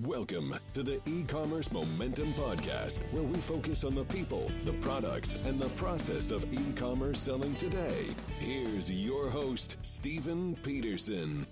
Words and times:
Welcome 0.00 0.56
to 0.72 0.82
the 0.82 1.02
e-commerce 1.06 1.70
momentum 1.70 2.32
podcast, 2.32 3.00
where 3.12 3.22
we 3.22 3.36
focus 3.36 3.84
on 3.84 3.94
the 3.94 4.04
people, 4.04 4.50
the 4.64 4.72
products, 4.72 5.38
and 5.44 5.60
the 5.60 5.68
process 5.70 6.30
of 6.30 6.50
e-commerce 6.50 7.20
selling 7.20 7.54
today. 7.56 8.06
Here's 8.38 8.90
your 8.90 9.28
host, 9.28 9.76
Stephen 9.82 10.56
Peterson. 10.62 11.46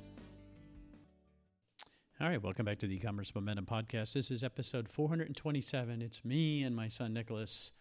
All 2.19 2.29
right, 2.29 2.43
welcome 2.43 2.65
back 2.65 2.79
to 2.79 2.87
the 2.87 2.95
e-commerce 2.95 3.35
momentum 3.35 3.67
podcast. 3.67 4.15
This 4.15 4.31
is 4.31 4.43
episode 4.43 4.89
427. 4.89 6.01
It's 6.01 6.25
me 6.25 6.63
and 6.63 6.75
my 6.75 6.89
son 6.89 7.13
Nicholas, 7.13 7.73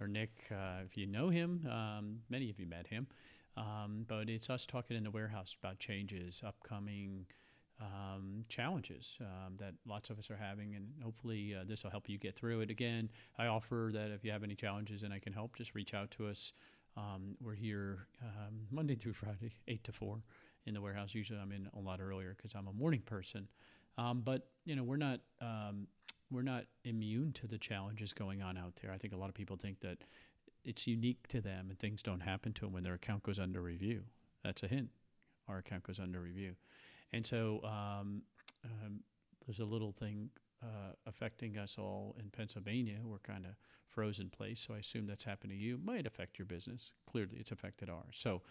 or 0.00 0.08
Nick, 0.08 0.32
uh, 0.50 0.80
if 0.84 0.96
you 0.96 1.06
know 1.06 1.28
him. 1.28 1.64
Um, 1.70 2.22
many 2.28 2.50
of 2.50 2.58
you 2.58 2.66
met 2.66 2.88
him, 2.88 3.06
um, 3.56 4.04
but 4.08 4.28
it's 4.28 4.50
us 4.50 4.66
talking 4.66 4.96
in 4.96 5.04
the 5.04 5.12
warehouse 5.12 5.54
about 5.62 5.78
changes, 5.78 6.42
upcoming 6.44 7.26
um, 7.80 8.44
challenges 8.48 9.16
um, 9.20 9.56
that 9.58 9.74
lots 9.86 10.10
of 10.10 10.18
us 10.18 10.30
are 10.30 10.36
having, 10.36 10.74
and 10.74 10.88
hopefully 11.02 11.54
uh, 11.54 11.64
this 11.66 11.84
will 11.84 11.90
help 11.90 12.08
you 12.08 12.18
get 12.18 12.34
through 12.34 12.60
it. 12.60 12.70
Again, 12.70 13.10
I 13.38 13.46
offer 13.46 13.90
that 13.92 14.10
if 14.10 14.24
you 14.24 14.32
have 14.32 14.42
any 14.42 14.54
challenges 14.54 15.02
and 15.02 15.12
I 15.12 15.18
can 15.18 15.32
help, 15.32 15.56
just 15.56 15.74
reach 15.74 15.94
out 15.94 16.10
to 16.12 16.26
us. 16.26 16.52
Um, 16.96 17.36
we're 17.40 17.54
here 17.54 18.08
um, 18.22 18.60
Monday 18.70 18.96
through 18.96 19.12
Friday, 19.12 19.52
8 19.68 19.84
to 19.84 19.92
4 19.92 20.22
in 20.66 20.74
the 20.74 20.80
warehouse. 20.80 21.14
Usually 21.14 21.38
I'm 21.38 21.52
in 21.52 21.68
a 21.76 21.80
lot 21.80 22.00
earlier 22.00 22.34
because 22.36 22.54
I'm 22.54 22.66
a 22.66 22.72
morning 22.72 23.02
person. 23.02 23.48
Um, 23.96 24.22
but, 24.24 24.48
you 24.64 24.74
know, 24.76 24.84
we're 24.84 24.96
not. 24.96 25.20
Um, 25.40 25.86
we're 26.30 26.42
not 26.42 26.64
immune 26.84 27.32
to 27.32 27.46
the 27.46 27.56
challenges 27.56 28.12
going 28.12 28.42
on 28.42 28.58
out 28.58 28.74
there. 28.82 28.92
I 28.92 28.98
think 28.98 29.14
a 29.14 29.16
lot 29.16 29.30
of 29.30 29.34
people 29.34 29.56
think 29.56 29.80
that 29.80 29.98
it's 30.64 30.86
unique 30.86 31.26
to 31.28 31.40
them 31.40 31.68
and 31.70 31.78
things 31.78 32.02
don't 32.02 32.20
happen 32.20 32.52
to 32.54 32.66
them 32.66 32.72
when 32.74 32.82
their 32.82 32.94
account 32.94 33.22
goes 33.22 33.38
under 33.38 33.62
review. 33.62 34.02
That's 34.44 34.62
a 34.62 34.68
hint. 34.68 34.90
Our 35.48 35.58
account 35.58 35.84
goes 35.84 35.98
under 35.98 36.20
review. 36.20 36.54
And 37.12 37.26
so 37.26 37.60
um, 37.64 38.22
um, 38.64 39.00
there's 39.46 39.60
a 39.60 39.64
little 39.64 39.92
thing 39.92 40.30
uh, 40.62 40.92
affecting 41.06 41.56
us 41.56 41.76
all 41.78 42.16
in 42.18 42.30
Pennsylvania. 42.30 42.98
We're 43.04 43.18
kind 43.18 43.46
of 43.46 43.52
frozen 43.86 44.28
place, 44.28 44.60
so 44.60 44.74
I 44.74 44.78
assume 44.78 45.06
that's 45.06 45.24
happened 45.24 45.52
to 45.52 45.56
you. 45.56 45.78
Might 45.82 46.06
affect 46.06 46.38
your 46.38 46.46
business. 46.46 46.92
Clearly, 47.10 47.36
it's 47.38 47.52
affected 47.52 47.88
ours. 47.88 48.14
So, 48.14 48.42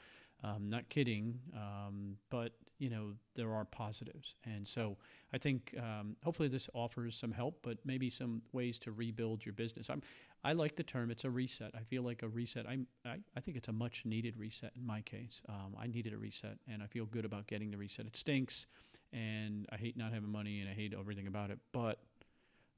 um, 0.44 0.70
not 0.70 0.88
kidding, 0.90 1.40
um, 1.56 2.18
but 2.30 2.54
you 2.80 2.90
know 2.90 3.14
there 3.36 3.54
are 3.54 3.66
positives, 3.66 4.36
and 4.46 4.68
so 4.68 4.98
I 5.34 5.38
think 5.38 5.74
um, 5.80 6.16
hopefully 6.24 6.48
this 6.48 6.70
offers 6.74 7.16
some 7.16 7.32
help, 7.32 7.60
but 7.64 7.78
maybe 7.86 8.10
some 8.10 8.42
ways 8.52 8.78
to 8.80 8.92
rebuild 8.92 9.46
your 9.46 9.54
business. 9.54 9.90
I'm, 9.90 10.02
I 10.44 10.54
like 10.54 10.76
the 10.76 10.84
term. 10.84 11.10
It's 11.10 11.26
a 11.26 11.30
reset. 11.30 11.72
I 11.76 11.82
feel 11.82 12.04
like 12.04 12.22
a 12.24 12.28
reset. 12.28 12.66
I'm, 12.68 12.86
I, 13.06 13.18
I 13.36 13.40
think 13.40 13.58
it's 13.58 13.68
a 13.68 13.74
much 13.74 14.06
needed 14.06 14.38
reset 14.38 14.72
in 14.76 14.86
my 14.86 15.02
case. 15.02 15.42
Um, 15.50 15.76
I 15.80 15.88
needed 15.88 16.14
a 16.14 16.18
reset, 16.18 16.58
and 16.72 16.84
I 16.84 16.86
feel 16.86 17.06
good 17.06 17.26
about 17.26 17.48
getting 17.48 17.72
the 17.72 17.78
reset. 17.78 18.06
It 18.06 18.16
stinks, 18.16 18.68
and 19.12 19.66
I 19.72 19.78
hate 19.78 19.98
not 19.98 20.14
having 20.14 20.30
money, 20.30 20.62
and 20.62 20.70
I 20.70 20.74
hate 20.74 20.94
everything 20.98 21.28
about 21.28 21.50
it, 21.50 21.60
but 21.72 22.00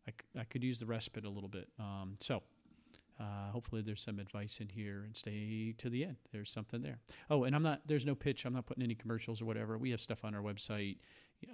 I, 0.08 0.40
I 0.40 0.44
could 0.46 0.64
use 0.64 0.80
the 0.80 0.86
respite 0.86 1.26
a 1.26 1.30
little 1.30 1.50
bit. 1.50 1.68
Um, 1.78 2.16
so 2.20 2.42
uh, 3.20 3.52
hopefully 3.52 3.82
there's 3.82 4.02
some 4.02 4.20
advice 4.20 4.60
in 4.62 4.70
here 4.70 5.04
and 5.04 5.16
stay 5.16 5.74
to 5.78 5.90
the 5.90 6.06
end. 6.06 6.16
There's 6.32 6.52
something 6.52 6.82
there. 6.82 7.00
Oh, 7.30 7.44
and 7.44 7.56
I'm 7.56 7.64
not. 7.64 7.82
There's 7.86 8.06
no 8.06 8.16
pitch. 8.16 8.46
I'm 8.46 8.54
not 8.54 8.66
putting 8.66 8.84
any 8.84 8.96
commercials 8.96 9.42
or 9.42 9.46
whatever. 9.46 9.78
We 9.78 9.92
have 9.92 10.02
stuff 10.02 10.24
on 10.24 10.34
our 10.34 10.42
website. 10.42 10.98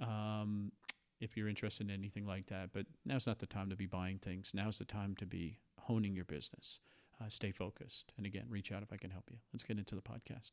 Um, 0.01 0.71
if 1.19 1.35
you're 1.35 1.47
interested 1.47 1.89
in 1.89 1.93
anything 1.93 2.25
like 2.25 2.47
that, 2.47 2.69
but 2.73 2.85
now's 3.05 3.25
not 3.25 3.39
the 3.39 3.45
time 3.45 3.69
to 3.69 3.75
be 3.75 3.85
buying 3.85 4.19
things. 4.19 4.51
Now's 4.53 4.77
the 4.77 4.85
time 4.85 5.15
to 5.15 5.25
be 5.25 5.59
honing 5.79 6.15
your 6.15 6.25
business. 6.25 6.79
Uh, 7.19 7.29
stay 7.29 7.51
focused, 7.51 8.11
and 8.17 8.25
again, 8.25 8.45
reach 8.49 8.71
out 8.71 8.83
if 8.83 8.91
I 8.91 8.97
can 8.97 9.09
help 9.09 9.23
you. 9.31 9.37
Let's 9.53 9.63
get 9.63 9.77
into 9.77 9.95
the 9.95 10.01
podcast. 10.01 10.51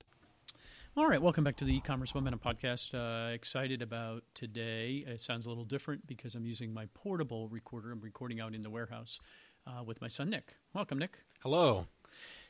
All 0.97 1.09
right, 1.09 1.21
welcome 1.21 1.43
back 1.43 1.57
to 1.57 1.65
the 1.65 1.75
e-commerce 1.75 2.15
momentum 2.15 2.39
podcast. 2.39 2.95
Uh, 2.95 3.33
excited 3.33 3.81
about 3.81 4.25
today. 4.35 5.03
It 5.07 5.23
sounds 5.23 5.47
a 5.47 5.49
little 5.49 5.65
different 5.65 6.07
because 6.07 6.35
I'm 6.35 6.45
using 6.45 6.73
my 6.73 6.87
portable 6.95 7.49
recorder. 7.49 7.91
I'm 7.91 8.01
recording 8.01 8.41
out 8.41 8.55
in 8.55 8.63
the 8.63 8.71
warehouse 8.71 9.19
uh, 9.67 9.83
with 9.83 10.01
my 10.01 10.09
son 10.09 10.31
Nick. 10.31 10.55
Welcome, 10.75 10.99
Nick. 10.99 11.19
Hello. 11.41 11.87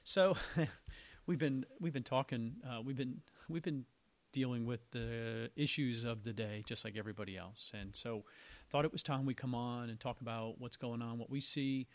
So 0.04 0.36
we've 1.26 1.38
been 1.38 1.64
we've 1.80 1.92
been 1.92 2.02
talking. 2.02 2.56
Uh, 2.68 2.80
we've 2.82 2.96
been 2.96 3.20
we've 3.48 3.62
been 3.62 3.84
dealing 4.32 4.64
with 4.64 4.80
the 4.90 5.50
issues 5.56 6.04
of 6.04 6.24
the 6.24 6.32
day, 6.32 6.62
just 6.66 6.84
like 6.84 6.96
everybody 6.96 7.36
else. 7.36 7.70
And 7.78 7.94
so, 7.94 8.24
thought 8.70 8.84
it 8.84 8.92
was 8.92 9.02
time 9.02 9.26
we 9.26 9.34
come 9.34 9.54
on 9.54 9.90
and 9.90 10.00
talk 10.00 10.20
about 10.20 10.58
what's 10.58 10.76
going 10.76 11.02
on, 11.02 11.18
what 11.18 11.30
we 11.30 11.40
see, 11.40 11.86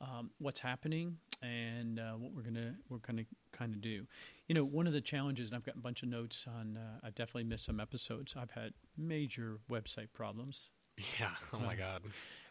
um, 0.00 0.30
what's 0.38 0.60
happening, 0.60 1.16
and 1.40 2.00
uh, 2.00 2.12
what 2.12 2.32
we're 2.34 2.42
gonna 2.42 2.74
we're 2.88 2.98
gonna 2.98 3.24
kind 3.52 3.74
of 3.74 3.80
do. 3.80 4.06
You 4.48 4.54
know, 4.54 4.64
one 4.64 4.86
of 4.86 4.92
the 4.92 5.00
challenges, 5.00 5.48
and 5.48 5.56
I've 5.56 5.64
got 5.64 5.76
a 5.76 5.80
bunch 5.80 6.02
of 6.02 6.08
notes 6.08 6.46
on. 6.48 6.76
Uh, 6.76 7.06
I've 7.06 7.14
definitely 7.14 7.44
missed 7.44 7.64
some 7.64 7.80
episodes. 7.80 8.34
I've 8.36 8.50
had 8.50 8.74
major 8.96 9.58
website 9.70 10.08
problems. 10.12 10.70
Yeah. 10.96 11.30
Oh 11.52 11.58
my 11.58 11.74
God. 11.74 12.02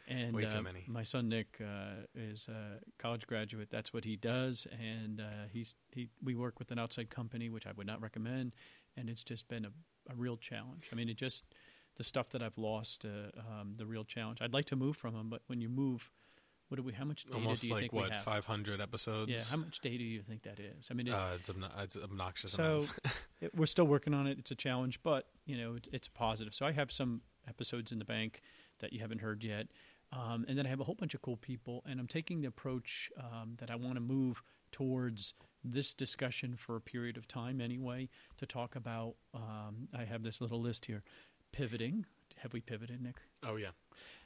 And 0.08 0.36
Way 0.36 0.44
too 0.46 0.58
uh, 0.58 0.62
many. 0.62 0.84
my 0.88 1.04
son 1.04 1.30
Nick 1.30 1.62
uh, 1.62 2.06
is 2.14 2.48
a 2.50 2.80
college 3.00 3.26
graduate. 3.26 3.70
That's 3.72 3.94
what 3.94 4.04
he 4.04 4.18
does, 4.18 4.68
and 4.78 5.22
uh, 5.22 5.48
he's 5.52 5.76
he. 5.92 6.10
We 6.22 6.36
work 6.36 6.60
with 6.60 6.72
an 6.72 6.78
outside 6.78 7.10
company, 7.10 7.50
which 7.50 7.66
I 7.66 7.72
would 7.72 7.88
not 7.88 8.02
recommend, 8.02 8.54
and 8.98 9.10
it's 9.10 9.24
just 9.24 9.48
been 9.48 9.64
a, 9.64 9.70
a 10.12 10.16
real 10.16 10.36
challenge. 10.36 10.90
I 10.92 10.96
mean, 10.96 11.08
it 11.08 11.16
just 11.16 11.46
the 11.96 12.04
stuff 12.04 12.30
that 12.32 12.42
I've 12.42 12.58
lost, 12.58 13.06
uh, 13.06 13.32
um, 13.40 13.76
the 13.78 13.86
real 13.86 14.04
challenge. 14.04 14.40
I'd 14.42 14.54
like 14.54 14.66
to 14.66 14.76
move 14.76 14.98
from 14.98 15.14
them, 15.14 15.30
but 15.30 15.42
when 15.48 15.62
you 15.62 15.70
move, 15.70 16.12
what 16.68 16.78
do 16.78 16.84
we? 16.84 16.92
How 16.92 17.06
much 17.06 17.24
data 17.24 17.38
Almost 17.38 17.62
do 17.62 17.68
you 17.68 17.74
like 17.74 17.82
think 17.84 17.94
what 17.94 18.10
we 18.10 18.16
have? 18.16 18.24
500 18.24 18.82
episodes. 18.82 19.32
Yeah, 19.32 19.42
how 19.50 19.58
much 19.58 19.80
data 19.80 20.00
do 20.00 20.04
you 20.04 20.22
think 20.22 20.44
that 20.44 20.60
is? 20.60 20.88
I 20.90 20.96
mean, 20.96 21.08
it, 21.08 21.14
Uh, 21.14 21.32
it's, 21.36 21.50
obno- 21.50 21.84
it's 21.84 21.96
obnoxious 21.96 22.52
so 22.52 22.80
it, 23.42 23.56
we're 23.56 23.68
still 23.68 23.86
working 23.86 24.14
on 24.14 24.28
it. 24.28 24.40
It's 24.40 24.52
a 24.52 24.56
challenge, 24.56 25.02
but 25.02 25.28
you 25.46 25.58
know, 25.58 25.76
it, 25.76 25.88
it's 25.94 26.08
positive. 26.08 26.54
So 26.54 26.66
I 26.66 26.72
have 26.72 26.92
some 26.92 27.22
episodes 27.48 27.92
in 27.92 28.00
the 28.00 28.06
bank 28.06 28.42
that 28.80 28.94
you 28.94 29.00
haven't 29.00 29.22
heard 29.22 29.44
yet, 29.44 29.68
um, 30.12 30.46
and 30.48 30.58
then 30.58 30.66
I 30.66 30.70
have 30.70 30.80
a 30.80 30.84
whole 30.84 30.96
bunch 30.96 31.14
of 31.14 31.22
cool 31.22 31.38
people. 31.38 31.84
And 31.88 32.00
I'm 32.00 32.08
taking 32.08 32.42
the 32.42 32.48
approach 32.48 33.10
um, 33.18 33.56
that 33.60 33.72
I 33.72 33.76
want 33.76 33.96
to 33.96 34.02
move 34.02 34.42
towards 34.72 35.34
this 35.64 35.94
discussion 35.94 36.56
for 36.56 36.76
a 36.76 36.82
period 36.82 37.18
of 37.18 37.28
time 37.28 37.62
anyway 37.62 38.10
to 38.38 38.46
talk 38.46 38.76
about. 38.76 39.16
Um, 39.34 39.88
I 39.98 40.04
have 40.04 40.24
this 40.24 40.42
little 40.42 40.62
list 40.62 40.86
here: 40.86 41.04
pivoting. 41.52 42.06
Have 42.38 42.54
we 42.54 42.62
pivoted, 42.62 43.02
Nick? 43.02 43.22
oh 43.46 43.56
yeah. 43.56 43.72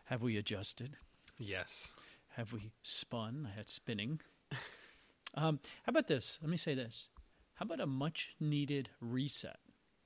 Have 0.06 0.22
we 0.22 0.38
adjusted? 0.38 0.96
Yes. 1.38 1.92
Have 2.36 2.54
we 2.54 2.72
spun? 2.82 3.48
I 3.52 3.58
had 3.58 3.70
spinning. 3.70 4.22
um, 5.36 5.60
how 5.84 5.90
about 5.90 6.08
this? 6.08 6.40
Let 6.42 6.50
me 6.50 6.58
say 6.58 6.74
this. 6.74 7.10
How 7.56 7.64
about 7.66 7.82
a 7.82 7.88
much 7.88 8.30
needed 8.40 8.90
reset? 9.02 9.58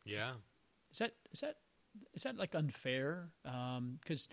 Yeah. 0.05 0.33
Is 0.91 0.99
that 0.99 1.13
is 1.31 1.41
that 1.41 1.57
is 2.13 2.23
that 2.23 2.37
like 2.37 2.55
unfair? 2.55 3.29
Because 3.43 4.27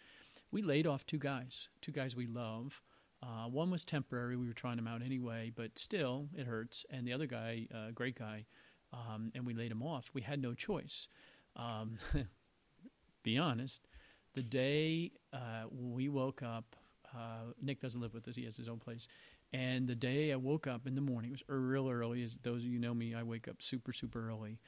we 0.50 0.62
laid 0.62 0.86
off 0.86 1.06
two 1.06 1.18
guys, 1.18 1.68
two 1.80 1.92
guys 1.92 2.16
we 2.16 2.26
love. 2.26 2.80
Uh, 3.22 3.48
one 3.48 3.70
was 3.70 3.84
temporary; 3.84 4.36
we 4.36 4.46
were 4.46 4.52
trying 4.52 4.76
them 4.76 4.86
out 4.86 5.02
anyway, 5.02 5.52
but 5.54 5.76
still, 5.78 6.28
it 6.36 6.46
hurts. 6.46 6.86
And 6.90 7.06
the 7.06 7.12
other 7.12 7.26
guy, 7.26 7.66
uh, 7.74 7.90
great 7.92 8.18
guy, 8.18 8.46
um, 8.92 9.32
and 9.34 9.44
we 9.44 9.54
laid 9.54 9.72
him 9.72 9.82
off. 9.82 10.10
We 10.14 10.22
had 10.22 10.40
no 10.40 10.54
choice. 10.54 11.08
Um, 11.56 11.98
be 13.24 13.36
honest, 13.36 13.88
the 14.34 14.42
day 14.42 15.12
uh, 15.32 15.64
we 15.70 16.08
woke 16.08 16.42
up, 16.42 16.76
uh, 17.12 17.52
Nick 17.60 17.80
doesn't 17.80 18.00
live 18.00 18.14
with 18.14 18.28
us; 18.28 18.36
he 18.36 18.44
has 18.44 18.56
his 18.56 18.68
own 18.68 18.78
place. 18.78 19.08
And 19.52 19.88
the 19.88 19.94
day 19.94 20.30
I 20.32 20.36
woke 20.36 20.66
up 20.66 20.86
in 20.86 20.94
the 20.94 21.00
morning, 21.00 21.30
it 21.30 21.32
was 21.32 21.42
real 21.48 21.88
early. 21.88 22.22
As 22.22 22.36
those 22.42 22.62
of 22.62 22.68
you 22.68 22.78
know 22.78 22.94
me, 22.94 23.14
I 23.14 23.24
wake 23.24 23.48
up 23.48 23.60
super 23.60 23.92
super 23.92 24.28
early. 24.28 24.60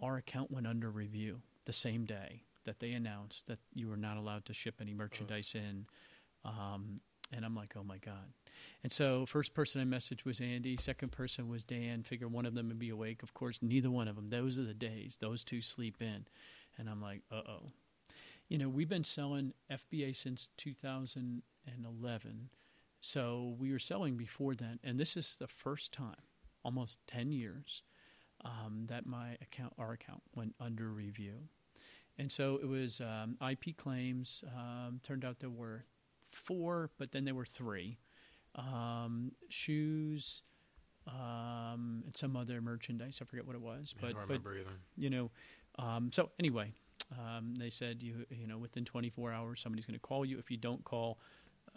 Our 0.00 0.18
account 0.18 0.52
went 0.52 0.68
under 0.68 0.88
review 0.88 1.40
the 1.68 1.72
same 1.74 2.06
day 2.06 2.40
that 2.64 2.80
they 2.80 2.92
announced 2.92 3.46
that 3.46 3.58
you 3.74 3.88
were 3.88 3.96
not 3.96 4.16
allowed 4.16 4.46
to 4.46 4.54
ship 4.54 4.76
any 4.80 4.94
merchandise 4.94 5.54
in. 5.54 5.84
Um, 6.46 7.00
and 7.30 7.44
I'm 7.44 7.54
like, 7.54 7.74
oh 7.76 7.84
my 7.84 7.98
God. 7.98 8.32
And 8.82 8.90
so, 8.90 9.26
first 9.26 9.52
person 9.52 9.82
I 9.82 9.84
messaged 9.84 10.24
was 10.24 10.40
Andy. 10.40 10.78
Second 10.80 11.12
person 11.12 11.46
was 11.50 11.64
Dan. 11.64 12.02
Figure 12.02 12.26
one 12.26 12.46
of 12.46 12.54
them 12.54 12.68
would 12.68 12.78
be 12.78 12.88
awake. 12.88 13.22
Of 13.22 13.34
course, 13.34 13.58
neither 13.60 13.90
one 13.90 14.08
of 14.08 14.16
them. 14.16 14.30
Those 14.30 14.58
are 14.58 14.64
the 14.64 14.72
days. 14.72 15.18
Those 15.20 15.44
two 15.44 15.60
sleep 15.60 16.00
in. 16.00 16.24
And 16.78 16.88
I'm 16.88 17.02
like, 17.02 17.20
uh 17.30 17.42
oh. 17.46 17.72
You 18.48 18.56
know, 18.56 18.70
we've 18.70 18.88
been 18.88 19.04
selling 19.04 19.52
FBA 19.70 20.16
since 20.16 20.48
2011. 20.56 22.48
So 23.02 23.56
we 23.58 23.72
were 23.72 23.78
selling 23.78 24.16
before 24.16 24.54
then. 24.54 24.78
And 24.82 24.98
this 24.98 25.18
is 25.18 25.36
the 25.38 25.48
first 25.48 25.92
time, 25.92 26.22
almost 26.64 26.96
10 27.08 27.30
years, 27.30 27.82
um, 28.42 28.86
that 28.88 29.04
my 29.04 29.36
account, 29.42 29.74
our 29.78 29.92
account, 29.92 30.22
went 30.34 30.54
under 30.58 30.88
review. 30.88 31.48
And 32.18 32.30
so 32.30 32.58
it 32.60 32.66
was 32.66 33.00
um, 33.00 33.36
IP 33.48 33.76
claims. 33.76 34.42
Um, 34.56 35.00
turned 35.02 35.24
out 35.24 35.38
there 35.38 35.50
were 35.50 35.84
four, 36.32 36.90
but 36.98 37.12
then 37.12 37.24
there 37.24 37.34
were 37.34 37.46
three. 37.46 37.98
Um, 38.56 39.32
shoes 39.48 40.42
um, 41.06 42.02
and 42.04 42.16
some 42.16 42.36
other 42.36 42.60
merchandise. 42.60 43.20
I 43.22 43.24
forget 43.24 43.46
what 43.46 43.54
it 43.54 43.62
was, 43.62 43.94
but 44.00 44.14
but 44.14 44.22
remember 44.22 44.54
either. 44.54 44.70
you 44.96 45.10
know. 45.10 45.30
Um, 45.78 46.10
so 46.12 46.30
anyway, 46.40 46.72
um, 47.12 47.54
they 47.56 47.70
said 47.70 48.02
you 48.02 48.26
you 48.30 48.46
know 48.46 48.58
within 48.58 48.84
24 48.84 49.32
hours 49.32 49.60
somebody's 49.60 49.86
going 49.86 49.94
to 49.94 50.00
call 50.00 50.24
you. 50.24 50.38
If 50.38 50.50
you 50.50 50.56
don't 50.56 50.82
call, 50.84 51.18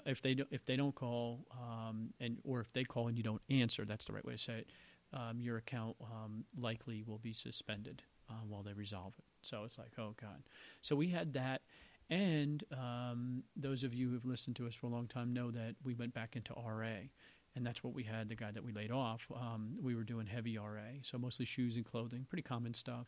if 0.05 0.21
they 0.21 0.33
don't, 0.33 0.49
if 0.51 0.65
they 0.65 0.75
don't 0.75 0.95
call, 0.95 1.45
um, 1.51 2.09
and 2.19 2.37
or 2.43 2.61
if 2.61 2.73
they 2.73 2.83
call 2.83 3.07
and 3.07 3.17
you 3.17 3.23
don't 3.23 3.41
answer, 3.49 3.85
that's 3.85 4.05
the 4.05 4.13
right 4.13 4.25
way 4.25 4.33
to 4.33 4.39
say 4.39 4.53
it. 4.59 4.69
Um, 5.13 5.41
your 5.41 5.57
account 5.57 5.97
um, 6.01 6.45
likely 6.57 7.03
will 7.05 7.17
be 7.17 7.33
suspended 7.33 8.01
uh, 8.31 8.45
while 8.47 8.63
they 8.63 8.73
resolve 8.73 9.13
it. 9.19 9.25
So 9.41 9.63
it's 9.65 9.77
like, 9.77 9.91
oh 9.97 10.13
god. 10.21 10.43
So 10.81 10.95
we 10.95 11.09
had 11.09 11.33
that, 11.33 11.61
And 12.09 12.63
um, 12.71 13.43
those 13.55 13.83
of 13.83 13.93
you 13.93 14.09
who've 14.09 14.25
listened 14.25 14.55
to 14.57 14.67
us 14.67 14.73
for 14.73 14.87
a 14.87 14.89
long 14.89 15.07
time 15.07 15.33
know 15.33 15.51
that 15.51 15.75
we 15.83 15.93
went 15.93 16.13
back 16.13 16.35
into 16.35 16.53
RA, 16.53 17.07
and 17.55 17.65
that's 17.65 17.83
what 17.83 17.93
we 17.93 18.03
had. 18.03 18.29
The 18.29 18.35
guy 18.35 18.51
that 18.51 18.63
we 18.63 18.71
laid 18.71 18.91
off, 18.91 19.21
um, 19.35 19.77
we 19.81 19.95
were 19.95 20.03
doing 20.03 20.27
heavy 20.27 20.57
RA, 20.57 20.99
so 21.03 21.17
mostly 21.17 21.45
shoes 21.45 21.75
and 21.75 21.85
clothing, 21.85 22.25
pretty 22.29 22.43
common 22.43 22.73
stuff. 22.73 23.07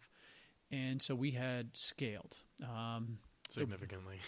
And 0.72 1.02
so 1.02 1.16
we 1.16 1.32
had 1.32 1.70
scaled. 1.74 2.36
Um, 2.64 3.20
significantly. 3.50 4.20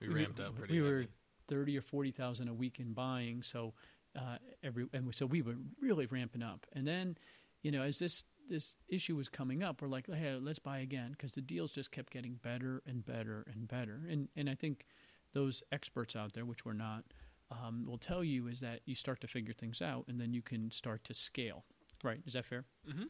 we, 0.00 0.08
we- 0.08 0.14
ramped 0.14 0.40
up 0.40 0.56
pretty. 0.56 0.80
we 0.80 0.86
were 0.88 1.04
thirty 1.48 1.78
or 1.78 1.82
forty 1.82 2.10
thousand 2.10 2.48
a 2.48 2.54
week 2.54 2.80
in 2.80 2.92
buying. 2.94 3.42
So 3.42 3.74
uh, 4.16 4.38
every 4.62 4.86
and 4.92 5.14
so 5.14 5.26
we 5.26 5.42
were 5.42 5.56
really 5.80 6.06
ramping 6.06 6.42
up. 6.42 6.66
And 6.72 6.86
then, 6.86 7.16
you 7.62 7.70
know, 7.70 7.82
as 7.82 7.98
this 7.98 8.24
this 8.48 8.76
issue 8.88 9.16
was 9.16 9.28
coming 9.28 9.62
up, 9.62 9.80
we're 9.82 9.88
like, 9.88 10.06
hey, 10.12 10.38
let's 10.40 10.58
buy 10.58 10.78
again 10.78 11.10
because 11.12 11.32
the 11.32 11.40
deals 11.40 11.72
just 11.72 11.90
kept 11.90 12.12
getting 12.12 12.34
better 12.42 12.82
and 12.86 13.04
better 13.04 13.44
and 13.52 13.66
better. 13.68 14.00
And 14.08 14.28
and 14.36 14.48
I 14.50 14.54
think 14.54 14.86
those 15.32 15.62
experts 15.72 16.14
out 16.16 16.32
there, 16.32 16.44
which 16.44 16.64
we're 16.64 16.72
not, 16.74 17.04
um, 17.50 17.84
will 17.86 17.98
tell 17.98 18.22
you 18.22 18.46
is 18.46 18.60
that 18.60 18.80
you 18.84 18.94
start 18.94 19.20
to 19.22 19.26
figure 19.26 19.52
things 19.54 19.82
out, 19.82 20.04
and 20.08 20.20
then 20.20 20.32
you 20.32 20.42
can 20.42 20.70
start 20.70 21.04
to 21.04 21.14
scale. 21.14 21.64
Right? 22.02 22.20
Is 22.26 22.34
that 22.34 22.44
fair? 22.44 22.64
Mhm. 22.88 23.08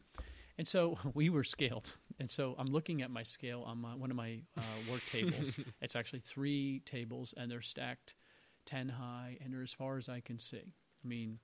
And 0.57 0.67
so 0.67 0.97
we 1.13 1.29
were 1.29 1.43
scaled. 1.43 1.95
And 2.19 2.29
so 2.31 2.55
I'm 2.57 2.67
looking 2.67 3.01
at 3.01 3.11
my 3.11 3.23
scale 3.23 3.61
on 3.63 3.79
my, 3.81 3.93
one 3.93 4.09
of 4.09 4.15
my 4.15 4.39
uh, 4.57 4.61
work 4.89 5.01
tables. 5.11 5.57
it's 5.81 5.95
actually 5.95 6.21
three 6.21 6.81
tables, 6.85 7.33
and 7.35 7.51
they're 7.51 7.61
stacked 7.61 8.15
10 8.65 8.87
high, 8.89 9.37
and 9.41 9.53
they're 9.53 9.61
as 9.63 9.73
far 9.73 9.97
as 9.97 10.07
I 10.07 10.21
can 10.21 10.39
see. 10.39 10.73
I 11.03 11.07
mean, 11.07 11.39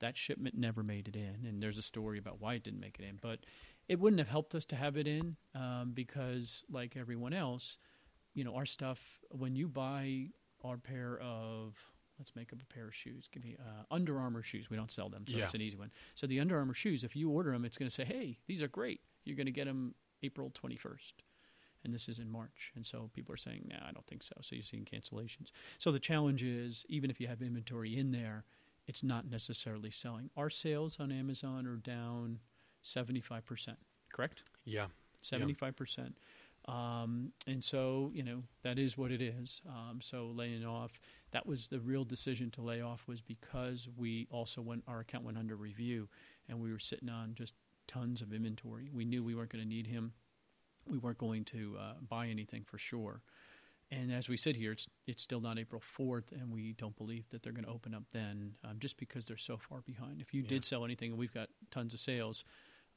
that 0.00 0.16
shipment 0.16 0.56
never 0.56 0.82
made 0.82 1.08
it 1.08 1.16
in, 1.16 1.46
and 1.46 1.62
there's 1.62 1.78
a 1.78 1.82
story 1.82 2.18
about 2.18 2.40
why 2.40 2.54
it 2.54 2.62
didn't 2.62 2.80
make 2.80 2.98
it 2.98 3.04
in. 3.04 3.18
But 3.20 3.40
it 3.88 3.98
wouldn't 3.98 4.18
have 4.20 4.28
helped 4.28 4.54
us 4.54 4.64
to 4.66 4.76
have 4.76 4.96
it 4.96 5.06
in 5.06 5.36
um, 5.54 5.92
because, 5.94 6.64
like 6.70 6.96
everyone 6.96 7.32
else, 7.32 7.78
you 8.34 8.44
know, 8.44 8.54
our 8.54 8.66
stuff, 8.66 9.00
when 9.30 9.56
you 9.56 9.66
buy 9.68 10.26
our 10.64 10.76
pair 10.76 11.18
of, 11.20 11.74
let's 12.18 12.34
make 12.36 12.52
up 12.52 12.58
a 12.62 12.74
pair 12.74 12.86
of 12.88 12.94
shoes, 12.94 13.28
give 13.32 13.42
me 13.44 13.56
uh, 13.58 13.84
Under 13.94 14.18
Armour 14.18 14.42
shoes. 14.42 14.68
We 14.70 14.76
don't 14.76 14.90
sell 14.90 15.08
them, 15.08 15.24
so 15.26 15.36
Yeah. 15.36 15.44
it's 15.44 15.54
an 15.54 15.60
easy 15.62 15.76
one. 15.76 15.90
So 16.14 16.26
the 16.26 16.40
Under 16.40 16.58
Armour 16.58 16.74
shoes, 16.74 17.04
if 17.04 17.16
you 17.16 17.30
order 17.30 17.50
them, 17.52 17.64
it's 17.64 17.78
going 17.78 17.88
to 17.88 17.94
say, 17.94 18.04
hey, 18.04 18.38
these 18.46 18.60
are 18.62 18.68
great. 18.68 19.00
You're 19.24 19.36
going 19.36 19.46
to 19.46 19.52
get 19.52 19.66
them 19.66 19.94
April 20.22 20.50
21st. 20.50 21.12
And 21.84 21.94
this 21.94 22.08
is 22.08 22.18
in 22.18 22.28
March. 22.28 22.72
And 22.74 22.84
so 22.84 23.08
people 23.14 23.32
are 23.32 23.38
saying, 23.38 23.68
nah, 23.70 23.88
I 23.88 23.92
don't 23.92 24.06
think 24.08 24.24
so. 24.24 24.34
So 24.42 24.56
you're 24.56 24.64
seeing 24.64 24.84
cancellations. 24.84 25.52
So 25.78 25.92
the 25.92 26.00
challenge 26.00 26.42
is, 26.42 26.84
even 26.88 27.08
if 27.08 27.20
you 27.20 27.28
have 27.28 27.40
inventory 27.40 27.96
in 27.96 28.10
there, 28.10 28.44
it's 28.88 29.02
not 29.02 29.30
necessarily 29.30 29.90
selling. 29.90 30.30
Our 30.36 30.50
sales 30.50 30.96
on 30.98 31.12
Amazon 31.12 31.66
are 31.66 31.76
down 31.76 32.40
75%, 32.82 33.76
correct? 34.12 34.42
Yeah. 34.64 34.86
75%. 35.22 36.14
Um, 36.66 37.32
and 37.46 37.62
so, 37.62 38.10
you 38.14 38.22
know, 38.22 38.42
that 38.62 38.78
is 38.78 38.96
what 38.96 39.12
it 39.12 39.20
is. 39.22 39.60
Um, 39.68 40.00
so 40.00 40.32
laying 40.34 40.64
off, 40.64 40.92
that 41.32 41.46
was 41.46 41.66
the 41.66 41.80
real 41.80 42.04
decision 42.04 42.50
to 42.52 42.62
lay 42.62 42.80
off 42.80 43.04
was 43.06 43.20
because 43.20 43.88
we 43.96 44.26
also 44.30 44.62
went, 44.62 44.84
our 44.88 45.00
account 45.00 45.24
went 45.24 45.38
under 45.38 45.54
review 45.54 46.08
and 46.48 46.60
we 46.60 46.72
were 46.72 46.78
sitting 46.78 47.10
on 47.10 47.34
just 47.34 47.54
tons 47.86 48.22
of 48.22 48.32
inventory. 48.32 48.90
We 48.92 49.04
knew 49.04 49.22
we 49.22 49.34
weren't 49.34 49.50
going 49.50 49.62
to 49.64 49.68
need 49.68 49.86
him. 49.86 50.12
We 50.86 50.98
weren't 50.98 51.18
going 51.18 51.44
to 51.46 51.76
uh, 51.78 51.92
buy 52.06 52.28
anything 52.28 52.64
for 52.64 52.78
sure. 52.78 53.22
And 53.90 54.12
as 54.12 54.28
we 54.28 54.36
sit 54.36 54.54
here, 54.56 54.72
it's 54.72 54.86
it's 55.06 55.22
still 55.22 55.40
not 55.40 55.58
April 55.58 55.80
fourth, 55.80 56.30
and 56.32 56.52
we 56.52 56.74
don't 56.74 56.96
believe 56.96 57.28
that 57.30 57.42
they're 57.42 57.52
going 57.52 57.64
to 57.64 57.70
open 57.70 57.94
up 57.94 58.04
then, 58.12 58.54
um, 58.62 58.78
just 58.78 58.98
because 58.98 59.24
they're 59.24 59.38
so 59.38 59.56
far 59.56 59.80
behind. 59.80 60.20
If 60.20 60.34
you 60.34 60.42
Yeah. 60.42 60.48
did 60.48 60.64
sell 60.64 60.84
anything, 60.84 61.10
and 61.10 61.18
we've 61.18 61.32
got 61.32 61.48
tons 61.70 61.94
of 61.94 62.00
sales, 62.00 62.44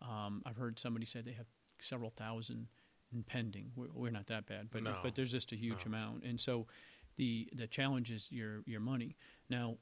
um, 0.01 0.41
I've 0.45 0.57
heard 0.57 0.79
somebody 0.79 1.05
say 1.05 1.21
they 1.21 1.31
have 1.31 1.47
several 1.79 2.09
thousand 2.09 2.67
in 3.13 3.23
pending. 3.23 3.71
We're, 3.75 3.87
we're 3.93 4.09
not 4.11 4.27
that 4.27 4.45
bad, 4.45 4.69
but 4.69 4.83
No. 4.83 4.99
but 5.01 5.15
there's 5.15 5.31
just 5.31 5.51
a 5.53 5.55
huge 5.55 5.85
No. 5.85 5.91
amount, 5.91 6.23
and 6.23 6.39
so 6.41 6.67
the 7.15 7.47
the 7.53 7.67
challenge 7.67 8.11
is 8.11 8.29
your 8.29 8.61
your 8.65 8.81
money. 8.81 9.15
Now, 9.49 9.77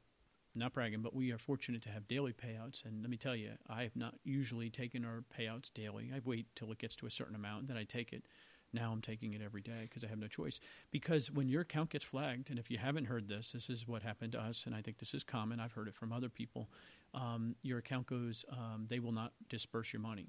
not 0.53 0.73
bragging, 0.73 1.01
but 1.01 1.15
we 1.15 1.31
are 1.31 1.39
fortunate 1.39 1.81
to 1.83 1.89
have 1.89 2.07
daily 2.07 2.33
payouts, 2.33 2.85
and 2.85 3.01
let 3.01 3.09
me 3.09 3.17
tell 3.17 3.35
you, 3.35 3.53
I 3.67 3.81
have 3.81 3.95
not 3.95 4.15
usually 4.23 4.69
taken 4.69 5.05
our 5.05 5.23
payouts 5.35 5.73
daily. 5.73 6.11
I 6.15 6.21
wait 6.23 6.47
till 6.55 6.71
it 6.71 6.77
gets 6.77 6.95
to 6.97 7.07
a 7.07 7.11
certain 7.11 7.35
amount, 7.35 7.67
then 7.67 7.77
I 7.77 7.83
take 7.83 8.13
it. 8.13 8.25
Now 8.73 8.91
I'm 8.91 9.01
taking 9.01 9.33
it 9.33 9.41
every 9.43 9.61
day 9.61 9.81
because 9.83 10.03
I 10.03 10.07
have 10.07 10.19
no 10.19 10.27
choice. 10.27 10.59
Because 10.91 11.31
when 11.31 11.49
your 11.49 11.61
account 11.61 11.89
gets 11.89 12.05
flagged, 12.05 12.49
and 12.49 12.59
if 12.59 12.69
you 12.69 12.77
haven't 12.77 13.05
heard 13.05 13.27
this, 13.27 13.51
this 13.51 13.69
is 13.69 13.87
what 13.87 14.03
happened 14.03 14.33
to 14.33 14.39
us, 14.39 14.65
and 14.65 14.75
I 14.75 14.81
think 14.81 14.99
this 14.99 15.13
is 15.13 15.23
common. 15.23 15.59
I've 15.59 15.73
heard 15.73 15.87
it 15.87 15.95
from 15.95 16.11
other 16.11 16.29
people. 16.29 16.69
Um, 17.13 17.55
your 17.61 17.79
account 17.79 18.07
goes, 18.07 18.45
um, 18.51 18.85
they 18.89 18.99
will 18.99 19.11
not 19.11 19.33
disperse 19.49 19.91
your 19.91 20.01
money. 20.01 20.27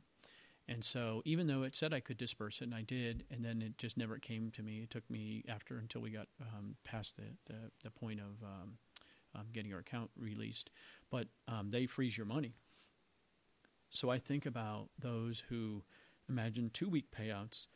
And 0.68 0.84
so, 0.84 1.20
even 1.24 1.48
though 1.48 1.64
it 1.64 1.74
said 1.74 1.92
I 1.92 2.00
could 2.00 2.16
disperse 2.16 2.60
it, 2.60 2.64
and 2.64 2.74
I 2.74 2.82
did, 2.82 3.24
and 3.30 3.44
then 3.44 3.60
it 3.60 3.76
just 3.76 3.96
never 3.96 4.18
came 4.18 4.50
to 4.52 4.62
me. 4.62 4.82
It 4.82 4.90
took 4.90 5.08
me 5.10 5.42
after 5.48 5.78
until 5.78 6.00
we 6.00 6.10
got 6.10 6.28
um, 6.40 6.76
past 6.84 7.16
the, 7.16 7.24
the, 7.46 7.70
the 7.82 7.90
point 7.90 8.20
of 8.20 8.46
um, 8.46 8.78
um, 9.34 9.46
getting 9.52 9.72
our 9.72 9.80
account 9.80 10.10
released. 10.16 10.70
But 11.10 11.26
um, 11.48 11.70
they 11.70 11.86
freeze 11.86 12.16
your 12.16 12.26
money. 12.26 12.54
So 13.90 14.10
I 14.10 14.18
think 14.18 14.46
about 14.46 14.88
those 14.98 15.42
who 15.48 15.82
imagine 16.28 16.70
two 16.72 16.88
week 16.88 17.06
payouts, 17.10 17.66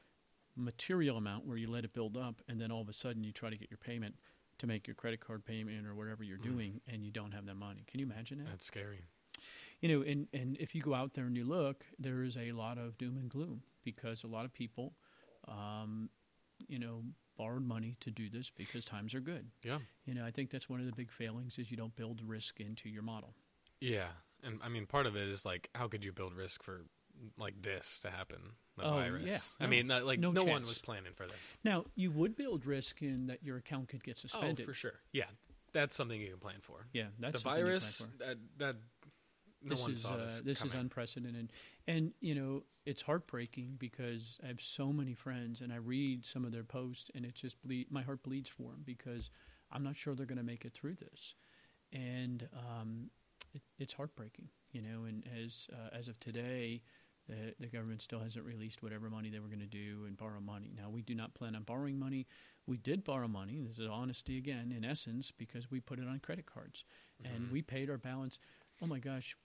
material 0.56 1.16
amount 1.16 1.46
where 1.46 1.56
you 1.56 1.68
let 1.70 1.84
it 1.84 1.92
build 1.92 2.16
up, 2.16 2.40
and 2.48 2.60
then 2.60 2.70
all 2.70 2.80
of 2.80 2.88
a 2.88 2.92
sudden 2.92 3.24
you 3.24 3.32
try 3.32 3.50
to 3.50 3.56
get 3.56 3.70
your 3.70 3.78
payment 3.78 4.14
to 4.58 4.66
make 4.66 4.86
your 4.86 4.94
credit 4.94 5.20
card 5.20 5.44
payment 5.44 5.86
or 5.86 5.94
whatever 5.94 6.22
you're 6.22 6.38
Mm. 6.38 6.42
doing, 6.52 6.80
and 6.86 7.04
you 7.04 7.10
don't 7.10 7.32
have 7.32 7.44
that 7.46 7.56
money. 7.56 7.82
Can 7.88 8.00
you 8.00 8.06
imagine 8.06 8.38
that? 8.38 8.48
That's 8.48 8.66
scary. 8.66 9.00
you 9.80 9.88
know, 9.88 10.02
and, 10.02 10.28
and 10.32 10.56
if 10.58 10.74
you 10.74 10.80
go 10.80 10.94
out 10.94 11.12
there 11.14 11.26
and 11.26 11.36
you 11.36 11.44
look, 11.44 11.84
there 11.98 12.22
is 12.22 12.36
a 12.36 12.52
lot 12.52 12.78
of 12.78 12.96
doom 12.96 13.16
and 13.18 13.28
gloom 13.28 13.62
because 13.82 14.22
a 14.22 14.26
lot 14.26 14.44
of 14.46 14.52
people, 14.54 14.94
um, 15.48 16.08
you 16.68 16.78
know, 16.78 17.02
borrowed 17.36 17.66
money 17.66 17.96
to 18.00 18.10
do 18.10 18.30
this 18.30 18.48
because 18.48 18.84
times 18.84 19.12
are 19.12 19.20
good. 19.20 19.50
Yeah. 19.64 19.80
You 20.06 20.14
know, 20.14 20.24
I 20.24 20.30
think 20.30 20.50
that's 20.50 20.68
one 20.70 20.80
of 20.80 20.86
the 20.86 20.92
big 20.92 21.10
failings 21.10 21.58
is 21.58 21.70
you 21.70 21.76
don't 21.76 21.94
build 21.96 22.22
risk 22.24 22.60
into 22.60 22.88
your 22.88 23.02
model. 23.02 23.34
Yeah. 23.80 24.08
And 24.42 24.60
I 24.62 24.68
mean, 24.68 24.86
part 24.86 25.06
of 25.06 25.16
it 25.16 25.28
is 25.28 25.44
like, 25.44 25.68
how 25.74 25.88
could 25.88 26.04
you 26.04 26.12
build 26.12 26.32
risk 26.34 26.62
for 26.62 26.82
like 27.36 27.60
this 27.60 27.98
to 28.00 28.10
happen? 28.10 28.52
The 28.76 28.84
Oh, 28.84 28.94
virus. 28.94 29.24
yeah. 29.24 29.38
I 29.64 29.68
mean, 29.68 29.86
that- 29.88 30.04
like 30.04 30.18
No 30.18 30.32
no, 30.32 30.44
one 30.44 30.62
was 30.62 30.78
planning 30.78 31.12
for 31.14 31.26
this. 31.26 31.56
Now, 31.62 31.86
you 31.94 32.10
would 32.10 32.34
build 32.34 32.66
risk 32.66 33.02
in 33.02 33.26
that 33.26 33.42
your 33.42 33.56
account 33.56 33.88
could 33.88 34.02
get 34.02 34.18
suspended. 34.18 34.64
Oh, 34.64 34.66
for 34.66 34.74
sure. 34.74 35.00
Yeah. 35.12 35.26
That's 35.72 35.94
something 35.96 36.20
you 36.20 36.30
can 36.30 36.38
plan 36.38 36.60
for. 36.60 36.86
Yeah, 36.92 37.08
that's 37.18 37.34
the 37.34 37.38
something 37.40 37.58
you 37.58 37.64
plan 37.66 37.80
virus, 37.80 38.06
that, 38.20 38.38
that 38.58 38.76
no 39.60 39.70
this 39.70 39.80
one 39.80 39.92
is 39.92 40.02
saw 40.02 40.14
uh, 40.14 40.16
this. 40.18 40.40
this 40.44 40.62
is 40.62 40.72
unprecedented, 40.74 41.52
and 41.88 42.12
you 42.20 42.34
know 42.36 42.62
it's 42.86 43.02
heartbreaking 43.02 43.74
because 43.78 44.38
I 44.44 44.46
have 44.48 44.60
so 44.60 44.92
many 44.92 45.14
friends, 45.14 45.60
and 45.62 45.72
I 45.72 45.76
read 45.76 46.24
some 46.24 46.44
of 46.44 46.52
their 46.52 46.62
posts, 46.62 47.10
and 47.14 47.24
it 47.24 47.34
just 47.34 47.60
bleed, 47.60 47.90
my 47.90 48.02
heart 48.02 48.22
bleeds 48.22 48.48
for 48.48 48.70
them 48.70 48.82
because 48.84 49.30
I'm 49.72 49.82
not 49.82 49.96
sure 49.96 50.14
they're 50.14 50.26
going 50.26 50.38
to 50.38 50.44
make 50.44 50.64
it 50.64 50.74
through 50.74 50.94
this, 50.96 51.34
and 51.92 52.48
um, 52.56 53.10
it, 53.52 53.62
it's 53.76 53.94
heartbreaking, 53.94 54.50
you 54.70 54.80
know. 54.80 55.04
And 55.08 55.24
as 55.44 55.66
uh, 55.72 55.88
as 55.92 56.06
of 56.06 56.20
today, 56.20 56.82
the 57.28 57.54
the 57.58 57.66
government 57.68 58.02
still 58.02 58.20
hasn't 58.20 58.44
released 58.44 58.82
whatever 58.82 59.08
money 59.10 59.30
they 59.30 59.38
were 59.40 59.48
going 59.48 59.60
to 59.60 59.66
do 59.66 60.04
and 60.06 60.16
borrow 60.16 60.40
money. 60.40 60.72
Now 60.76 60.90
we 60.90 61.02
do 61.02 61.14
not 61.14 61.34
plan 61.34 61.54
on 61.56 61.62
borrowing 61.62 61.98
money. 61.98 62.26
We 62.66 62.76
did 62.76 63.04
borrow 63.04 63.28
money. 63.28 63.60
This 63.66 63.78
is 63.78 63.88
honesty 63.90 64.38
again, 64.38 64.72
in 64.76 64.84
essence, 64.84 65.30
because 65.30 65.70
we 65.70 65.80
put 65.80 65.98
it 65.98 66.06
on 66.08 66.18
credit 66.20 66.46
cards, 66.46 66.84
and 67.24 67.48
Mhm. 67.48 67.50
we 67.50 67.62
paid 67.62 67.90
our 67.90 67.98
balance. 67.98 68.38
Oh 68.80 68.86
my 68.86 68.98
gosh, 68.98 69.36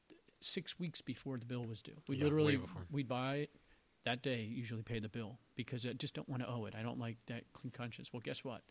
six 0.41 0.79
weeks 0.79 1.01
before 1.01 1.37
the 1.37 1.45
bill 1.45 1.65
was 1.65 1.81
due. 1.81 2.01
We 2.07 2.17
Yeah, 2.17 2.25
literally 2.25 2.59
we'd 2.89 3.07
buy 3.07 3.35
it 3.37 3.55
that 4.05 4.21
day. 4.21 4.43
Usually 4.43 4.83
pay 4.83 4.99
the 4.99 5.09
bill 5.09 5.39
because 5.55 5.85
I 5.85 5.93
just 5.93 6.13
don't 6.13 6.29
want 6.29 6.41
to 6.43 6.49
owe 6.49 6.65
it. 6.65 6.75
I 6.75 6.81
don't 6.81 6.99
like 6.99 7.17
that 7.27 7.51
clean 7.53 7.71
conscience. 7.71 8.11
Well, 8.13 8.21
guess 8.21 8.43
what? 8.43 8.63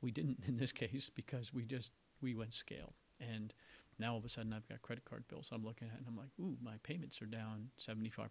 We 0.00 0.10
didn't 0.10 0.44
in 0.48 0.56
this 0.56 0.72
case 0.72 1.10
because 1.10 1.52
we 1.52 1.64
just 1.64 1.92
we 2.20 2.34
went 2.34 2.54
scale 2.54 2.94
and. 3.18 3.52
Now 4.00 4.12
all 4.12 4.18
of 4.18 4.24
a 4.24 4.28
sudden 4.28 4.52
I've 4.52 4.68
got 4.68 4.82
credit 4.82 5.04
card 5.04 5.24
bills 5.28 5.50
I'm 5.52 5.64
looking 5.64 5.88
at 5.88 5.98
and 5.98 6.06
I'm 6.08 6.16
like, 6.16 6.30
ooh, 6.40 6.56
my 6.62 6.74
payments 6.82 7.20
are 7.22 7.26
down 7.26 7.68
75%. 7.78 8.28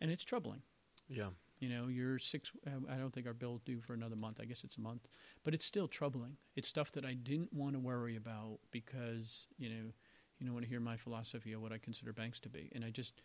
And 0.00 0.10
it's 0.10 0.24
troubling. 0.24 0.62
Yeah. 1.08 1.28
You 1.60 1.68
know, 1.68 1.86
you're 1.86 2.18
six. 2.18 2.50
uh, 2.66 2.70
I 2.90 2.96
don't 2.96 3.14
think 3.14 3.26
our 3.28 3.34
bill 3.34 3.60
due 3.64 3.80
for 3.80 3.94
another 3.94 4.16
month. 4.16 4.40
I 4.40 4.46
guess 4.46 4.64
it's 4.64 4.76
a 4.76 4.80
month, 4.80 5.06
but 5.44 5.54
it's 5.54 5.64
still 5.64 5.86
troubling. 5.86 6.36
It's 6.56 6.68
stuff 6.68 6.90
that 6.92 7.04
I 7.04 7.14
didn't 7.14 7.52
want 7.52 7.74
to 7.74 7.78
worry 7.78 8.16
about 8.16 8.58
because 8.72 9.46
you 9.58 9.68
know, 9.68 9.92
you 10.40 10.46
don't 10.46 10.54
want 10.54 10.64
to 10.64 10.68
hear 10.68 10.80
my 10.80 10.96
philosophy 10.96 11.52
of 11.52 11.62
what 11.62 11.72
I 11.72 11.78
consider 11.78 12.12
banks 12.12 12.40
to 12.40 12.48
be, 12.48 12.68
and 12.74 12.84
I 12.84 12.90
just, 12.90 13.22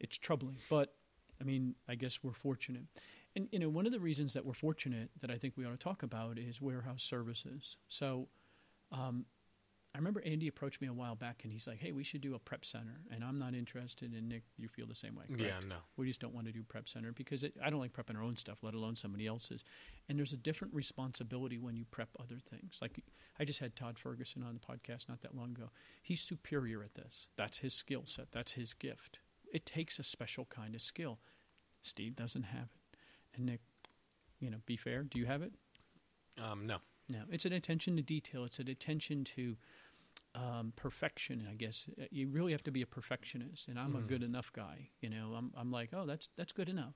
it's 0.00 0.18
troubling. 0.18 0.56
But 0.68 0.92
I 1.40 1.44
mean, 1.44 1.76
I 1.88 1.94
guess 1.94 2.18
we're 2.22 2.34
fortunate, 2.34 2.82
and 3.34 3.48
you 3.52 3.58
know, 3.58 3.70
one 3.70 3.86
of 3.86 3.92
the 3.92 4.00
reasons 4.00 4.34
that 4.34 4.44
we're 4.44 4.52
fortunate 4.52 5.08
that 5.22 5.30
I 5.30 5.38
think 5.38 5.54
we 5.56 5.64
ought 5.64 5.70
to 5.70 5.78
talk 5.78 6.02
about 6.02 6.36
is 6.38 6.60
warehouse 6.60 7.02
services. 7.02 7.78
So, 7.88 8.28
um, 8.92 9.24
I 9.98 10.00
remember 10.00 10.22
Andy 10.24 10.46
approached 10.46 10.80
me 10.80 10.86
a 10.86 10.92
while 10.92 11.16
back, 11.16 11.40
and 11.42 11.52
he's 11.52 11.66
like, 11.66 11.80
"Hey, 11.80 11.90
we 11.90 12.04
should 12.04 12.20
do 12.20 12.36
a 12.36 12.38
prep 12.38 12.64
center," 12.64 13.00
and 13.10 13.24
I'm 13.24 13.36
not 13.36 13.52
interested. 13.52 14.12
And 14.12 14.28
Nick, 14.28 14.44
you 14.56 14.68
feel 14.68 14.86
the 14.86 14.94
same 14.94 15.16
way? 15.16 15.24
Yeah. 15.28 15.58
No. 15.68 15.78
We 15.96 16.06
just 16.06 16.20
don't 16.20 16.32
want 16.32 16.46
to 16.46 16.52
do 16.52 16.62
prep 16.62 16.88
center 16.88 17.10
because 17.10 17.42
it, 17.42 17.56
I 17.60 17.68
don't 17.68 17.80
like 17.80 17.94
prepping 17.94 18.14
our 18.14 18.22
own 18.22 18.36
stuff, 18.36 18.58
let 18.62 18.74
alone 18.74 18.94
somebody 18.94 19.26
else's. 19.26 19.64
And 20.08 20.16
there's 20.16 20.32
a 20.32 20.36
different 20.36 20.72
responsibility 20.72 21.58
when 21.58 21.74
you 21.74 21.84
prep 21.84 22.10
other 22.20 22.38
things. 22.48 22.78
Like 22.80 23.02
I 23.40 23.44
just 23.44 23.58
had 23.58 23.74
Todd 23.74 23.98
Ferguson 23.98 24.44
on 24.44 24.54
the 24.54 24.60
podcast 24.60 25.08
not 25.08 25.20
that 25.22 25.34
long 25.34 25.50
ago. 25.50 25.70
He's 26.00 26.20
superior 26.20 26.84
at 26.84 26.94
this. 26.94 27.26
That's 27.36 27.58
his 27.58 27.74
skill 27.74 28.04
set. 28.06 28.30
That's 28.30 28.52
his 28.52 28.74
gift. 28.74 29.18
It 29.52 29.66
takes 29.66 29.98
a 29.98 30.04
special 30.04 30.44
kind 30.44 30.76
of 30.76 30.80
skill. 30.80 31.18
Steve 31.82 32.14
doesn't 32.14 32.44
have 32.44 32.68
it, 32.72 32.98
and 33.34 33.46
Nick, 33.46 33.62
you 34.38 34.48
know, 34.48 34.58
be 34.64 34.76
fair. 34.76 35.02
Do 35.02 35.18
you 35.18 35.26
have 35.26 35.42
it? 35.42 35.54
Um, 36.40 36.68
no. 36.68 36.76
No, 37.08 37.20
it's 37.30 37.46
an 37.46 37.54
attention 37.54 37.96
to 37.96 38.02
detail. 38.02 38.44
It's 38.44 38.58
an 38.58 38.68
attention 38.68 39.24
to 39.36 39.56
um, 40.34 40.72
perfection. 40.76 41.46
I 41.50 41.54
guess 41.54 41.88
Uh, 42.00 42.04
you 42.10 42.28
really 42.28 42.52
have 42.52 42.62
to 42.64 42.70
be 42.70 42.82
a 42.82 42.86
perfectionist, 42.86 43.68
and 43.68 43.78
I'm 43.78 43.96
a 43.96 44.00
Mhm. 44.00 44.08
good 44.08 44.22
enough 44.22 44.52
guy. 44.52 44.90
You 45.00 45.10
know, 45.10 45.34
I'm 45.34 45.52
I'm 45.56 45.70
like, 45.70 45.92
oh, 45.92 46.06
that's 46.06 46.28
that's 46.36 46.52
good 46.52 46.68
enough. 46.68 46.94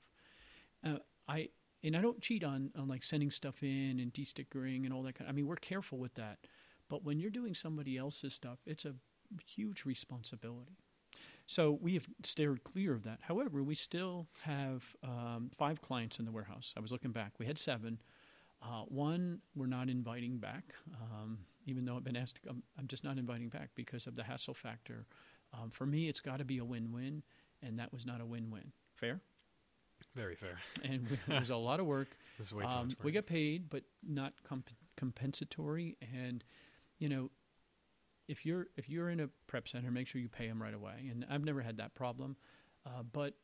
Uh, 0.85 0.99
I 1.29 1.51
and 1.83 1.97
I 1.97 2.01
don't 2.01 2.21
cheat 2.21 2.45
on 2.45 2.71
on 2.77 2.89
like 2.89 3.03
sending 3.03 3.31
stuff 3.31 3.63
in 3.63 3.99
and 4.01 4.13
destickering 4.13 4.85
and 4.85 4.93
all 4.93 5.03
that 5.05 5.15
kind. 5.15 5.29
I 5.29 5.33
mean, 5.33 5.47
we're 5.47 5.57
careful 5.57 5.99
with 5.99 6.15
that, 6.15 6.39
but 6.89 7.03
when 7.05 7.19
you're 7.19 7.31
doing 7.31 7.55
somebody 7.55 7.97
else's 7.97 8.35
stuff, 8.35 8.59
it's 8.67 8.85
a 8.85 8.95
huge 9.47 9.85
responsibility. 9.85 10.77
So 11.47 11.73
we 11.73 11.95
have 11.95 12.07
steered 12.25 12.63
clear 12.65 12.95
of 12.95 13.03
that. 13.03 13.21
However, 13.23 13.63
we 13.63 13.75
still 13.75 14.29
have 14.43 14.97
um, 15.03 15.51
five 15.57 15.81
clients 15.83 16.19
in 16.19 16.25
the 16.25 16.33
warehouse. 16.33 16.73
I 16.77 16.81
was 16.81 16.93
looking 16.93 17.13
back. 17.13 17.33
We 17.39 17.47
had 17.47 17.59
seven. 17.59 18.01
Uh, 18.63 18.85
one, 18.85 19.41
we're 19.55 19.67
not 19.67 19.89
inviting 19.91 20.39
back, 20.39 20.73
um, 20.95 21.39
even 21.67 21.85
though 21.85 21.97
I've 21.97 22.05
been 22.05 22.17
asked. 22.17 22.37
To 22.43 22.49
come, 22.49 22.63
I'm 22.79 22.87
just 22.87 23.05
not 23.05 23.19
inviting 23.19 23.49
back 23.49 23.71
because 23.75 24.07
of 24.07 24.17
the 24.17 24.23
hassle 24.25 24.55
factor. 24.55 25.07
Um, 25.53 25.71
for 25.71 25.87
me, 25.87 26.09
it's 26.09 26.21
got 26.21 26.39
to 26.39 26.45
be 26.45 26.59
a 26.59 26.65
win-win, 26.65 27.23
and 27.63 27.79
that 27.79 27.93
was 27.93 28.07
not 28.07 28.21
a 28.21 28.27
win-win. 28.27 28.73
Fair, 28.95 29.21
Very 30.15 30.35
fair. 30.37 30.59
and 30.83 31.09
we, 31.09 31.19
it 31.35 31.39
was 31.41 31.51
a 31.51 31.57
lot 31.57 31.81
of 31.81 31.87
work. 31.87 32.09
This 32.39 32.47
is 32.49 32.55
way 32.55 32.65
too 32.65 32.71
Um, 32.71 32.89
much. 32.89 32.97
we 33.03 33.13
get 33.13 33.27
paid, 33.27 33.69
but 33.69 33.83
not 34.03 34.33
comp- 34.43 34.71
compensatory. 34.97 35.97
And 36.01 36.43
you 36.99 37.09
know, 37.09 37.31
if 38.29 38.47
you're 38.47 38.69
if 38.77 38.89
you're 38.89 39.11
in 39.11 39.21
a 39.21 39.29
prep 39.47 39.69
center, 39.69 39.91
make 39.91 40.07
sure 40.09 40.21
you 40.21 40.29
pay 40.29 40.49
them 40.49 40.61
right 40.63 40.75
away. 40.75 41.09
And 41.11 41.27
I've 41.29 41.45
never 41.45 41.61
had 41.61 41.77
that 41.77 41.95
problem. 41.95 42.37
Uh, 42.87 43.03
but 43.13 43.35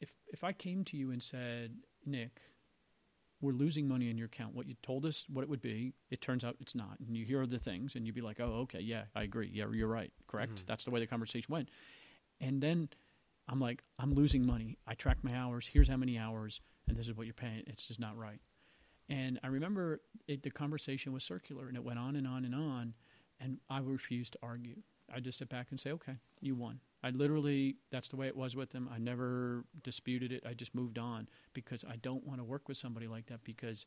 if 0.00 0.10
if 0.28 0.44
I 0.44 0.52
came 0.52 0.84
to 0.84 0.96
you 0.96 1.10
and 1.10 1.22
said, 1.22 1.76
Nick, 2.04 2.40
we're 3.40 3.52
losing 3.52 3.86
money 3.88 4.08
in 4.10 4.16
your 4.16 4.26
account. 4.26 4.54
What 4.54 4.66
you 4.66 4.74
told 4.82 5.04
us 5.04 5.26
what 5.28 5.42
it 5.42 5.48
would 5.48 5.60
be, 5.60 5.92
it 6.10 6.20
turns 6.20 6.44
out 6.44 6.56
it's 6.60 6.74
not. 6.74 6.98
And 7.00 7.16
you 7.16 7.24
hear 7.24 7.46
the 7.46 7.58
things, 7.58 7.94
and 7.94 8.06
you'd 8.06 8.14
be 8.14 8.20
like, 8.22 8.40
oh, 8.40 8.60
okay, 8.62 8.80
yeah, 8.80 9.04
I 9.14 9.22
agree. 9.22 9.50
Yeah, 9.52 9.66
you're 9.72 9.88
right. 9.88 10.12
Correct. 10.26 10.62
Mhm. 10.62 10.66
That's 10.66 10.84
the 10.84 10.90
way 10.90 11.00
the 11.00 11.06
conversation 11.06 11.52
went. 11.52 11.68
And 12.40 12.62
then 12.62 12.88
I'm 13.48 13.60
like, 13.60 13.82
I'm 13.98 14.14
losing 14.14 14.46
money. 14.46 14.78
I 14.86 14.94
track 14.94 15.18
my 15.22 15.34
hours. 15.36 15.66
Here's 15.66 15.88
how 15.88 15.96
many 15.96 16.18
hours, 16.18 16.60
and 16.88 16.96
this 16.96 17.06
is 17.08 17.14
what 17.16 17.26
you're 17.26 17.34
paying. 17.34 17.62
It's 17.66 17.86
just 17.86 18.00
not 18.00 18.16
right. 18.16 18.40
And 19.08 19.38
I 19.42 19.48
remember 19.48 20.00
it, 20.26 20.42
the 20.42 20.50
conversation 20.50 21.12
was 21.12 21.24
circular, 21.24 21.68
and 21.68 21.76
it 21.76 21.84
went 21.84 21.98
on 21.98 22.16
and 22.16 22.26
on 22.26 22.44
and 22.46 22.54
on. 22.54 22.94
And 23.40 23.58
I 23.68 23.80
refused 23.80 24.32
to 24.34 24.38
argue. 24.42 24.82
I 25.12 25.20
just 25.20 25.36
sit 25.38 25.50
back 25.50 25.66
and 25.70 25.78
say, 25.78 25.90
"Okay, 25.92 26.16
you 26.40 26.54
won." 26.54 26.80
I 27.04 27.10
literally, 27.10 27.76
that's 27.90 28.08
the 28.08 28.16
way 28.16 28.28
it 28.28 28.36
was 28.36 28.56
with 28.56 28.70
them. 28.70 28.88
I 28.92 28.96
never 28.98 29.64
disputed 29.82 30.32
it. 30.32 30.42
I 30.48 30.54
just 30.54 30.74
moved 30.74 30.98
on 30.98 31.28
because 31.52 31.84
I 31.88 31.96
don't 31.96 32.26
want 32.26 32.40
to 32.40 32.44
work 32.44 32.66
with 32.66 32.78
somebody 32.78 33.06
like 33.06 33.26
that. 33.26 33.44
Because 33.44 33.84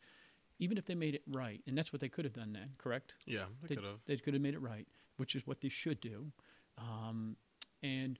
even 0.60 0.78
if 0.78 0.86
they 0.86 0.94
made 0.94 1.16
it 1.16 1.24
right, 1.28 1.60
and 1.66 1.76
that's 1.76 1.92
what 1.92 2.00
they 2.00 2.10
could 2.10 2.26
have 2.26 2.34
done 2.34 2.54
then, 2.54 2.70
correct? 2.78 3.16
yeah, 3.26 3.46
they, 3.64 3.70
they- 3.70 3.76
could 3.76 3.84
have. 3.86 4.00
They 4.06 4.18
could 4.18 4.34
have 4.36 4.44
made 4.44 4.54
it 4.54 4.62
right, 4.62 4.88
which 5.18 5.36
is 5.36 5.48
what 5.48 5.62
they 5.62 5.70
should 5.70 6.00
do. 6.00 6.32
Um, 6.78 7.36
and 7.82 8.20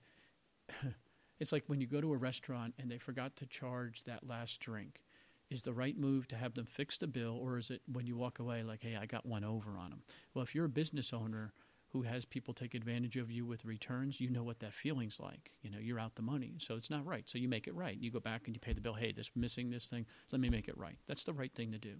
it's 1.38 1.52
like 1.52 1.62
when 1.68 1.80
you 1.80 1.86
go 1.86 2.00
to 2.00 2.12
a 2.12 2.16
restaurant 2.16 2.74
and 2.78 2.90
they 2.90 2.98
forgot 2.98 3.36
to 3.36 3.46
charge 3.46 4.02
that 4.04 4.26
last 4.26 4.58
drink. 4.60 5.02
Is 5.50 5.62
the 5.62 5.72
right 5.72 5.96
move 5.96 6.28
to 6.28 6.36
have 6.36 6.52
them 6.52 6.66
fix 6.66 6.98
the 6.98 7.06
bill, 7.06 7.38
or 7.40 7.56
is 7.56 7.70
it 7.70 7.80
when 7.90 8.06
you 8.06 8.18
walk 8.18 8.38
away 8.38 8.62
like, 8.62 8.82
"Hey, 8.82 8.96
I 9.00 9.06
got 9.06 9.24
one 9.24 9.44
over 9.44 9.78
on 9.78 9.88
them"? 9.88 10.02
Well, 10.34 10.42
if 10.42 10.54
you're 10.54 10.66
a 10.66 10.68
business 10.68 11.10
owner 11.10 11.54
who 11.92 12.02
has 12.02 12.24
people 12.24 12.52
take 12.52 12.74
advantage 12.74 13.16
of 13.16 13.30
you 13.30 13.46
with 13.46 13.64
returns, 13.64 14.20
you 14.20 14.28
know 14.28 14.42
what 14.42 14.60
that 14.60 14.74
feeling's 14.74 15.18
like. 15.18 15.52
You 15.62 15.70
know, 15.70 15.78
you're 15.78 15.98
out 15.98 16.16
the 16.16 16.22
money, 16.22 16.54
so 16.58 16.74
it's 16.76 16.90
not 16.90 17.06
right. 17.06 17.24
So 17.26 17.38
you 17.38 17.48
make 17.48 17.66
it 17.66 17.74
right. 17.74 17.96
You 17.98 18.10
go 18.10 18.20
back 18.20 18.42
and 18.46 18.54
you 18.54 18.60
pay 18.60 18.74
the 18.74 18.80
bill. 18.80 18.94
Hey, 18.94 19.12
this 19.12 19.30
missing 19.34 19.70
this 19.70 19.86
thing. 19.86 20.06
Let 20.30 20.40
me 20.40 20.50
make 20.50 20.68
it 20.68 20.76
right. 20.76 20.98
That's 21.06 21.24
the 21.24 21.32
right 21.32 21.52
thing 21.54 21.72
to 21.72 21.78
do. 21.78 21.96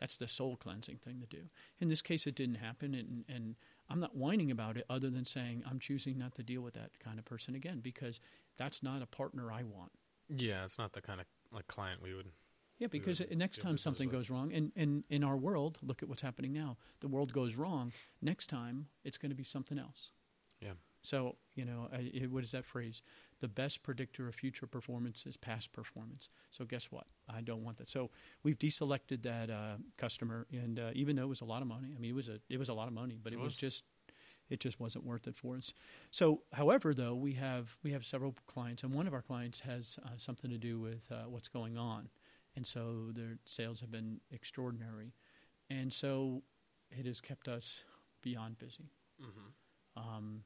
That's 0.00 0.16
the 0.16 0.26
soul 0.26 0.56
cleansing 0.56 0.98
thing 1.04 1.20
to 1.20 1.26
do. 1.26 1.42
In 1.78 1.88
this 1.88 2.02
case, 2.02 2.26
it 2.26 2.34
didn't 2.34 2.56
happen, 2.56 2.92
and, 2.92 3.24
and 3.28 3.54
I'm 3.88 4.00
not 4.00 4.16
whining 4.16 4.50
about 4.50 4.76
it 4.76 4.84
other 4.90 5.08
than 5.10 5.24
saying 5.24 5.62
I'm 5.70 5.78
choosing 5.78 6.18
not 6.18 6.34
to 6.34 6.42
deal 6.42 6.60
with 6.60 6.74
that 6.74 6.90
kind 6.98 7.20
of 7.20 7.24
person 7.24 7.54
again 7.54 7.78
because 7.80 8.18
that's 8.58 8.82
not 8.82 9.02
a 9.02 9.06
partner 9.06 9.52
I 9.52 9.62
want. 9.62 9.92
Yeah, 10.28 10.64
it's 10.64 10.78
not 10.78 10.92
the 10.92 11.00
kind 11.00 11.20
of 11.20 11.26
like 11.52 11.68
client 11.68 12.02
we 12.02 12.14
would. 12.14 12.26
Yeah, 12.82 12.88
because 12.88 13.22
next 13.30 13.60
time 13.62 13.78
something 13.78 14.08
goes 14.08 14.28
wrong, 14.28 14.52
and, 14.52 14.72
and 14.74 15.04
in 15.08 15.22
our 15.22 15.36
world, 15.36 15.78
look 15.82 16.02
at 16.02 16.08
what's 16.08 16.22
happening 16.22 16.52
now. 16.52 16.78
The 16.98 17.06
world 17.06 17.32
goes 17.32 17.54
wrong. 17.54 17.92
Next 18.20 18.48
time, 18.48 18.86
it's 19.04 19.16
going 19.16 19.30
to 19.30 19.36
be 19.36 19.44
something 19.44 19.78
else. 19.78 20.10
Yeah. 20.60 20.72
So, 21.02 21.36
you 21.54 21.64
know, 21.64 21.88
I, 21.92 22.10
it, 22.12 22.30
what 22.32 22.42
is 22.42 22.50
that 22.50 22.64
phrase? 22.64 23.00
The 23.40 23.46
best 23.46 23.84
predictor 23.84 24.26
of 24.26 24.34
future 24.34 24.66
performance 24.66 25.26
is 25.26 25.36
past 25.36 25.72
performance. 25.72 26.28
So, 26.50 26.64
guess 26.64 26.90
what? 26.90 27.06
I 27.28 27.40
don't 27.40 27.62
want 27.62 27.76
that. 27.78 27.88
So, 27.88 28.10
we've 28.42 28.58
deselected 28.58 29.22
that 29.22 29.48
uh, 29.48 29.76
customer, 29.96 30.48
and 30.52 30.80
uh, 30.80 30.90
even 30.94 31.14
though 31.14 31.22
it 31.22 31.28
was 31.28 31.40
a 31.40 31.44
lot 31.44 31.62
of 31.62 31.68
money, 31.68 31.92
I 31.96 32.00
mean, 32.00 32.10
it 32.10 32.14
was 32.16 32.28
a 32.28 32.40
it 32.48 32.58
was 32.58 32.68
a 32.68 32.74
lot 32.74 32.88
of 32.88 32.94
money, 32.94 33.16
but 33.22 33.32
it, 33.32 33.36
It 33.36 33.38
was 33.38 33.50
was. 33.50 33.56
just 33.56 33.84
it 34.50 34.60
just 34.60 34.78
wasn't 34.80 35.04
worth 35.04 35.26
it 35.28 35.36
for 35.36 35.56
us. 35.56 35.72
So, 36.10 36.42
however, 36.52 36.94
though, 36.94 37.14
we 37.14 37.34
have 37.34 37.76
we 37.84 37.92
have 37.92 38.04
several 38.04 38.34
clients, 38.48 38.82
and 38.82 38.92
one 38.92 39.06
of 39.06 39.14
our 39.14 39.22
clients 39.22 39.60
has 39.60 39.98
uh, 40.04 40.08
something 40.16 40.50
to 40.50 40.58
do 40.58 40.80
with 40.80 41.04
uh, 41.12 41.28
what's 41.28 41.48
going 41.48 41.78
on, 41.78 42.08
and 42.56 42.66
so 42.66 43.10
their 43.12 43.38
sales 43.44 43.80
have 43.80 43.90
been 43.90 44.20
extraordinary, 44.30 45.12
and 45.70 45.92
so 45.92 46.42
it 46.90 47.06
has 47.06 47.20
kept 47.20 47.48
us 47.48 47.84
beyond 48.22 48.58
busy. 48.58 48.90
Mm-hmm. 49.20 50.00
Um, 50.08 50.44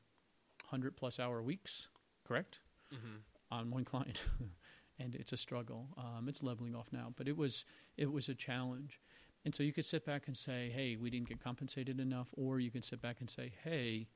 hundred 0.66 0.96
plus 0.96 1.18
hour 1.20 1.42
weeks, 1.42 1.88
correct, 2.26 2.60
Mm-hmm. 2.94 3.16
on 3.50 3.70
one 3.70 3.84
client, 3.84 4.20
and 4.98 5.14
it's 5.16 5.32
a 5.32 5.36
struggle. 5.36 5.88
Um, 5.98 6.28
it's 6.28 6.42
leveling 6.42 6.74
off 6.74 6.88
now, 6.92 7.12
but 7.16 7.26
it 7.28 7.36
was 7.36 7.64
it 7.96 8.12
was 8.12 8.28
a 8.28 8.34
challenge. 8.34 9.00
And 9.44 9.54
so 9.54 9.62
you 9.62 9.72
could 9.72 9.86
sit 9.86 10.04
back 10.04 10.26
and 10.26 10.36
say, 10.36 10.70
"Hey, 10.70 10.96
we 10.96 11.10
didn't 11.10 11.28
get 11.28 11.42
compensated 11.42 11.98
enough," 12.00 12.28
or 12.32 12.58
you 12.60 12.70
can 12.70 12.82
sit 12.82 13.00
back 13.00 13.16
and 13.20 13.28
say, 13.30 13.52
"Hey, 13.64 14.08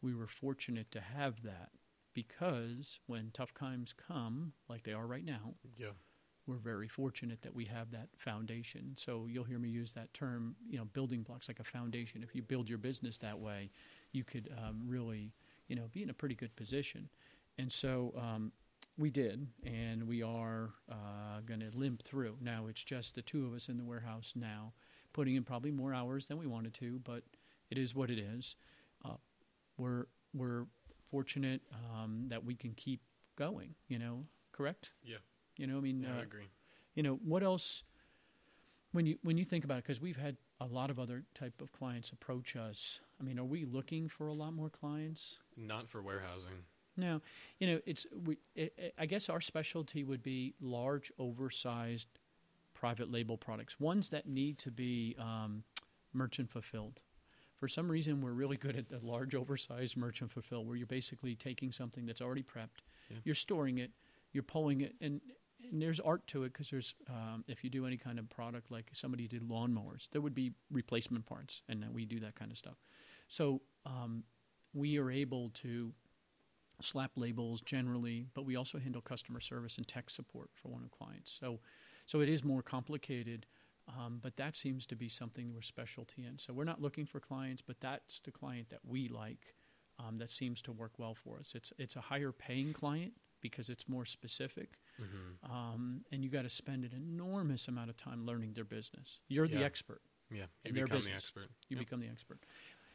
we 0.00 0.14
were 0.14 0.26
fortunate 0.28 0.90
to 0.92 1.00
have 1.00 1.42
that 1.42 1.70
because 2.14 2.98
when 3.06 3.30
tough 3.32 3.54
times 3.54 3.92
come, 3.92 4.52
like 4.68 4.82
they 4.84 4.92
are 4.92 5.06
right 5.06 5.24
now, 5.24 5.54
Yeah. 5.76 5.92
We're 6.46 6.56
very 6.56 6.88
fortunate 6.88 7.42
that 7.42 7.54
we 7.54 7.64
have 7.66 7.90
that 7.92 8.08
foundation. 8.16 8.94
So 8.96 9.26
you'll 9.28 9.44
hear 9.44 9.58
me 9.58 9.68
use 9.68 9.92
that 9.92 10.12
term, 10.12 10.56
you 10.68 10.78
know, 10.78 10.84
building 10.84 11.22
blocks 11.22 11.48
like 11.48 11.60
a 11.60 11.64
foundation. 11.64 12.22
If 12.22 12.34
you 12.34 12.42
build 12.42 12.68
your 12.68 12.78
business 12.78 13.18
that 13.18 13.38
way, 13.38 13.70
you 14.12 14.24
could 14.24 14.50
um, 14.58 14.82
really, 14.86 15.32
you 15.68 15.76
know, 15.76 15.88
be 15.92 16.02
in 16.02 16.10
a 16.10 16.14
pretty 16.14 16.34
good 16.34 16.54
position. 16.56 17.08
And 17.58 17.72
so 17.72 18.12
um, 18.18 18.52
we 18.98 19.10
did, 19.10 19.46
and 19.64 20.06
we 20.06 20.22
are 20.22 20.70
uh, 20.90 21.40
going 21.46 21.60
to 21.60 21.70
limp 21.74 22.02
through. 22.02 22.36
Now 22.40 22.66
it's 22.66 22.82
just 22.82 23.14
the 23.14 23.22
two 23.22 23.46
of 23.46 23.54
us 23.54 23.68
in 23.68 23.78
the 23.78 23.84
warehouse 23.84 24.32
now, 24.34 24.72
putting 25.12 25.36
in 25.36 25.44
probably 25.44 25.70
more 25.70 25.94
hours 25.94 26.26
than 26.26 26.38
we 26.38 26.46
wanted 26.46 26.74
to, 26.74 27.00
but 27.04 27.22
it 27.70 27.78
is 27.78 27.94
what 27.94 28.10
it 28.10 28.18
is. 28.18 28.56
Uh, 29.04 29.16
we're 29.76 30.06
we're 30.34 30.66
fortunate 31.10 31.62
um, 31.72 32.26
that 32.28 32.44
we 32.44 32.54
can 32.54 32.72
keep 32.72 33.00
going. 33.36 33.74
You 33.88 33.98
know, 33.98 34.24
correct? 34.52 34.92
Yeah. 35.04 35.18
You 35.56 35.66
know, 35.66 35.78
I 35.78 35.80
mean, 35.80 36.02
Yeah, 36.02 36.16
uh, 36.16 36.20
I 36.20 36.22
agree. 36.22 36.48
you 36.94 37.02
know 37.02 37.14
what 37.24 37.42
else 37.42 37.82
when 38.92 39.06
you 39.06 39.18
when 39.22 39.36
you 39.38 39.44
think 39.44 39.64
about 39.64 39.78
it 39.78 39.84
because 39.84 40.00
we've 40.00 40.16
had 40.16 40.36
a 40.60 40.66
lot 40.66 40.90
of 40.90 40.98
other 40.98 41.24
type 41.34 41.60
of 41.60 41.72
clients 41.72 42.10
approach 42.10 42.54
us 42.56 43.00
i 43.20 43.24
mean 43.24 43.38
are 43.38 43.44
we 43.44 43.64
looking 43.64 44.08
for 44.08 44.26
a 44.28 44.32
lot 44.32 44.52
more 44.52 44.68
clients 44.70 45.36
Not 45.56 45.88
for 45.88 46.00
warehousing. 46.02 46.52
no 46.96 47.20
you 47.58 47.66
know 47.66 47.80
it's 47.86 48.06
we 48.24 48.38
it, 48.54 48.94
i 48.98 49.06
guess 49.06 49.28
our 49.28 49.40
specialty 49.40 50.04
would 50.04 50.22
be 50.22 50.54
large 50.60 51.10
oversized 51.18 52.06
private 52.74 53.10
label 53.10 53.36
products 53.38 53.80
ones 53.80 54.10
that 54.10 54.28
need 54.28 54.58
to 54.58 54.70
be 54.70 55.16
um, 55.18 55.64
merchant 56.12 56.50
fulfilled 56.50 57.00
for 57.58 57.68
some 57.68 57.90
reason 57.90 58.20
we're 58.20 58.32
really 58.32 58.56
good 58.58 58.76
at 58.76 58.88
the 58.88 58.98
large 59.02 59.34
oversized 59.34 59.96
merchant 59.96 60.30
fulfill 60.30 60.64
where 60.64 60.76
you're 60.76 60.86
basically 60.86 61.34
taking 61.34 61.72
something 61.72 62.04
that's 62.06 62.20
already 62.20 62.42
prepped 62.42 62.82
Yeah. 63.10 63.16
you're 63.24 63.34
storing 63.34 63.78
it 63.78 63.90
you're 64.32 64.42
pulling 64.44 64.80
it 64.82 64.94
and 65.00 65.20
and 65.72 65.80
there's 65.80 65.98
art 65.98 66.26
to 66.28 66.44
it 66.44 66.52
because 66.52 66.70
there's 66.70 66.94
um, 67.08 67.44
if 67.48 67.64
you 67.64 67.70
do 67.70 67.86
any 67.86 67.96
kind 67.96 68.18
of 68.18 68.28
product 68.28 68.70
like 68.70 68.90
somebody 68.92 69.26
did 69.26 69.42
lawnmowers 69.48 70.08
there 70.12 70.20
would 70.20 70.34
be 70.34 70.52
replacement 70.70 71.26
parts 71.26 71.62
and 71.68 71.84
we 71.92 72.04
do 72.04 72.20
that 72.20 72.34
kind 72.34 72.50
of 72.50 72.58
stuff. 72.58 72.76
So 73.28 73.62
um, 73.86 74.24
we 74.74 74.98
are 74.98 75.10
able 75.10 75.50
to 75.54 75.92
slap 76.80 77.12
labels 77.16 77.60
generally 77.62 78.26
but 78.34 78.44
we 78.44 78.56
also 78.56 78.78
handle 78.78 79.00
customer 79.00 79.40
service 79.40 79.78
and 79.78 79.88
tech 79.88 80.10
support 80.10 80.50
for 80.54 80.68
one 80.68 80.84
of 80.84 80.90
clients. 80.90 81.36
So 81.40 81.60
so 82.06 82.20
it 82.20 82.28
is 82.28 82.44
more 82.44 82.62
complicated 82.62 83.46
um, 83.88 84.20
but 84.22 84.36
that 84.36 84.54
seems 84.54 84.86
to 84.86 84.94
be 84.94 85.08
something 85.08 85.52
we're 85.52 85.62
specialty 85.62 86.24
in. 86.24 86.38
So 86.38 86.52
we're 86.52 86.64
not 86.64 86.82
looking 86.82 87.06
for 87.06 87.18
clients 87.18 87.62
but 87.66 87.76
that's 87.80 88.20
the 88.20 88.30
client 88.30 88.68
that 88.70 88.80
we 88.86 89.08
like 89.08 89.54
um, 89.98 90.18
that 90.18 90.30
seems 90.30 90.60
to 90.62 90.72
work 90.72 90.92
well 90.98 91.14
for 91.14 91.38
us. 91.38 91.52
It's 91.54 91.72
it's 91.78 91.96
a 91.96 92.00
higher 92.02 92.32
paying 92.32 92.72
client 92.74 93.14
because 93.42 93.68
it's 93.68 93.88
more 93.88 94.04
specific 94.06 94.70
Mm-hmm. 95.00 95.50
um, 95.52 96.02
and 96.12 96.22
you 96.22 96.28
got 96.28 96.42
to 96.42 96.50
spend 96.50 96.84
an 96.84 96.92
enormous 96.94 97.66
amount 97.66 97.88
of 97.88 97.96
time 97.96 98.26
learning 98.26 98.52
their 98.52 98.64
business. 98.64 99.18
You're 99.26 99.48
the 99.48 99.64
expert. 99.64 100.02
Yeah. 100.30 100.44
You 100.64 100.72
become 100.74 100.88
business. 100.98 101.06
the 101.06 101.16
expert. 101.16 101.48
You 101.68 101.76
Yep. 101.76 101.86
become 101.86 102.00
the 102.00 102.08
expert, 102.08 102.38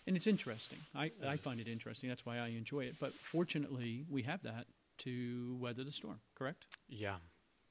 and 0.05 0.15
it's 0.15 0.27
interesting. 0.27 0.77
I, 0.95 1.11
I 1.27 1.37
find 1.37 1.59
it 1.59 1.67
interesting. 1.67 2.07
That's 2.09 2.23
why 2.25 2.37
I 2.37 2.49
enjoy 2.49 2.81
it. 2.85 2.95
But 2.99 3.13
fortunately, 3.15 4.05
we 4.09 4.21
have 4.23 4.43
that 4.43 4.67
to 4.99 5.57
weather 5.59 5.83
the 5.83 5.91
storm. 5.91 6.19
Correct? 6.35 6.65
Yeah. 6.87 7.15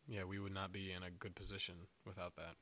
Yeah, 0.08 0.24
we 0.24 0.38
would 0.40 0.52
not 0.54 0.72
be 0.72 0.92
in 0.92 1.02
a 1.04 1.10
good 1.10 1.34
position 1.36 1.74
without 2.04 2.34
that. 2.36 2.54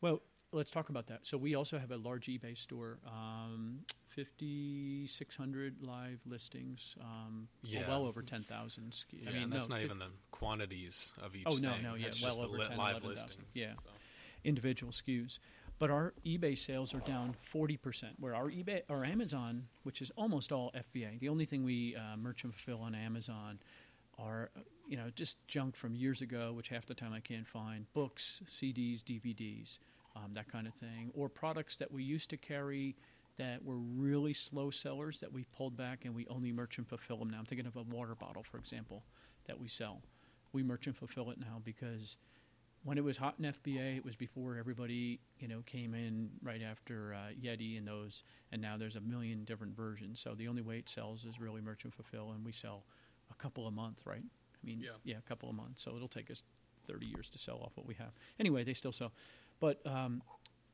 Well, 0.00 0.22
let's 0.52 0.70
talk 0.70 0.88
about 0.90 1.08
that. 1.08 1.20
So 1.24 1.36
we 1.38 1.54
also 1.56 1.78
have 1.78 1.90
a 1.90 1.96
large 1.96 2.26
eBay 2.26 2.56
store, 2.56 2.98
um, 3.06 3.80
5,600 4.14 5.82
live 5.82 6.20
listings, 6.26 6.96
um, 7.00 7.48
Yeah. 7.62 7.88
well 7.88 8.06
over 8.06 8.22
10,000. 8.22 8.92
sk- 8.94 9.12
Yeah, 9.12 9.30
I 9.30 9.32
mean, 9.34 9.50
that's 9.50 9.68
no, 9.68 9.74
not 9.76 9.82
fif- 9.82 9.86
even 9.86 9.98
the 9.98 10.10
quantities 10.30 11.12
of 11.18 11.34
each. 11.36 11.44
Oh, 11.46 11.56
no, 11.56 11.72
thing. 11.74 11.82
no, 11.82 11.94
yeah, 11.94 12.06
That's 12.06 12.22
well 12.22 12.30
just 12.30 12.42
over 12.42 12.58
li- 12.58 12.66
10, 12.68 12.76
live 12.76 12.96
11,000. 13.02 13.08
listings. 13.28 13.56
Yeah. 13.56 13.74
so. 13.76 13.90
individual 14.42 14.90
SKUs. 14.90 15.38
But 15.78 15.90
our 15.90 16.14
eBay 16.24 16.56
sales 16.56 16.94
are 16.94 17.00
down 17.00 17.34
40%, 17.34 18.18
where 18.18 18.34
our 18.34 18.48
eBay 18.50 18.82
our 18.88 19.04
Amazon, 19.04 19.68
which 19.82 20.00
is 20.00 20.10
almost 20.16 20.50
all 20.50 20.70
FBA, 20.74 21.18
the 21.18 21.28
only 21.28 21.44
thing 21.44 21.62
we 21.62 21.94
uh, 21.94 22.16
merchant 22.16 22.54
fulfill 22.54 22.80
on 22.80 22.94
Amazon 22.94 23.58
are, 24.18 24.50
you 24.88 24.96
know, 24.96 25.10
just 25.14 25.46
junk 25.46 25.76
from 25.76 25.94
years 25.94 26.22
ago, 26.22 26.52
which 26.54 26.68
half 26.68 26.86
the 26.86 26.94
time 26.94 27.12
I 27.12 27.20
can't 27.20 27.46
find, 27.46 27.84
books, 27.92 28.40
CDs, 28.46 29.02
DVDs, 29.02 29.78
um, 30.16 30.32
that 30.32 30.48
kind 30.48 30.66
of 30.66 30.72
thing, 30.74 31.10
or 31.14 31.28
products 31.28 31.76
that 31.76 31.90
we 31.92 32.02
used 32.02 32.30
to 32.30 32.36
carry 32.38 32.96
that 33.40 33.64
were 33.64 33.78
really 33.78 34.34
slow 34.34 34.68
sellers 34.70 35.18
that 35.20 35.32
we 35.32 35.44
pulled 35.56 35.74
back 35.74 36.04
and 36.04 36.14
we 36.14 36.26
only 36.28 36.52
merchant 36.52 36.86
fulfill 36.86 37.16
them 37.16 37.30
now. 37.30 37.38
I'm 37.38 37.46
thinking 37.46 37.66
of 37.66 37.74
a 37.74 37.82
water 37.82 38.14
bottle, 38.14 38.42
for 38.42 38.58
example, 38.58 39.02
that 39.46 39.58
we 39.58 39.66
sell. 39.66 40.02
We 40.52 40.62
merchant 40.62 40.94
fulfill 40.94 41.30
it 41.30 41.38
now 41.40 41.62
because 41.64 42.18
when 42.84 42.98
it 42.98 43.04
was 43.04 43.16
hot 43.16 43.36
in 43.38 43.46
FBA, 43.46 43.96
it 43.96 44.04
was 44.04 44.14
before 44.14 44.58
everybody, 44.58 45.20
you 45.38 45.48
know, 45.48 45.62
came 45.64 45.94
in 45.94 46.28
right 46.42 46.60
after 46.60 47.14
uh, 47.14 47.32
Yeti 47.42 47.78
and 47.78 47.88
those, 47.88 48.24
and 48.52 48.60
now 48.60 48.76
there's 48.76 48.96
a 48.96 49.00
million 49.00 49.44
different 49.44 49.74
versions. 49.74 50.20
So 50.20 50.34
the 50.34 50.46
only 50.46 50.60
way 50.62 50.76
it 50.76 50.88
sells 50.90 51.24
is 51.24 51.40
really 51.40 51.62
merchant 51.62 51.94
fulfill, 51.94 52.32
and 52.32 52.44
we 52.44 52.52
sell 52.52 52.84
a 53.30 53.34
couple 53.34 53.66
a 53.66 53.70
month, 53.70 54.00
right? 54.04 54.22
I 54.22 54.66
mean, 54.66 54.84
Yeah. 55.04 55.16
a 55.16 55.22
couple 55.22 55.48
a 55.48 55.54
month. 55.54 55.78
So 55.78 55.96
it'll 55.96 56.08
take 56.08 56.30
us 56.30 56.42
30 56.86 57.06
years 57.06 57.30
to 57.30 57.38
sell 57.38 57.56
off 57.62 57.72
what 57.74 57.86
we 57.86 57.94
have. 57.94 58.12
Anyway, 58.38 58.64
they 58.64 58.74
still 58.74 58.92
sell, 58.92 59.12
but 59.60 59.80
um, 59.86 60.22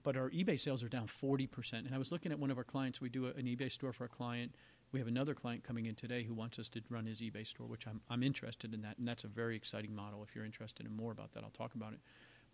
but 0.07 0.17
our 0.17 0.31
eBay 0.31 0.59
sales 0.59 0.85
are 0.85 0.89
down 0.89 1.09
40%. 1.09 1.73
And 1.73 1.93
I 1.93 1.99
was 1.99 2.13
looking 2.13 2.31
at 2.31 2.39
one 2.39 2.53
of 2.53 2.59
our 2.59 2.63
clients. 2.63 3.01
We 3.01 3.09
do 3.09 3.27
a, 3.27 3.31
an 3.31 3.47
eBay 3.47 3.73
store 3.73 3.93
for 3.93 4.05
a 4.05 4.09
client. 4.09 4.55
We 4.93 5.01
have 5.01 5.09
another 5.09 5.35
client 5.35 5.65
coming 5.65 5.87
in 5.87 5.97
today 5.97 6.23
who 6.23 6.33
wants 6.33 6.61
us 6.61 6.69
to 6.69 6.81
run 6.89 7.07
his 7.07 7.21
eBay 7.21 7.45
store, 7.45 7.67
which 7.67 7.89
I'm, 7.89 8.01
I'm 8.09 8.23
interested 8.23 8.73
in 8.73 8.83
that. 8.83 8.99
And 8.99 9.09
that's 9.09 9.25
a 9.25 9.27
very 9.27 9.57
exciting 9.57 9.93
model. 9.93 10.23
If 10.23 10.37
you're 10.37 10.45
interested 10.45 10.87
in 10.87 10.95
more 10.95 11.11
about 11.11 11.33
that, 11.33 11.43
I'll 11.43 11.51
talk 11.51 11.75
about 11.75 11.93
it. 11.93 11.99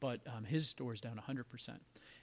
But 0.01 0.21
um, 0.35 0.45
his 0.45 0.67
store 0.67 0.95
is 0.95 1.01
down 1.03 1.21
100%. 1.29 1.45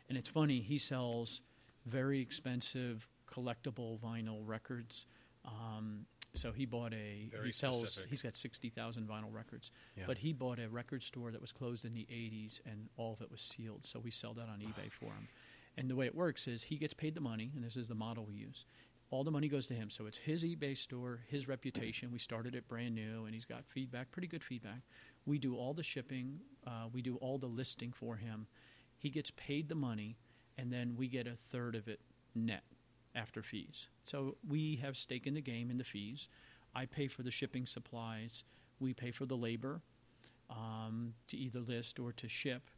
And 0.09 0.17
it's 0.17 0.27
funny, 0.27 0.62
he 0.62 0.79
sells 0.79 1.41
very 1.86 2.19
expensive 2.19 3.07
collectible 3.31 4.00
vinyl 4.00 4.39
records. 4.43 5.05
Um, 5.45 6.07
so 6.36 6.51
he 6.51 6.65
bought 6.65 6.93
a, 6.93 7.27
Very 7.31 7.48
he 7.48 7.51
sells, 7.51 7.79
specific. 7.79 8.09
he's 8.09 8.21
got 8.21 8.36
60,000 8.36 9.07
vinyl 9.07 9.33
records. 9.33 9.71
Yeah. 9.98 10.03
But 10.07 10.19
he 10.19 10.33
bought 10.33 10.59
a 10.59 10.69
record 10.69 11.03
store 11.03 11.31
that 11.31 11.41
was 11.41 11.51
closed 11.51 11.86
in 11.86 11.93
the 11.93 12.07
80s 12.12 12.62
and 12.65 12.89
all 12.98 13.13
of 13.13 13.21
it 13.21 13.31
was 13.31 13.41
sealed. 13.41 13.86
So 13.86 14.00
we 14.00 14.12
sell 14.12 14.33
that 14.36 14.48
on 14.50 14.59
eBay 14.59 14.91
for 14.91 15.05
him. 15.05 15.27
And 15.77 15.89
the 15.89 15.95
way 15.95 16.05
it 16.05 16.15
works 16.15 16.48
is 16.48 16.63
he 16.63 16.77
gets 16.77 16.93
paid 16.93 17.15
the 17.15 17.21
money, 17.21 17.51
and 17.55 17.63
this 17.63 17.75
is 17.75 17.88
the 17.88 17.95
model 17.95 18.25
we 18.25 18.36
use. 18.36 18.65
All 19.12 19.24
the 19.24 19.31
money 19.31 19.48
goes 19.48 19.65
to 19.67 19.74
him. 19.74 19.89
So 19.89 20.05
it's 20.05 20.17
his 20.17 20.43
eBay 20.43 20.77
store, 20.77 21.21
his 21.27 21.48
reputation. 21.48 22.12
We 22.12 22.19
started 22.19 22.53
it 22.53 22.67
brand 22.67 22.95
new, 22.95 23.25
and 23.25 23.33
he's 23.33 23.45
got 23.45 23.65
feedback, 23.65 24.12
pretty 24.12 24.27
good 24.27 24.43
feedback. 24.43 24.81
We 25.25 25.39
do 25.39 25.55
all 25.55 25.74
the 25.74 25.83
shipping, 25.83 26.39
uh, 26.67 26.88
we 26.91 27.01
do 27.01 27.15
all 27.17 27.38
the 27.38 27.48
listing 27.48 27.91
for 27.91 28.17
him. 28.17 28.48
He 28.98 29.09
gets 29.09 29.31
paid 29.31 29.69
the 29.69 29.75
money, 29.75 30.17
and 30.57 30.71
then 30.71 30.95
we 30.98 31.07
get 31.07 31.27
a 31.27 31.38
third 31.50 31.75
of 31.75 31.88
it 31.88 32.01
net 32.36 32.63
after 33.16 33.42
fees. 33.42 33.88
So 34.06 34.38
we 34.48 34.78
have 34.78 34.98
stake 34.98 35.28
in 35.28 35.34
the 35.34 35.42
game 35.42 35.70
in 35.70 35.78
the 35.78 35.84
fees. 35.84 36.28
I 36.75 36.86
pay 36.86 37.08
for 37.08 37.24
the 37.24 37.32
shipping 37.32 37.66
supplies. 37.66 38.44
We 38.80 38.94
pay 38.94 39.12
for 39.12 39.25
the 39.25 39.38
labor 39.38 39.82
um, 40.50 41.13
to 41.28 41.38
either 41.38 41.60
list 41.60 42.00
or 42.00 42.12
to 42.13 42.30
ship. 42.30 42.70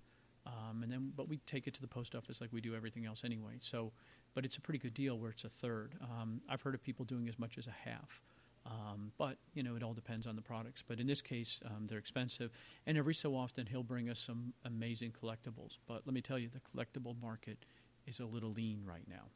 Um, 0.46 0.82
and 0.84 0.92
then, 0.92 1.12
but 1.16 1.30
we 1.30 1.38
take 1.46 1.68
it 1.68 1.74
to 1.76 1.82
the 1.82 1.88
post 1.88 2.16
office 2.16 2.42
like 2.42 2.52
we 2.52 2.62
do 2.62 2.76
everything 2.76 3.06
else 3.06 3.24
anyway. 3.24 3.58
So, 3.60 3.92
but 4.34 4.46
it's 4.46 4.58
a 4.58 4.62
pretty 4.62 4.80
good 4.80 4.94
deal 4.94 5.20
where 5.20 5.30
it's 5.30 5.44
a 5.44 5.50
third. 5.50 5.94
Um, 6.02 6.42
I've 6.50 6.62
heard 6.62 6.74
of 6.74 6.82
people 6.82 7.06
doing 7.06 7.28
as 7.28 7.38
much 7.38 7.58
as 7.58 7.68
a 7.68 7.90
half. 7.90 8.22
Um, 8.66 9.12
but 9.18 9.38
you 9.54 9.64
know, 9.64 9.76
it 9.76 9.84
all 9.84 9.94
depends 9.94 10.28
on 10.28 10.36
the 10.36 10.42
products. 10.42 10.84
But 10.88 11.00
in 11.00 11.08
this 11.08 11.22
case, 11.22 11.62
um, 11.66 11.88
they're 11.88 11.98
expensive, 11.98 12.52
and 12.86 12.98
every 12.98 13.14
so 13.14 13.36
often 13.36 13.66
he'll 13.66 13.84
bring 13.84 14.10
us 14.10 14.20
some 14.20 14.54
amazing 14.66 15.14
collectibles. 15.20 15.78
But 15.88 16.04
let 16.06 16.14
me 16.14 16.22
tell 16.22 16.38
you, 16.38 16.50
the 16.50 16.60
collectible 16.60 17.20
market 17.22 17.58
is 18.06 18.20
a 18.20 18.26
little 18.26 18.52
lean 18.52 18.82
right 18.86 19.08
now. 19.08 19.30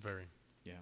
Very. 0.00 0.26
Yeah. 0.70 0.78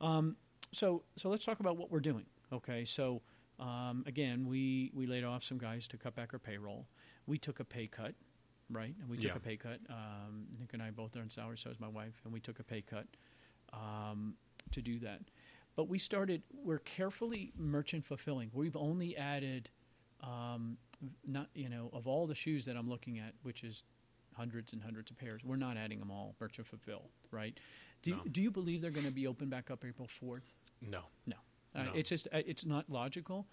Um, 0.00 0.36
so 0.72 1.02
so 1.16 1.28
let's 1.28 1.44
talk 1.44 1.60
about 1.60 1.76
what 1.76 1.90
we're 1.90 2.00
doing. 2.00 2.26
Okay. 2.52 2.84
So 2.84 3.22
um, 3.58 4.04
again, 4.06 4.46
we 4.46 4.90
we 4.94 5.06
laid 5.06 5.24
off 5.24 5.42
some 5.42 5.58
guys 5.58 5.88
to 5.88 5.96
cut 5.96 6.14
back 6.14 6.30
our 6.32 6.38
payroll. 6.38 6.86
We 7.26 7.38
took 7.38 7.60
a 7.60 7.64
pay 7.64 7.86
cut, 7.86 8.14
right? 8.70 8.94
And 9.00 9.08
we 9.08 9.16
took 9.16 9.26
Yeah. 9.26 9.36
a 9.36 9.40
pay 9.40 9.56
cut. 9.56 9.80
Um, 9.90 10.46
Nick 10.58 10.72
and 10.74 10.82
I 10.82 10.90
both 10.90 11.16
earn 11.16 11.30
salary, 11.30 11.58
so 11.58 11.70
is 11.70 11.80
my 11.80 11.88
wife, 11.88 12.20
and 12.24 12.32
we 12.32 12.40
took 12.40 12.58
a 12.60 12.64
pay 12.64 12.82
cut 12.82 13.06
um, 13.72 14.34
to 14.72 14.80
do 14.80 14.98
that. 15.00 15.20
But 15.76 15.88
we 15.88 15.98
started. 15.98 16.42
We're 16.52 16.78
carefully 16.80 17.52
merchant 17.56 18.04
fulfilling. 18.04 18.50
We've 18.52 18.76
only 18.76 19.16
added, 19.16 19.68
um, 20.22 20.76
not 21.26 21.48
you 21.54 21.68
know, 21.68 21.90
of 21.92 22.06
all 22.06 22.26
the 22.26 22.34
shoes 22.34 22.64
that 22.66 22.76
I'm 22.76 22.88
looking 22.88 23.18
at, 23.18 23.34
which 23.42 23.62
is 23.64 23.82
hundreds 24.36 24.72
and 24.72 24.82
hundreds 24.82 25.10
of 25.10 25.18
pairs. 25.18 25.42
We're 25.44 25.56
not 25.56 25.76
adding 25.76 25.98
them 25.98 26.10
all 26.10 26.34
merchant 26.40 26.66
fulfill, 26.68 27.10
right? 27.30 27.58
Do 28.02 28.10
No. 28.10 28.20
you, 28.24 28.30
do 28.30 28.42
you 28.42 28.50
believe 28.50 28.80
they're 28.80 28.90
going 28.90 29.06
to 29.06 29.12
be 29.12 29.26
open 29.26 29.48
back 29.48 29.70
up 29.70 29.84
April 29.84 30.08
fourth? 30.08 30.44
No, 30.80 31.02
No, 31.26 31.36
uh, 31.74 31.82
No. 31.84 31.92
it's 31.94 32.08
just 32.08 32.28
uh, 32.32 32.38
it's 32.46 32.64
not 32.64 32.88
logical. 32.88 33.46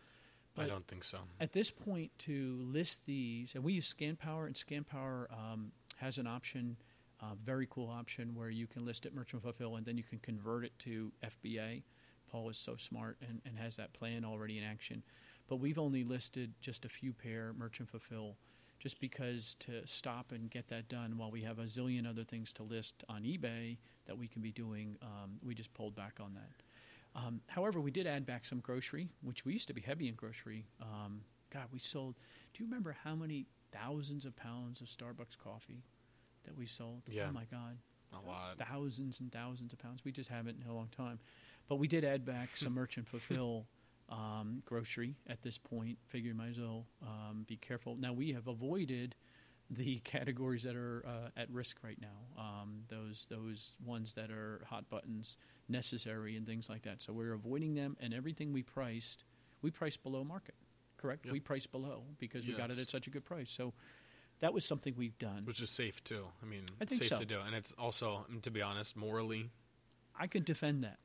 I 0.58 0.68
don't 0.68 0.88
think 0.88 1.04
so. 1.04 1.20
at 1.42 1.52
this 1.52 1.70
point, 1.70 2.12
to 2.20 2.58
list 2.72 3.06
these, 3.06 3.56
and 3.56 3.64
we 3.64 3.74
use 3.74 3.94
ScanPower, 3.94 4.46
and 4.46 4.56
ScanPower 4.56 5.30
um, 5.34 5.74
has 5.98 6.18
an 6.18 6.28
option, 6.28 6.78
a 7.22 7.36
very 7.36 7.68
cool 7.70 7.90
option 7.90 8.34
where 8.36 8.50
you 8.50 8.66
can 8.66 8.86
list 8.86 9.06
it 9.06 9.14
merchant 9.14 9.42
fulfill, 9.44 9.76
and 9.76 9.86
then 9.86 9.98
you 9.98 10.04
can 10.04 10.20
convert 10.20 10.64
it 10.64 10.72
to 10.80 11.12
FBA. 11.22 11.84
Paul 12.32 12.48
is 12.50 12.58
so 12.58 12.78
smart 12.78 13.18
and, 13.28 13.42
and 13.46 13.58
has 13.58 13.76
that 13.76 13.92
plan 13.92 14.24
already 14.24 14.58
in 14.58 14.64
action. 14.64 15.04
But 15.50 15.58
we've 15.58 15.78
only 15.78 16.06
listed 16.06 16.54
just 16.62 16.86
a 16.86 16.90
few 16.90 17.12
pair 17.12 17.54
merchant 17.58 17.90
fulfill, 17.90 18.38
just 18.86 19.00
because 19.02 19.56
to 19.58 19.82
stop 19.86 20.32
and 20.32 20.48
get 20.52 20.68
that 20.68 20.88
done 20.90 21.18
while 21.18 21.32
we 21.32 21.42
have 21.42 21.58
a 21.58 21.64
zillion 21.64 22.08
other 22.08 22.24
things 22.24 22.54
to 22.54 22.62
list 22.62 23.04
on 23.10 23.24
eBay 23.24 23.78
that 24.06 24.16
we 24.16 24.28
can 24.28 24.44
be 24.44 24.52
doing. 24.52 24.96
Um, 25.02 25.40
we 25.44 25.56
just 25.56 25.74
pulled 25.74 25.96
back 25.96 26.20
on 26.22 26.36
that. 26.36 27.20
Um, 27.20 27.42
however, 27.48 27.82
we 27.82 27.90
did 27.90 28.06
add 28.06 28.28
back 28.28 28.46
some 28.46 28.60
grocery, 28.60 29.10
which 29.24 29.44
we 29.44 29.54
used 29.54 29.68
to 29.70 29.74
be 29.74 29.82
heavy 29.82 30.08
in 30.08 30.14
grocery. 30.14 30.68
Um, 30.80 31.22
God, 31.52 31.64
we 31.74 31.80
sold. 31.80 32.14
Do 32.54 32.64
you 32.64 32.70
remember 32.70 32.96
how 33.04 33.16
many 33.16 33.48
thousands 33.72 34.24
of 34.24 34.36
pounds 34.36 34.82
of 34.82 34.88
Starbucks 34.88 35.36
coffee 35.44 35.82
that 36.44 36.56
we 36.56 36.68
sold? 36.68 37.02
Yeah. 37.10 37.26
Oh 37.30 37.34
my 37.34 37.46
God, 37.50 37.78
A 38.14 38.24
lot. 38.24 38.60
thousands 38.60 39.20
and 39.20 39.32
thousands 39.32 39.74
of 39.74 39.80
pounds. 39.80 40.02
We 40.06 40.12
just 40.12 40.30
haven't 40.30 40.58
in 40.64 40.70
a 40.70 40.76
long 40.76 40.90
time. 40.96 41.18
But 41.68 41.78
we 41.78 41.88
did 41.88 42.06
add 42.06 42.24
back 42.24 42.50
some 42.56 42.74
merchant 42.76 43.08
fulfill 43.10 43.66
um, 44.10 44.62
grocery 44.66 45.16
at 45.28 45.42
this 45.42 45.58
point. 45.58 45.98
Figure 46.08 46.30
you 46.30 46.36
might 46.36 46.50
as 46.50 46.60
well 46.60 46.86
um, 47.02 47.46
be 47.48 47.58
careful. 47.58 47.96
Now 47.96 48.14
we 48.14 48.34
have 48.34 48.48
avoided 48.48 49.16
the 49.70 50.00
categories 50.04 50.64
that 50.64 50.76
are 50.76 51.04
uh, 51.08 51.40
at 51.40 51.50
risk 51.52 51.78
right 51.84 52.00
now. 52.00 52.42
Um, 52.42 52.84
those 52.90 53.28
those 53.30 53.76
ones 53.86 54.14
that 54.14 54.32
are 54.32 54.62
hot 54.68 54.90
buttons, 54.90 55.38
necessary, 55.70 56.36
and 56.36 56.46
things 56.46 56.70
like 56.70 56.84
that. 56.84 57.02
So 57.02 57.14
we're 57.14 57.34
avoiding 57.34 57.76
them, 57.76 57.98
and 58.00 58.14
everything 58.14 58.54
we 58.54 58.64
priced, 58.64 59.24
we 59.62 59.72
priced 59.72 60.04
below 60.04 60.24
market. 60.24 60.56
Correct? 60.98 61.26
Yep. 61.26 61.34
We 61.34 61.40
priced 61.40 61.72
below 61.72 62.04
because 62.20 62.48
we 62.48 62.54
got 62.54 62.72
it 62.72 62.80
at 62.80 62.90
such 62.90 63.06
a 63.08 63.10
good 63.10 63.26
price. 63.26 63.52
So 63.52 63.74
that 64.40 64.54
was 64.54 64.66
something 64.66 64.94
we've 64.98 65.18
done. 65.18 65.44
Which 65.46 65.62
is 65.62 65.70
safe 65.70 66.04
too. 66.04 66.26
I 66.42 66.46
mean, 66.46 66.64
I 66.82 66.86
think 66.86 67.02
safe 67.02 67.10
so. 67.10 67.18
to 67.18 67.26
do, 67.26 67.40
and 67.46 67.56
it's 67.56 67.74
also, 67.78 68.26
to 68.42 68.52
be 68.52 68.62
honest, 68.62 68.96
morally, 68.96 69.50
I 70.18 70.28
could 70.28 70.46
defend 70.46 70.84
that. 70.84 71.00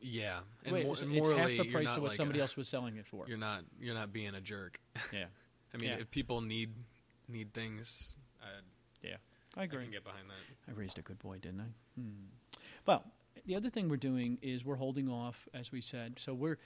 Yeah. 0.00 0.38
And, 0.64 0.72
Wait, 0.74 0.86
mo- 0.86 0.92
it's, 0.92 1.02
it's 1.02 1.28
half 1.28 1.48
the 1.50 1.70
price 1.70 1.90
of 1.96 2.02
what 2.02 2.08
like 2.08 2.16
somebody 2.16 2.38
a- 2.38 2.42
else 2.42 2.56
was 2.56 2.68
selling 2.68 2.96
it 2.96 3.06
for. 3.06 3.24
You're 3.28 3.38
not. 3.38 3.62
You're 3.80 3.94
not 3.94 4.12
being 4.12 4.34
a 4.34 4.40
jerk. 4.40 4.80
Yeah, 5.12 5.24
I 5.74 5.78
mean, 5.78 5.90
Yeah. 5.90 5.96
if 5.96 6.10
people 6.10 6.40
need 6.40 6.70
need 7.28 7.52
things, 7.52 8.16
I, 8.42 8.46
yeah, 9.02 9.16
I 9.56 9.62
I 9.62 9.64
agree. 9.64 9.82
can 9.84 9.92
get 9.92 10.04
behind 10.04 10.28
that. 10.28 10.70
I 10.70 10.74
raised 10.74 10.98
a 10.98 11.02
good 11.02 11.18
boy, 11.18 11.38
didn't 11.38 11.60
I? 11.60 12.00
Hmm. 12.00 12.26
Well, 12.86 13.04
the 13.46 13.56
other 13.56 13.70
thing 13.70 13.88
we're 13.88 13.96
doing 13.96 14.38
is 14.42 14.64
we're 14.64 14.76
holding 14.76 15.08
off, 15.08 15.48
as 15.54 15.72
we 15.72 15.80
said. 15.80 16.18
So 16.18 16.34
we're 16.34 16.58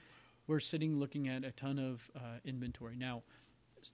we're 0.47 0.61
sitting 0.61 0.99
looking 0.99 1.29
at 1.29 1.45
a 1.45 1.51
ton 1.53 1.79
of 1.79 2.11
uh, 2.17 2.39
inventory 2.45 2.97
now. 2.97 3.23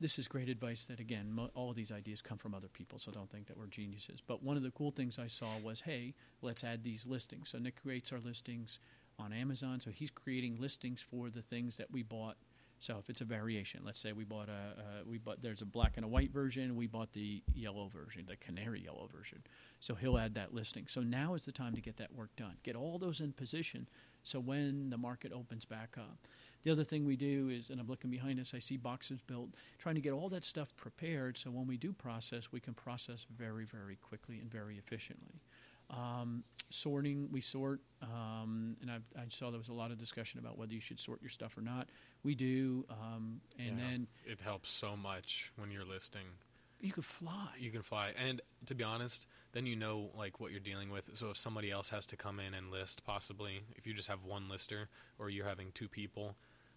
This 0.01 0.19
is 0.19 0.27
great 0.27 0.49
advice. 0.49 0.85
That 0.87 0.99
again, 0.99 1.31
mo- 1.31 1.51
all 1.55 1.71
of 1.71 1.77
these 1.77 1.93
ideas 1.93 2.21
come 2.21 2.39
from 2.39 2.55
other 2.55 2.67
people, 2.67 2.99
so 2.99 3.12
don't 3.12 3.31
think 3.31 3.47
that 3.47 3.57
we're 3.57 3.67
geniuses. 3.69 4.21
But 4.27 4.43
one 4.43 4.57
of 4.57 4.65
the 4.65 4.73
cool 4.73 4.91
things 4.91 5.17
I 5.19 5.29
saw 5.29 5.59
was, 5.62 5.83
hey, 5.83 6.15
let's 6.43 6.65
add 6.65 6.83
these 6.83 7.07
listings. 7.07 7.51
So 7.51 7.59
Nick 7.59 7.81
creates 7.81 8.11
our 8.12 8.19
listings 8.19 8.81
on 9.18 9.33
Amazon, 9.33 9.81
so 9.81 9.90
he's 9.90 10.11
creating 10.11 10.61
listings 10.61 11.00
for 11.00 11.31
the 11.31 11.42
things 11.42 11.76
that 11.76 11.90
we 11.90 12.02
bought. 12.02 12.37
So 12.79 12.98
if 12.98 13.09
it's 13.09 13.22
a 13.22 13.24
variation, 13.24 13.81
let's 13.85 13.98
say 13.98 14.12
we 14.12 14.24
bought 14.24 14.50
a 14.50 15.09
we 15.09 15.16
bought 15.16 15.40
there's 15.40 15.62
a 15.62 15.66
black 15.66 15.92
and 15.96 16.05
a 16.05 16.09
white 16.09 16.31
version, 16.31 16.76
we 16.76 16.87
bought 16.87 17.12
the 17.14 17.42
yellow 17.55 17.88
version, 17.88 18.26
the 18.29 18.37
canary 18.37 18.83
yellow 18.83 19.09
version. 19.11 19.42
So 19.81 19.94
he'll 19.94 20.18
add 20.18 20.35
that 20.35 20.52
listing. 20.52 20.87
So 20.87 21.00
now 21.00 21.35
is 21.35 21.46
the 21.46 21.52
time 21.52 21.74
to 21.74 21.81
get 21.81 21.96
that 21.96 22.14
work 22.14 22.31
done. 22.37 22.57
Get 22.62 22.76
all 22.76 22.98
those 22.98 23.20
in 23.20 23.33
position 23.33 23.88
so 24.22 24.40
when 24.40 24.90
the 24.90 24.98
market 24.98 25.33
opens 25.33 25.64
back 25.64 25.96
up. 25.96 26.18
The 26.64 26.72
other 26.72 26.85
thing 26.85 27.07
we 27.07 27.16
do 27.16 27.48
is, 27.48 27.70
and 27.70 27.81
I'm 27.81 27.87
looking 27.87 28.11
behind 28.11 28.40
us, 28.40 28.52
I 28.52 28.59
see 28.59 28.76
boxes 28.76 29.20
built, 29.20 29.50
trying 29.79 29.94
to 29.94 30.00
get 30.00 30.12
all 30.12 30.29
that 30.31 30.42
stuff 30.42 30.76
prepared 30.76 31.38
so 31.38 31.50
when 31.50 31.66
we 31.66 31.76
do 31.76 31.92
process, 31.92 32.50
we 32.50 32.59
can 32.59 32.74
process 32.74 33.24
very, 33.38 33.64
very 33.64 33.96
quickly 33.96 34.40
and 34.40 34.50
very 34.50 34.76
efficiently. 34.76 35.40
Um, 35.90 36.42
sorting, 36.70 37.29
we 37.31 37.40
sort, 37.40 37.81
um, 38.02 38.76
and 38.81 38.90
I, 38.90 38.96
I, 39.18 39.24
saw 39.29 39.50
there 39.50 39.59
was 39.59 39.68
a 39.68 39.72
lot 39.72 39.90
of 39.90 39.98
discussion 39.98 40.40
about 40.40 40.59
whether 40.59 40.72
you 40.72 40.81
should 40.81 40.98
sort 41.00 41.20
your 41.22 41.31
stuff 41.31 41.57
or 41.57 41.61
not. 41.61 41.88
We 42.22 42.35
do, 42.35 42.85
um, 42.90 43.40
and 43.59 43.79
Yeah. 43.79 43.85
then 43.85 44.07
it 44.24 44.40
helps 44.40 44.70
so 44.70 44.96
much 44.96 45.52
when 45.57 45.70
you're 45.70 45.85
listing. 45.85 46.26
you 46.81 46.92
can 46.92 47.02
fly. 47.02 47.48
You 47.59 47.70
can 47.70 47.83
fly, 47.83 48.12
and 48.18 48.42
to 48.66 48.74
be 48.74 48.85
honest, 48.85 49.26
then 49.52 49.64
you 49.64 49.76
know 49.76 50.11
like 50.14 50.40
what 50.40 50.50
you're 50.50 50.61
dealing 50.61 50.90
with. 50.90 51.09
So 51.14 51.31
if 51.31 51.38
somebody 51.38 51.70
else 51.70 51.88
has 51.88 52.05
to 52.07 52.16
come 52.16 52.38
in 52.38 52.52
and 52.52 52.70
list, 52.70 53.02
possibly 53.05 53.62
if 53.76 53.87
you 53.87 53.94
just 53.94 54.09
have 54.09 54.24
one 54.24 54.48
lister 54.50 54.88
or 55.18 55.31
you're 55.31 55.46
having 55.46 55.72
two 55.72 55.88
people, 55.88 56.37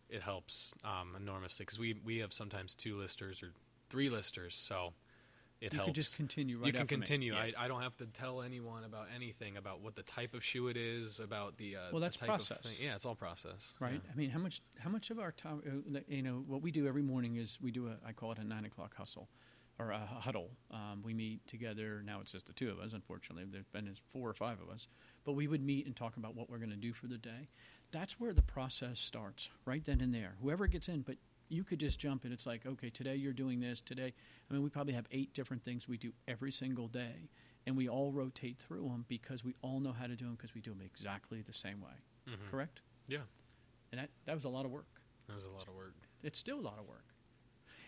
it 0.09 0.21
helps 0.21 0.73
um, 0.85 1.15
enormously 1.17 1.65
because 1.65 1.79
we 1.79 1.95
we 2.05 2.19
have 2.19 2.31
sometimes 2.31 2.75
two 2.75 2.97
listers 2.97 3.43
or 3.43 3.49
three 3.89 4.09
listers, 4.09 4.55
so 4.55 4.93
it 5.61 5.73
you 5.73 5.77
helps. 5.77 5.87
could 5.89 5.95
just 5.95 6.15
continue 6.15 6.57
right 6.57 6.67
you 6.67 6.73
can 6.73 6.87
continue. 6.87 7.33
Yeah. 7.33 7.39
I, 7.57 7.65
I 7.65 7.67
don't 7.67 7.81
have 7.81 7.95
to 7.97 8.05
tell 8.05 8.41
anyone 8.41 8.83
about 8.83 9.07
anything 9.15 9.57
about 9.57 9.81
what 9.81 9.95
the 9.95 10.03
type 10.03 10.33
of 10.33 10.43
shoe 10.43 10.67
it 10.69 10.77
is, 10.77 11.19
about 11.19 11.57
the 11.57 11.75
uh, 11.75 11.79
Well, 11.91 11.99
the 11.99 12.07
that's 12.07 12.17
type 12.17 12.29
of 12.29 12.35
process. 12.35 12.61
thing. 12.61 12.85
Yeah, 12.85 12.95
it's 12.95 13.05
all 13.05 13.15
process. 13.15 13.73
right? 13.79 13.93
Yeah. 14.03 14.11
I 14.11 14.15
mean, 14.15 14.29
how 14.29 14.39
much 14.39 14.61
how 14.77 14.89
much 14.89 15.09
of 15.09 15.19
our 15.19 15.31
time, 15.31 15.83
uh, 15.95 15.99
you 16.07 16.21
know, 16.21 16.43
what 16.47 16.61
we 16.61 16.71
do 16.71 16.87
every 16.87 17.03
morning 17.03 17.35
is 17.35 17.57
we 17.61 17.71
do 17.71 17.87
a 17.87 17.97
I 18.07 18.13
call 18.13 18.31
it 18.31 18.37
a 18.39 18.43
nine 18.43 18.65
o'clock 18.65 18.95
hustle 18.95 19.27
or 19.77 19.91
a 19.91 19.99
huddle. 19.99 20.49
Um, 20.71 21.01
we 21.05 21.13
meet 21.13 21.45
together. 21.47 22.01
Now 22.05 22.19
it's 22.21 22.31
just 22.31 22.47
the 22.47 22.53
two 22.53 22.69
of 22.69 22.79
us. 22.79 22.91
Unfortunately, 22.93 23.45
there's 23.49 23.67
been 23.71 23.89
four 24.11 24.29
or 24.29 24.33
five 24.33 24.57
of 24.61 24.69
us, 24.69 24.87
but 25.25 25.33
we 25.33 25.47
would 25.47 25.63
meet 25.63 25.85
and 25.85 25.95
talk 25.95 26.17
about 26.17 26.35
what 26.35 26.49
we're 26.49 26.57
going 26.57 26.69
to 26.71 26.75
do 26.75 26.91
for 26.93 27.07
the 27.07 27.17
day. 27.17 27.47
That's 27.91 28.19
where 28.19 28.33
the 28.33 28.41
process 28.41 28.99
starts, 28.99 29.49
right 29.65 29.83
then 29.83 29.99
and 30.01 30.13
there. 30.13 30.35
Whoever 30.41 30.67
gets 30.67 30.89
in, 30.89 31.01
but 31.01 31.15
you 31.49 31.63
could 31.63 31.79
just 31.79 31.99
jump 31.99 32.23
and 32.23 32.33
it's 32.33 32.45
like, 32.45 32.65
okay, 32.65 32.89
today 32.89 33.15
you're 33.15 33.33
doing 33.33 33.59
this. 33.59 33.81
Today, 33.81 34.13
I 34.49 34.53
mean, 34.53 34.63
we 34.63 34.69
probably 34.69 34.93
have 34.93 35.05
eight 35.11 35.33
different 35.33 35.63
things 35.63 35.87
we 35.87 35.97
do 35.97 36.13
every 36.27 36.51
single 36.51 36.87
day, 36.87 37.29
and 37.65 37.75
we 37.75 37.89
all 37.89 38.11
rotate 38.11 38.57
through 38.59 38.83
them 38.83 39.05
because 39.07 39.43
we 39.43 39.55
all 39.61 39.79
know 39.79 39.91
how 39.91 40.07
to 40.07 40.15
do 40.15 40.25
them 40.25 40.35
because 40.35 40.53
we 40.53 40.61
do 40.61 40.71
them 40.71 40.81
exactly 40.85 41.41
the 41.41 41.53
same 41.53 41.81
way. 41.81 41.97
Mhm. 42.27 42.49
Correct? 42.51 42.81
Yeah, 43.07 43.19
And 43.91 43.99
that, 43.99 44.09
that 44.25 44.35
was 44.35 44.45
a 44.45 44.49
lot 44.49 44.65
of 44.65 44.71
work. 44.71 44.85
that 45.27 45.35
was 45.35 45.45
a 45.45 45.49
lot 45.49 45.67
of 45.67 45.73
work. 45.75 45.93
It's 46.23 46.37
still 46.39 46.59
a 46.59 46.61
lot 46.61 46.77
of 46.79 46.87
work. 46.87 47.05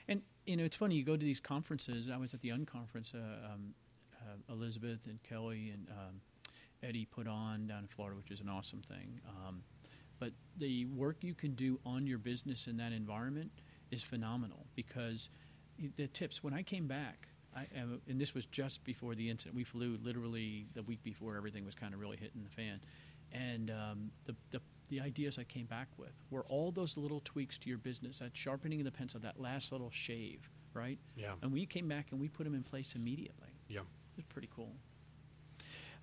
And, 0.08 0.24
you 0.46 0.58
know, 0.58 0.64
it's 0.64 0.76
funny, 0.76 0.96
you 0.96 1.04
go 1.04 1.16
to 1.16 1.24
these 1.26 1.40
conferences. 1.40 2.10
I 2.10 2.18
was 2.18 2.34
at 2.34 2.42
the 2.42 2.50
Unconference, 2.50 3.14
uh, 3.14 3.54
um, 3.54 3.74
uh, 4.16 4.54
Elizabeth 4.54 5.06
and 5.06 5.22
Kelly 5.24 5.70
and 5.70 5.88
um, 5.90 6.22
Eddie 6.84 7.06
put 7.06 7.28
on 7.28 7.68
down 7.68 7.80
in 7.84 7.88
Florida, 7.88 8.18
which 8.18 8.32
is 8.32 8.40
an 8.40 8.50
awesome 8.50 8.82
thing. 8.82 9.22
Um, 9.28 9.64
but 10.22 10.32
the 10.58 10.86
work 10.86 11.18
you 11.24 11.34
can 11.34 11.56
do 11.56 11.80
on 11.84 12.06
your 12.06 12.20
business 12.20 12.68
in 12.68 12.78
that 12.78 12.92
environment 12.94 13.52
is 13.90 14.04
phenomenal 14.04 14.68
because 14.76 15.30
the 15.98 16.08
tips, 16.08 16.44
when 16.44 16.54
I 16.54 16.62
came 16.62 16.86
back, 16.88 17.28
I, 17.56 17.66
and 18.08 18.22
this 18.22 18.36
was 18.36 18.46
just 18.46 18.84
before 18.84 19.16
the 19.16 19.30
incident, 19.32 19.56
we 19.56 19.64
flew 19.64 19.98
literally 20.04 20.68
the 20.76 20.84
week 20.84 21.02
before 21.04 21.36
everything 21.36 21.66
was 21.66 21.74
kind 21.74 21.94
of 21.96 22.00
really 22.00 22.18
hitting 22.18 22.44
the 22.44 22.50
fan. 22.50 22.80
And 23.34 23.72
um, 23.72 24.12
the, 24.26 24.36
the, 24.52 24.62
the 24.90 25.02
ideas 25.02 25.40
I 25.40 25.44
came 25.44 25.66
back 25.66 25.88
with 25.98 26.14
were 26.30 26.44
all 26.50 26.72
those 26.72 26.98
little 26.98 27.22
tweaks 27.26 27.58
to 27.58 27.70
your 27.70 27.80
business, 27.80 28.20
that 28.20 28.38
sharpening 28.38 28.80
of 28.82 28.86
the 28.86 28.92
pencil, 28.92 29.20
that 29.22 29.40
last 29.42 29.72
little 29.72 29.90
shave, 29.92 30.48
right? 30.76 31.00
Yeah, 31.18 31.34
And 31.42 31.52
we 31.52 31.66
came 31.66 31.88
back 31.88 32.08
and 32.12 32.22
we 32.22 32.28
put 32.28 32.44
them 32.44 32.54
in 32.54 32.62
place 32.64 32.94
immediately. 32.96 33.50
yeah. 33.68 33.80
It 33.80 34.18
was 34.18 34.26
pretty 34.26 34.50
cool. 34.56 34.76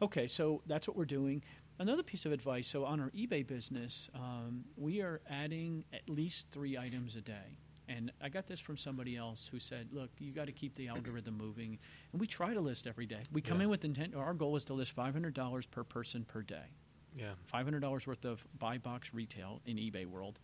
Okay, 0.02 0.26
so 0.26 0.62
that's 0.66 0.88
what 0.88 0.96
we're 0.96 1.04
doing. 1.04 1.42
Another 1.80 2.02
piece 2.02 2.26
of 2.26 2.32
advice 2.32 2.66
so, 2.68 2.84
on 2.84 3.00
our 3.00 3.10
eBay 3.10 3.46
business, 3.46 4.08
um, 4.14 4.64
we 4.76 5.00
are 5.00 5.20
adding 5.30 5.84
at 5.92 6.08
least 6.08 6.48
three 6.50 6.76
items 6.76 7.14
a 7.14 7.20
day. 7.20 7.56
And 7.88 8.12
I 8.20 8.28
got 8.28 8.46
this 8.46 8.60
from 8.60 8.76
somebody 8.76 9.16
else 9.16 9.48
who 9.50 9.58
said, 9.58 9.88
look, 9.92 10.10
you 10.18 10.32
got 10.32 10.46
to 10.46 10.52
keep 10.52 10.74
the 10.74 10.88
algorithm 10.88 11.38
moving. 11.38 11.78
And 12.12 12.20
we 12.20 12.26
try 12.26 12.52
to 12.52 12.60
list 12.60 12.86
every 12.86 13.06
day. 13.06 13.22
We 13.32 13.40
come 13.40 13.58
Yeah. 13.58 13.64
in 13.64 13.70
with 13.70 13.84
intent, 13.84 14.14
our 14.14 14.34
goal 14.34 14.56
is 14.56 14.64
to 14.66 14.74
list 14.74 14.94
$500 14.94 15.70
per 15.70 15.84
person 15.84 16.24
per 16.24 16.42
day. 16.42 16.74
Yeah, 17.16 17.32
$500 17.52 18.06
worth 18.06 18.24
of 18.26 18.44
buy 18.58 18.76
box 18.78 19.14
retail 19.14 19.62
in 19.64 19.76
eBay 19.78 20.04
world 20.04 20.38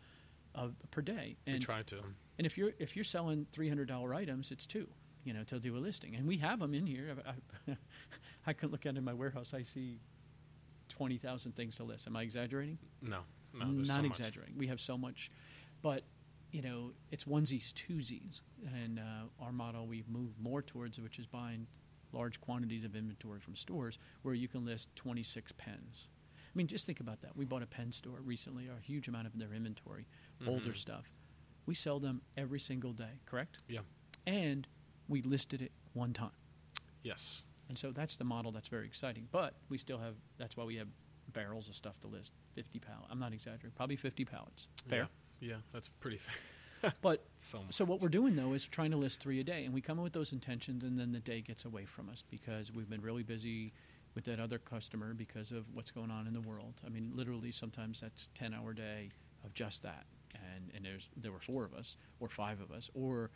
uh, 0.55 0.69
per 0.91 1.03
day. 1.03 1.37
we 1.47 1.53
And 1.55 1.63
try 1.63 1.83
to. 1.83 1.97
and 2.39 2.47
if 2.47 2.57
you're 2.57 2.73
if 2.79 2.97
you're 2.97 3.05
selling 3.05 3.47
three 3.53 3.69
hundred 3.69 3.87
dollar 3.89 4.15
items, 4.15 4.51
it's 4.51 4.67
two. 4.67 4.89
You 5.25 5.35
know, 5.35 5.45
to 5.45 5.59
do 5.61 5.77
a 5.77 5.79
listing, 5.79 6.15
and 6.17 6.27
we 6.27 6.39
have 6.39 6.61
them 6.61 6.73
in 6.75 6.87
here. 6.87 7.15
I, 7.27 7.31
I, 7.73 7.77
I 8.47 8.53
can 8.55 8.71
look 8.71 8.87
out 8.87 8.97
in 8.97 9.05
my 9.05 9.13
warehouse. 9.13 9.53
I 9.55 9.63
see 9.63 9.99
twenty 10.97 11.19
thousand 11.19 11.53
things 11.57 11.77
to 11.77 11.85
list. 11.85 12.07
Am 12.07 12.17
I 12.17 12.23
exaggerating? 12.23 12.79
No, 13.03 13.21
no, 13.53 13.67
not 13.67 14.01
so 14.01 14.05
exaggerating. 14.05 14.57
We 14.57 14.67
have 14.69 14.81
so 14.81 14.97
much, 14.97 15.31
but 15.83 16.03
you 16.53 16.63
know, 16.63 16.93
it's 17.11 17.25
onesies, 17.25 17.73
twosies, 17.73 18.41
and 18.83 18.99
uh, 19.01 19.45
our 19.45 19.51
model 19.53 19.87
we've 19.87 20.09
moved 20.09 20.39
more 20.41 20.63
towards, 20.63 21.01
which 21.01 21.19
is 21.19 21.27
buying 21.27 21.67
large 22.13 22.41
quantities 22.41 22.85
of 22.85 22.95
inventory 22.95 23.41
from 23.41 23.57
stores 23.57 23.99
where 24.23 24.35
you 24.35 24.47
can 24.49 24.65
list 24.65 24.89
twenty 24.95 25.23
six 25.23 25.53
pens. 25.57 26.07
I 26.47 26.57
mean, 26.57 26.69
just 26.69 26.87
think 26.87 27.01
about 27.01 27.21
that. 27.23 27.37
We 27.37 27.45
bought 27.45 27.65
a 27.65 27.67
pen 27.67 27.91
store 27.91 28.21
recently, 28.23 28.69
a 28.69 28.81
huge 28.81 29.09
amount 29.09 29.27
of 29.27 29.37
their 29.37 29.53
inventory, 29.53 30.07
older 30.47 30.71
Mhm. 30.71 30.77
stuff. 30.77 31.05
We 31.67 31.75
sell 31.75 31.99
them 31.99 32.21
every 32.37 32.61
single 32.61 32.93
day, 32.93 33.19
correct? 33.27 33.59
Yeah. 33.69 33.81
And 34.27 34.69
we 35.09 35.23
listed 35.23 35.61
it 35.63 35.73
one 35.95 36.13
time. 36.13 36.31
Yes. 37.03 37.43
And 37.69 37.79
so 37.79 37.91
that's 37.93 38.17
the 38.17 38.25
model 38.25 38.53
that's 38.53 38.69
very 38.69 38.87
exciting. 38.87 39.29
But 39.31 39.55
we 39.69 39.79
still 39.79 39.99
have, 39.99 40.15
that's 40.39 40.57
why 40.57 40.65
we 40.65 40.77
have 40.77 40.89
barrels 41.33 41.69
of 41.69 41.75
stuff 41.75 41.99
to 42.01 42.07
list 42.07 42.33
50 42.55 42.79
pallets. 42.79 43.07
I'm 43.11 43.19
not 43.19 43.33
exaggerating, 43.33 43.73
probably 43.77 43.97
50 43.97 44.25
pallets. 44.25 44.69
Fair? 44.89 45.09
Yeah, 45.41 45.49
yeah 45.51 45.57
that's 45.73 45.89
pretty 45.89 46.19
fair. 46.19 46.35
But 47.01 47.25
so 47.39 47.61
so 47.71 47.85
what 47.87 48.03
we're 48.03 48.11
doing 48.11 48.37
though 48.37 48.53
is 48.53 48.67
trying 48.67 48.91
to 48.91 48.99
list 48.99 49.21
three 49.21 49.41
a 49.41 49.45
day, 49.45 49.65
and 49.65 49.73
we 49.73 49.81
come 49.81 49.97
in 49.97 50.05
with 50.05 50.13
those 50.13 50.33
intentions, 50.35 50.83
and 50.83 50.99
then 50.99 51.13
the 51.13 51.21
day 51.21 51.41
gets 51.41 51.65
away 51.65 51.87
from 51.87 52.11
us 52.11 52.23
because 52.31 52.73
we've 52.73 52.91
been 52.91 53.01
really 53.01 53.23
busy 53.23 53.73
with 54.15 54.25
that 54.25 54.39
other 54.39 54.59
customer 54.59 55.15
because 55.15 55.51
of 55.51 55.65
what's 55.73 55.91
going 55.91 56.11
on 56.11 56.27
in 56.27 56.35
the 56.35 56.41
world. 56.41 56.75
I 56.87 56.91
mean, 56.91 57.13
literally, 57.15 57.53
sometimes 57.53 58.01
that's 58.01 58.29
ten 58.35 58.53
hour 58.53 58.75
day 58.75 59.11
of 59.45 59.55
just 59.55 59.83
that, 59.83 60.05
and 60.35 60.73
and 60.75 60.85
there's 60.85 61.09
there 61.17 61.33
were 61.33 61.41
four 61.41 61.65
of 61.65 61.73
us 61.73 61.97
or 62.21 62.29
five 62.29 62.61
of 62.61 62.71
us 62.71 62.91
or 62.95 63.31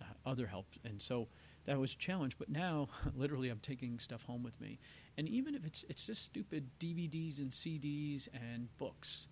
uh, 0.00 0.04
other 0.24 0.46
help, 0.46 0.66
and 0.84 1.02
so 1.02 1.26
that 1.66 1.78
was 1.78 1.92
a 1.92 1.96
challenge. 1.96 2.36
But 2.38 2.48
now, 2.48 2.88
literally, 3.14 3.48
I'm 3.48 3.60
taking 3.60 3.98
stuff 3.98 4.24
home 4.24 4.42
with 4.42 4.60
me, 4.60 4.78
and 5.16 5.28
even 5.28 5.54
if 5.54 5.64
it's 5.66 5.84
it's 5.88 6.06
just 6.06 6.24
stupid 6.24 6.68
DVDs 6.78 7.38
and 7.38 7.50
CDs 7.50 8.28
and 8.34 8.68
books, 8.78 9.26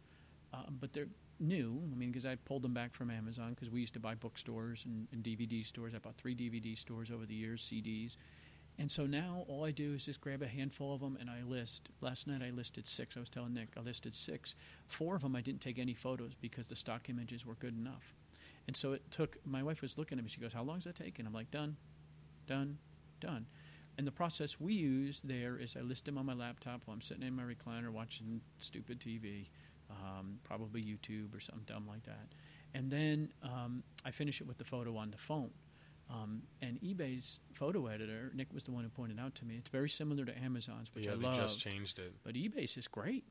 um, 0.52 0.78
but 0.80 0.92
they're 0.92 1.08
new. 1.40 1.80
I 1.92 1.96
mean, 1.96 2.10
because 2.10 2.26
I 2.26 2.34
pulled 2.34 2.62
them 2.62 2.74
back 2.74 2.94
from 2.94 3.10
Amazon 3.10 3.54
because 3.54 3.70
we 3.70 3.80
used 3.80 3.94
to 3.94 4.00
buy 4.00 4.14
bookstores 4.14 4.84
and, 4.84 5.06
and 5.12 5.22
DVD 5.22 5.64
stores. 5.64 5.94
I 5.94 5.98
bought 5.98 6.16
three 6.16 6.34
DVD 6.34 6.76
stores 6.76 7.10
over 7.10 7.26
the 7.26 7.34
years, 7.34 7.62
CDs. 7.62 8.16
And 8.80 8.90
so 8.90 9.06
now 9.06 9.44
all 9.48 9.64
I 9.64 9.72
do 9.72 9.94
is 9.94 10.04
just 10.04 10.20
grab 10.20 10.40
a 10.40 10.46
handful 10.46 10.94
of 10.94 11.00
them 11.00 11.18
and 11.20 11.28
I 11.28 11.42
list. 11.42 11.88
Last 12.00 12.28
night 12.28 12.42
I 12.46 12.50
listed 12.50 12.86
six. 12.86 13.16
I 13.16 13.20
was 13.20 13.28
telling 13.28 13.54
Nick 13.54 13.70
I 13.76 13.80
listed 13.80 14.14
six. 14.14 14.54
Four 14.86 15.16
of 15.16 15.22
them 15.22 15.34
I 15.34 15.40
didn't 15.40 15.60
take 15.60 15.78
any 15.78 15.94
photos 15.94 16.34
because 16.40 16.68
the 16.68 16.76
stock 16.76 17.08
images 17.08 17.44
were 17.44 17.54
good 17.54 17.76
enough. 17.76 18.14
And 18.68 18.76
so 18.76 18.92
it 18.92 19.02
took. 19.10 19.38
My 19.44 19.62
wife 19.62 19.82
was 19.82 19.98
looking 19.98 20.18
at 20.18 20.24
me. 20.24 20.30
She 20.30 20.40
goes, 20.40 20.52
"How 20.52 20.62
long 20.62 20.76
does 20.76 20.84
that 20.84 20.94
take?" 20.94 21.18
And 21.18 21.26
I'm 21.26 21.32
like, 21.32 21.50
"Done, 21.50 21.76
done, 22.48 22.78
done." 23.20 23.46
And 23.96 24.06
the 24.06 24.12
process 24.12 24.60
we 24.60 24.74
use 24.74 25.20
there 25.22 25.56
is 25.58 25.76
I 25.76 25.80
list 25.80 26.04
them 26.04 26.18
on 26.18 26.26
my 26.26 26.34
laptop 26.34 26.82
while 26.84 26.94
I'm 26.94 27.00
sitting 27.00 27.24
in 27.24 27.34
my 27.34 27.42
recliner 27.42 27.90
watching 27.90 28.40
stupid 28.60 29.00
TV, 29.00 29.48
um, 29.90 30.38
probably 30.44 30.82
YouTube 30.82 31.36
or 31.36 31.40
something 31.40 31.64
dumb 31.66 31.86
like 31.88 32.04
that. 32.04 32.28
And 32.74 32.90
then 32.90 33.32
um, 33.42 33.82
I 34.04 34.12
finish 34.12 34.40
it 34.40 34.46
with 34.46 34.58
the 34.58 34.64
photo 34.64 34.96
on 34.96 35.10
the 35.10 35.18
phone. 35.18 35.50
Um, 36.10 36.42
and 36.62 36.80
eBay's 36.80 37.40
photo 37.52 37.86
editor, 37.86 38.30
Nick 38.34 38.52
was 38.54 38.64
the 38.64 38.70
one 38.70 38.84
who 38.84 38.88
pointed 38.90 39.18
out 39.20 39.34
to 39.36 39.44
me, 39.44 39.56
it's 39.58 39.68
very 39.68 39.90
similar 39.90 40.24
to 40.24 40.38
Amazon's, 40.38 40.94
which 40.94 41.04
yeah, 41.04 41.12
I 41.12 41.16
they 41.16 41.24
love. 41.24 41.36
just 41.36 41.58
changed 41.58 41.98
it. 41.98 42.14
But 42.24 42.34
eBay's 42.34 42.76
is 42.76 42.88
great. 42.88 43.24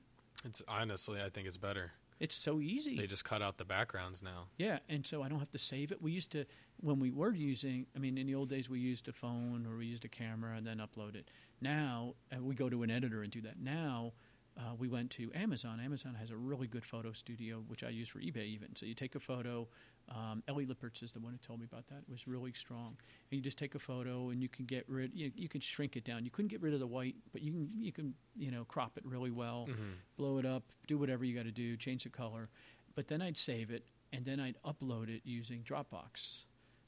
It's 0.45 0.62
honestly, 0.67 1.21
I 1.21 1.30
think 1.30 1.47
it's 1.47 1.58
better. 1.58 1.93
It's 2.19 2.36
so 2.36 2.60
easy. 2.60 2.97
They 2.97 3.08
just 3.08 3.25
cut 3.25 3.41
out 3.41 3.58
the 3.58 3.65
backgrounds 3.65 4.23
now. 4.23 4.47
Yeah, 4.58 4.80
and 4.89 5.06
so 5.06 5.21
I 5.21 5.30
don't 5.30 5.39
have 5.39 5.51
to 5.51 5.58
save 5.58 5.91
it. 5.91 6.01
We 6.01 6.12
used 6.12 6.32
to, 6.32 6.45
when 6.82 6.99
we 6.99 7.12
were 7.12 7.32
using, 7.32 7.86
I 7.95 7.99
mean, 7.99 8.17
in 8.17 8.25
the 8.25 8.36
old 8.36 8.49
days 8.49 8.69
we 8.69 8.80
used 8.80 9.08
a 9.08 9.13
phone 9.13 9.67
or 9.69 9.77
we 9.77 9.86
used 9.86 10.03
a 10.06 10.10
camera 10.10 10.56
and 10.58 10.65
then 10.65 10.77
upload 10.77 11.15
it. 11.15 11.30
Now 11.62 12.15
uh, 12.36 12.41
we 12.41 12.56
go 12.56 12.69
to 12.69 12.84
an 12.84 12.89
editor 12.89 13.21
and 13.21 13.32
do 13.32 13.41
that. 13.41 13.60
Now 13.60 14.13
uh, 14.58 14.74
we 14.78 14.88
went 14.88 15.12
to 15.12 15.32
Amazon. 15.36 15.80
Amazon 15.80 16.15
has 16.15 16.32
a 16.32 16.36
really 16.36 16.67
good 16.67 16.84
photo 16.84 17.12
studio, 17.13 17.63
which 17.67 17.84
I 17.84 17.89
use 17.89 18.10
for 18.10 18.20
eBay 18.20 18.46
even. 18.46 18.76
So 18.76 18.86
you 18.86 18.93
take 18.96 19.15
a 19.15 19.20
photo. 19.20 19.67
Um, 20.10 20.41
Ellie 20.48 20.65
Lippertz 20.65 21.04
is 21.04 21.12
the 21.12 21.20
one 21.20 21.34
who 21.34 21.38
told 21.38 21.60
me 21.60 21.65
about 21.72 21.88
that. 21.88 21.98
It 22.08 22.12
was 22.12 22.28
really 22.28 22.54
strong. 22.54 22.98
And 23.30 23.38
you 23.38 23.41
just 23.41 23.58
take 23.58 23.76
a 23.76 23.80
photo 23.80 24.30
and 24.30 24.41
you 24.41 24.50
can 24.50 24.65
get 24.65 24.86
rid. 24.89 25.13
You, 25.13 25.32
you 25.36 25.48
can 25.48 25.62
shrink 25.62 25.96
it 25.96 26.04
down. 26.06 26.26
You 26.26 26.32
couldn't 26.32 26.50
get 26.50 26.62
rid 26.62 26.74
of 26.74 26.80
the 26.80 26.88
white, 26.88 27.15
but 27.32 27.41
you 27.41 27.52
can 27.52 27.70
you 27.80 27.91
can 27.91 28.13
you 28.36 28.50
know 28.52 28.65
crop 28.65 28.98
it 28.98 29.06
really 29.06 29.32
well 29.32 29.65
Mm-hmm. 29.70 29.91
blow 30.17 30.38
it 30.39 30.46
up, 30.46 30.63
do 30.88 30.98
whatever 30.98 31.24
you 31.26 31.36
got 31.36 31.43
to 31.46 31.52
do, 31.52 31.78
change 31.78 32.04
the 32.04 32.10
color. 32.10 32.50
But 32.96 33.08
then 33.10 33.22
I'd 33.22 33.38
save 33.38 33.70
it 33.70 33.84
and 34.12 34.26
then 34.26 34.39
I'd 34.39 34.56
upload 34.65 35.10
it 35.10 35.22
using 35.24 35.62
Dropbox. 35.62 36.43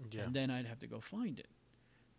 Yeah. 0.10 0.24
And 0.24 0.34
then 0.36 0.50
I'd 0.50 0.66
have 0.66 0.80
to 0.80 0.88
go 0.88 1.02
find 1.02 1.38
it. 1.38 1.50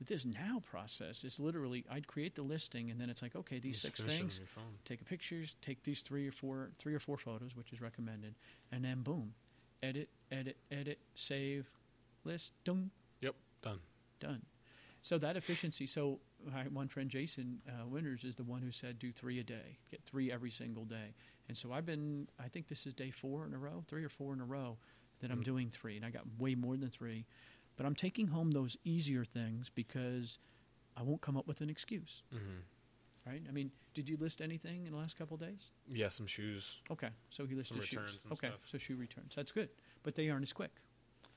But 0.01 0.09
this 0.09 0.25
now 0.25 0.63
process 0.65 1.25
is 1.25 1.39
literally 1.39 1.85
I'd 1.91 2.07
create 2.09 2.35
the 2.35 2.43
listing 2.43 2.91
and 2.91 2.99
then 2.99 3.11
it's 3.11 3.21
like, 3.23 3.37
okay, 3.37 3.59
these 3.59 3.75
Just 3.75 3.97
six 3.97 4.01
finish 4.01 4.15
it 4.15 4.23
on 4.23 4.29
things, 4.29 4.41
take 4.87 5.01
a 5.03 5.05
pictures, 5.05 5.55
take 5.61 5.83
these 5.85 6.01
three 6.01 6.27
or 6.27 6.33
four 6.33 6.71
three 6.79 6.95
or 6.95 7.01
four 7.01 7.19
photos, 7.19 7.55
which 7.55 7.71
is 7.73 7.81
recommended, 7.83 8.35
and 8.73 8.83
then 8.83 9.03
boom. 9.03 9.35
edit, 9.83 10.09
edit, 10.33 10.57
edit, 10.71 10.99
save, 11.15 11.71
list, 12.25 12.53
done, 12.65 12.91
Yep, 13.21 13.35
done. 13.63 13.81
done. 14.21 14.43
So 15.03 15.19
that 15.19 15.37
efficiency. 15.37 15.87
So 15.87 16.21
my 16.51 16.65
one 16.65 16.89
friend 16.89 17.11
Jason 17.11 17.61
uh, 17.69 17.87
Winters 17.87 18.25
is 18.25 18.37
the 18.37 18.43
one 18.45 18.63
who 18.63 18.71
said 18.71 18.99
do 18.99 19.13
three 19.13 19.39
a 19.39 19.45
day, 19.45 19.77
get 19.91 20.03
three 20.05 20.33
every 20.33 20.51
single 20.51 20.85
day. 20.87 21.15
And 21.49 21.57
so 21.57 21.73
I've 21.73 21.85
been. 21.87 22.27
I 22.43 22.49
think 22.49 22.69
this 22.69 22.87
is 22.87 22.95
day 22.95 23.11
four 23.11 23.45
in 23.47 23.53
a 23.53 23.59
row, 23.59 23.85
three 23.87 24.05
or 24.05 24.09
four 24.09 24.33
in 24.33 24.41
a 24.41 24.45
row 24.47 24.79
that 25.21 25.31
I'm 25.31 25.41
Mhm. 25.41 25.45
doing 25.45 25.71
three, 25.71 25.97
and 25.97 26.07
I 26.07 26.11
got 26.11 26.25
way 26.39 26.55
more 26.55 26.77
than 26.79 26.89
three. 26.91 27.27
But 27.81 27.87
I'm 27.87 27.95
taking 27.95 28.27
home 28.27 28.51
those 28.51 28.77
easier 28.85 29.25
things 29.25 29.71
because 29.75 30.38
I 30.99 31.03
won't 31.03 31.23
come 31.23 31.35
up 31.38 31.47
with 31.47 31.62
an 31.62 31.71
excuse, 31.71 32.23
hmm 32.31 32.59
right? 33.27 33.43
I 33.49 33.53
mean, 33.53 33.71
did 33.95 34.07
you 34.07 34.19
list 34.19 34.43
anything 34.43 34.85
in 34.85 34.93
the 34.93 34.99
last 34.99 35.16
couple 35.16 35.37
of 35.37 35.40
days? 35.40 35.71
Yeah, 35.88 36.11
some 36.11 36.27
shoes. 36.27 36.77
Okay, 36.90 37.09
so 37.31 37.47
he 37.47 37.55
listed 37.55 37.83
shoes. 37.83 38.21
and 38.25 38.33
okay, 38.33 38.49
stuff. 38.49 38.61
so 38.66 38.77
shoe 38.77 38.97
returns. 38.97 39.33
That's 39.35 39.51
good, 39.51 39.71
but 40.03 40.14
they 40.14 40.29
aren't 40.29 40.43
as 40.43 40.53
quick. 40.53 40.73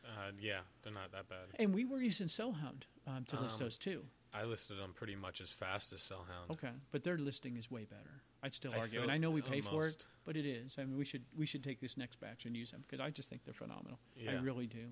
Uh, 0.03 0.31
yeah, 0.37 0.59
they're 0.81 0.91
not 0.91 1.13
that 1.13 1.29
bad. 1.29 1.47
And 1.59 1.73
we 1.73 1.85
were 1.85 2.01
using 2.01 2.27
SellHound 2.27 2.83
um, 3.07 3.23
to 3.29 3.39
list 3.39 3.61
Um, 3.61 3.67
those 3.67 3.77
too. 3.77 4.03
I 4.33 4.43
listed 4.43 4.77
them 4.79 4.91
pretty 4.93 5.15
much 5.15 5.39
as 5.39 5.53
fast 5.53 5.93
as 5.93 6.01
SellHound. 6.01 6.51
Okay, 6.51 6.73
but 6.91 7.05
their 7.05 7.17
listing 7.17 7.55
is 7.55 7.71
way 7.71 7.85
better. 7.85 8.21
I'd 8.41 8.53
still 8.53 8.73
I 8.73 8.79
argue, 8.79 9.01
and 9.01 9.09
I 9.09 9.17
know 9.17 9.31
we 9.31 9.41
pay 9.41 9.61
for 9.61 9.87
it, 9.87 10.05
but 10.25 10.35
it 10.35 10.45
is. 10.45 10.75
I 10.77 10.83
mean, 10.83 10.97
we 10.97 11.05
should 11.05 11.23
we 11.37 11.45
should 11.45 11.63
take 11.63 11.79
this 11.79 11.95
next 11.95 12.19
batch 12.19 12.43
and 12.43 12.53
use 12.53 12.71
them 12.71 12.81
because 12.81 12.99
I 12.99 13.11
just 13.11 13.29
think 13.29 13.45
they're 13.45 13.53
phenomenal. 13.53 13.97
I 14.27 14.33
really 14.41 14.67
do. 14.67 14.87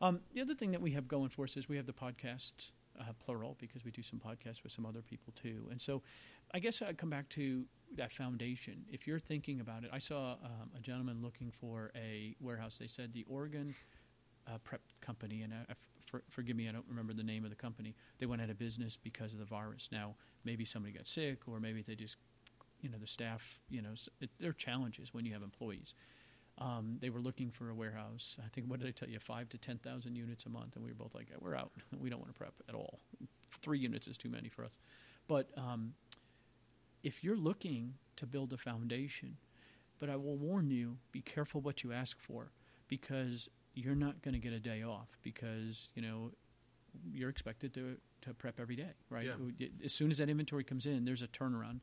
Um, 0.00 0.20
the 0.34 0.40
other 0.40 0.54
thing 0.54 0.70
that 0.72 0.80
we 0.80 0.92
have 0.92 1.06
going 1.08 1.28
for 1.28 1.44
us 1.44 1.56
is 1.56 1.68
we 1.68 1.76
have 1.76 1.86
the 1.86 1.92
podcast 1.92 2.70
uh, 2.98 3.04
plural 3.24 3.56
because 3.60 3.84
we 3.84 3.90
do 3.90 4.02
some 4.02 4.18
podcasts 4.18 4.62
with 4.62 4.72
some 4.72 4.86
other 4.86 5.02
people 5.02 5.32
too, 5.40 5.66
and 5.70 5.80
so 5.80 6.02
I 6.52 6.58
guess 6.58 6.80
I'd 6.82 6.98
come 6.98 7.10
back 7.10 7.28
to 7.30 7.64
that 7.96 8.12
foundation. 8.12 8.84
If 8.90 9.06
you're 9.06 9.18
thinking 9.20 9.60
about 9.60 9.84
it, 9.84 9.90
I 9.92 9.98
saw 9.98 10.32
um, 10.44 10.70
a 10.76 10.80
gentleman 10.80 11.22
looking 11.22 11.52
for 11.60 11.90
a 11.94 12.34
warehouse. 12.40 12.78
They 12.78 12.86
said 12.86 13.12
the 13.12 13.24
Oregon 13.28 13.74
uh, 14.48 14.58
Prep 14.64 14.80
Company, 15.00 15.42
and 15.42 15.52
I, 15.52 15.72
I- 15.72 15.74
for, 16.10 16.22
forgive 16.28 16.56
me, 16.56 16.68
I 16.68 16.72
don't 16.72 16.84
remember 16.88 17.12
the 17.12 17.22
name 17.22 17.44
of 17.44 17.50
the 17.50 17.56
company. 17.56 17.94
They 18.18 18.26
went 18.26 18.42
out 18.42 18.50
of 18.50 18.58
business 18.58 18.98
because 19.00 19.32
of 19.32 19.38
the 19.38 19.44
virus. 19.44 19.90
Now, 19.92 20.16
maybe 20.44 20.64
somebody 20.64 20.92
got 20.92 21.06
sick, 21.06 21.46
or 21.46 21.60
maybe 21.60 21.82
they 21.82 21.94
just, 21.94 22.16
you 22.80 22.88
know, 22.88 22.98
the 22.98 23.06
staff, 23.06 23.60
you 23.68 23.80
know, 23.80 23.90
there 24.40 24.50
are 24.50 24.52
challenges 24.54 25.14
when 25.14 25.24
you 25.24 25.32
have 25.34 25.42
employees. 25.44 25.94
Um, 26.60 26.98
they 27.00 27.08
were 27.08 27.20
looking 27.20 27.50
for 27.50 27.70
a 27.70 27.74
warehouse. 27.74 28.36
I 28.44 28.48
think, 28.48 28.66
what 28.66 28.80
did 28.80 28.88
I 28.88 28.92
tell 28.92 29.08
you, 29.08 29.18
five 29.18 29.48
to 29.50 29.58
10,000 29.58 30.14
units 30.14 30.44
a 30.44 30.50
month. 30.50 30.76
And 30.76 30.84
we 30.84 30.90
were 30.90 30.96
both 30.96 31.14
like, 31.14 31.28
we're 31.40 31.54
out. 31.54 31.72
We 31.98 32.10
don't 32.10 32.20
want 32.20 32.32
to 32.32 32.38
prep 32.38 32.54
at 32.68 32.74
all. 32.74 33.00
Three 33.62 33.78
units 33.78 34.06
is 34.08 34.18
too 34.18 34.28
many 34.28 34.48
for 34.48 34.64
us. 34.64 34.78
But 35.26 35.48
um, 35.56 35.94
if 37.02 37.24
you're 37.24 37.36
looking 37.36 37.94
to 38.16 38.26
build 38.26 38.52
a 38.52 38.58
foundation, 38.58 39.36
but 39.98 40.10
I 40.10 40.16
will 40.16 40.36
warn 40.36 40.70
you, 40.70 40.96
be 41.12 41.22
careful 41.22 41.60
what 41.60 41.82
you 41.82 41.92
ask 41.92 42.18
for 42.20 42.50
because 42.88 43.48
you're 43.74 43.94
not 43.94 44.20
going 44.22 44.34
to 44.34 44.40
get 44.40 44.52
a 44.52 44.58
day 44.58 44.82
off 44.82 45.08
because, 45.22 45.88
you 45.94 46.02
know, 46.02 46.30
you're 47.12 47.30
expected 47.30 47.72
to, 47.74 47.96
to 48.22 48.34
prep 48.34 48.58
every 48.60 48.76
day, 48.76 48.92
right? 49.08 49.26
Yeah. 49.58 49.68
As 49.84 49.92
soon 49.92 50.10
as 50.10 50.18
that 50.18 50.28
inventory 50.28 50.64
comes 50.64 50.86
in, 50.86 51.04
there's 51.04 51.22
a 51.22 51.28
turnaround. 51.28 51.80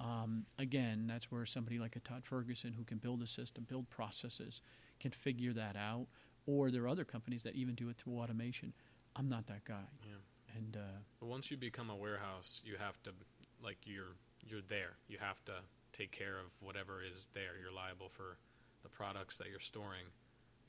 Um, 0.00 0.46
again, 0.58 1.06
that's 1.06 1.30
where 1.30 1.46
somebody 1.46 1.78
like 1.78 1.96
a 1.96 2.00
Todd 2.00 2.22
Ferguson 2.24 2.72
who 2.72 2.84
can 2.84 2.98
build 2.98 3.22
a 3.22 3.26
system, 3.26 3.64
build 3.68 3.88
processes, 3.90 4.60
can 5.00 5.12
figure 5.12 5.52
that 5.52 5.76
out. 5.76 6.06
Or 6.46 6.70
there 6.70 6.82
are 6.82 6.88
other 6.88 7.04
companies 7.04 7.42
that 7.44 7.54
even 7.54 7.74
do 7.74 7.88
it 7.88 7.96
through 7.96 8.18
automation. 8.18 8.72
I'm 9.16 9.28
not 9.28 9.46
that 9.46 9.64
guy. 9.64 9.84
Yeah. 10.02 10.56
And 10.56 10.76
uh, 10.76 11.24
once 11.26 11.50
you 11.50 11.56
become 11.56 11.90
a 11.90 11.96
warehouse, 11.96 12.60
you 12.64 12.74
have 12.78 13.02
to 13.04 13.10
like 13.62 13.78
you're 13.84 14.16
you're 14.46 14.60
there. 14.68 14.92
You 15.08 15.18
have 15.20 15.42
to 15.46 15.52
take 15.92 16.12
care 16.12 16.38
of 16.38 16.46
whatever 16.60 17.00
is 17.02 17.28
there. 17.32 17.52
You're 17.60 17.72
liable 17.72 18.08
for 18.10 18.36
the 18.82 18.88
products 18.90 19.38
that 19.38 19.48
you're 19.50 19.58
storing 19.60 20.04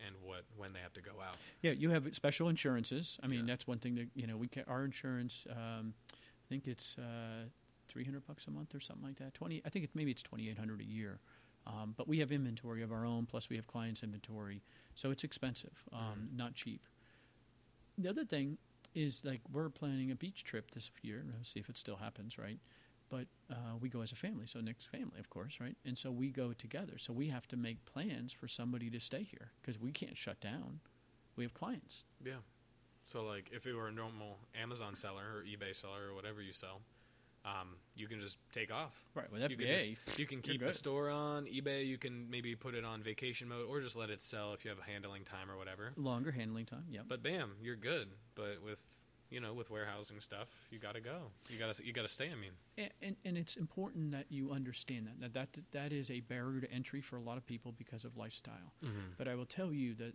and 0.05 0.15
what 0.23 0.43
when 0.55 0.71
they 0.73 0.79
have 0.79 0.93
to 0.93 1.01
go 1.01 1.11
out. 1.21 1.35
Yeah, 1.61 1.71
you 1.71 1.89
have 1.89 2.07
special 2.15 2.47
insurances. 2.49 3.17
I 3.21 3.27
mean, 3.27 3.41
Yeah. 3.41 3.45
that's 3.53 3.67
one 3.67 3.79
thing 3.79 3.95
that 3.95 4.07
you 4.15 4.27
know. 4.27 4.37
We 4.37 4.47
ca- 4.47 4.63
our 4.67 4.85
insurance. 4.85 5.45
Um, 5.51 5.93
I 6.13 6.45
think 6.47 6.67
it's 6.67 6.95
uh, 6.97 7.49
three 7.95 8.03
hundred 8.03 8.27
bucks 8.27 8.45
a 8.47 8.51
month 8.51 8.75
or 8.75 8.81
something 8.81 9.05
like 9.05 9.15
that. 9.19 9.33
Twenty. 9.33 9.61
I 9.65 9.69
think 9.69 9.85
it's 9.85 9.95
maybe 9.95 10.11
it's 10.11 10.21
twenty 10.21 10.49
eight 10.49 10.57
hundred 10.57 10.81
a 10.81 10.83
year. 10.83 11.19
Um, 11.65 11.93
but 11.97 12.07
we 12.09 12.19
have 12.19 12.31
inventory 12.33 12.83
of 12.83 12.91
our 12.91 13.05
own. 13.05 13.25
Plus, 13.25 13.49
we 13.49 13.55
have 13.55 13.65
clients' 13.67 14.03
inventory, 14.03 14.61
so 14.95 15.09
it's 15.11 15.23
expensive, 15.23 15.71
um, 15.93 16.29
Mhm. 16.31 16.35
not 16.37 16.53
cheap. 16.55 16.85
The 17.97 18.09
other 18.09 18.25
thing 18.25 18.57
is 18.93 19.23
like 19.23 19.39
we're 19.51 19.69
planning 19.69 20.11
a 20.11 20.15
beach 20.15 20.43
trip 20.43 20.71
this 20.71 20.91
year. 21.01 21.23
We'll 21.25 21.43
see 21.45 21.61
if 21.61 21.69
it 21.69 21.77
still 21.77 21.95
happens, 21.95 22.37
right? 22.37 22.59
But 23.07 23.27
uh, 23.49 23.77
we 23.79 23.87
go 23.89 24.01
as 24.01 24.11
a 24.11 24.15
family, 24.15 24.45
so 24.45 24.59
Nick's 24.59 24.85
family, 24.85 25.19
of 25.19 25.29
course, 25.29 25.59
right? 25.61 25.77
And 25.85 25.97
so 25.97 26.11
we 26.11 26.29
go 26.29 26.53
together. 26.53 26.97
So 26.97 27.13
we 27.13 27.29
have 27.29 27.47
to 27.47 27.55
make 27.57 27.85
plans 27.85 28.33
for 28.33 28.47
somebody 28.47 28.89
to 28.89 28.99
stay 28.99 29.23
here 29.23 29.51
because 29.61 29.79
we 29.79 29.91
can't 29.91 30.17
shut 30.17 30.39
down. 30.41 30.81
We 31.35 31.43
have 31.45 31.53
clients. 31.53 32.03
Yeah. 32.23 32.41
So 33.03 33.23
like 33.23 33.49
if 33.53 33.65
it 33.65 33.73
were 33.73 33.87
a 33.87 33.91
normal 33.91 34.39
Amazon 34.59 34.95
seller 34.95 35.23
or 35.37 35.43
eBay 35.43 35.75
seller 35.75 36.09
or 36.09 36.13
whatever 36.15 36.41
you 36.41 36.51
sell, 36.53 36.81
um, 37.45 37.75
you 37.95 38.07
can 38.07 38.19
just 38.19 38.37
take 38.51 38.73
off. 38.73 38.93
Right, 39.13 39.31
with 39.31 39.49
You 39.49 39.57
can, 39.57 39.67
just, 39.67 40.19
you 40.19 40.25
can 40.25 40.41
keep 40.41 40.61
the 40.61 40.73
store 40.73 41.09
on 41.09 41.45
eBay. 41.45 41.85
You 41.85 41.97
can 41.97 42.29
maybe 42.29 42.55
put 42.55 42.73
it 42.73 42.83
on 42.83 43.03
vacation 43.03 43.47
mode 43.47 43.67
or 43.69 43.79
just 43.81 43.95
let 43.95 44.09
it 44.09 44.21
sell 44.21 44.53
if 44.53 44.65
you 44.65 44.69
have 44.69 44.79
a 44.79 44.89
handling 44.89 45.23
time 45.23 45.49
or 45.49 45.57
whatever. 45.57 45.93
longer 45.95 46.31
handling 46.31 46.65
time. 46.65 46.85
Yeah. 46.89 47.01
But 47.07 47.21
bam, 47.23 47.51
you're 47.61 47.75
good. 47.75 48.09
But 48.33 48.57
with 48.63 48.79
you 49.29 49.39
know 49.39 49.53
with 49.53 49.69
warehousing 49.69 50.19
stuff, 50.19 50.47
you 50.71 50.79
got 50.79 50.95
to 50.95 51.01
go. 51.01 51.31
You 51.49 51.57
got 51.59 51.75
to 51.75 51.85
you 51.85 51.93
got 51.93 52.01
to 52.01 52.07
stay. 52.07 52.25
I 52.31 52.35
mean, 52.35 52.51
and, 52.77 52.89
and 53.01 53.15
and 53.23 53.37
it's 53.37 53.55
important 53.55 54.11
that 54.11 54.25
you 54.29 54.51
understand 54.51 55.07
that. 55.07 55.33
that 55.33 55.53
that 55.53 55.63
that 55.71 55.93
is 55.93 56.09
a 56.09 56.21
barrier 56.21 56.61
to 56.61 56.71
entry 56.71 57.01
for 57.01 57.17
a 57.17 57.21
lot 57.21 57.37
of 57.37 57.45
people 57.45 57.73
because 57.77 58.05
of 58.05 58.17
lifestyle. 58.17 58.73
But 59.17 59.27
I 59.27 59.35
will 59.35 59.45
tell 59.45 59.71
you 59.71 59.93
that 59.95 60.13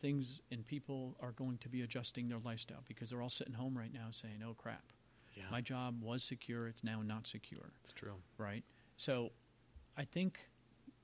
things 0.00 0.40
and 0.50 0.66
people 0.66 1.16
are 1.20 1.32
going 1.32 1.58
to 1.58 1.68
be 1.68 1.82
adjusting 1.82 2.28
their 2.28 2.40
lifestyle 2.44 2.82
because 2.88 3.10
they're 3.10 3.22
all 3.22 3.28
sitting 3.28 3.54
home 3.54 3.78
right 3.78 3.92
now 3.92 4.08
saying, 4.10 4.42
"Oh 4.44 4.54
crap, 4.54 4.92
yeah, 5.34 5.44
my 5.50 5.60
job 5.60 6.02
was 6.02 6.22
secure; 6.22 6.68
it's 6.68 6.84
now 6.84 7.02
not 7.02 7.26
secure." 7.26 7.72
it's 7.82 7.92
true. 7.92 8.14
right? 8.38 8.64
So, 8.96 9.32
I 9.96 10.04
think 10.04 10.38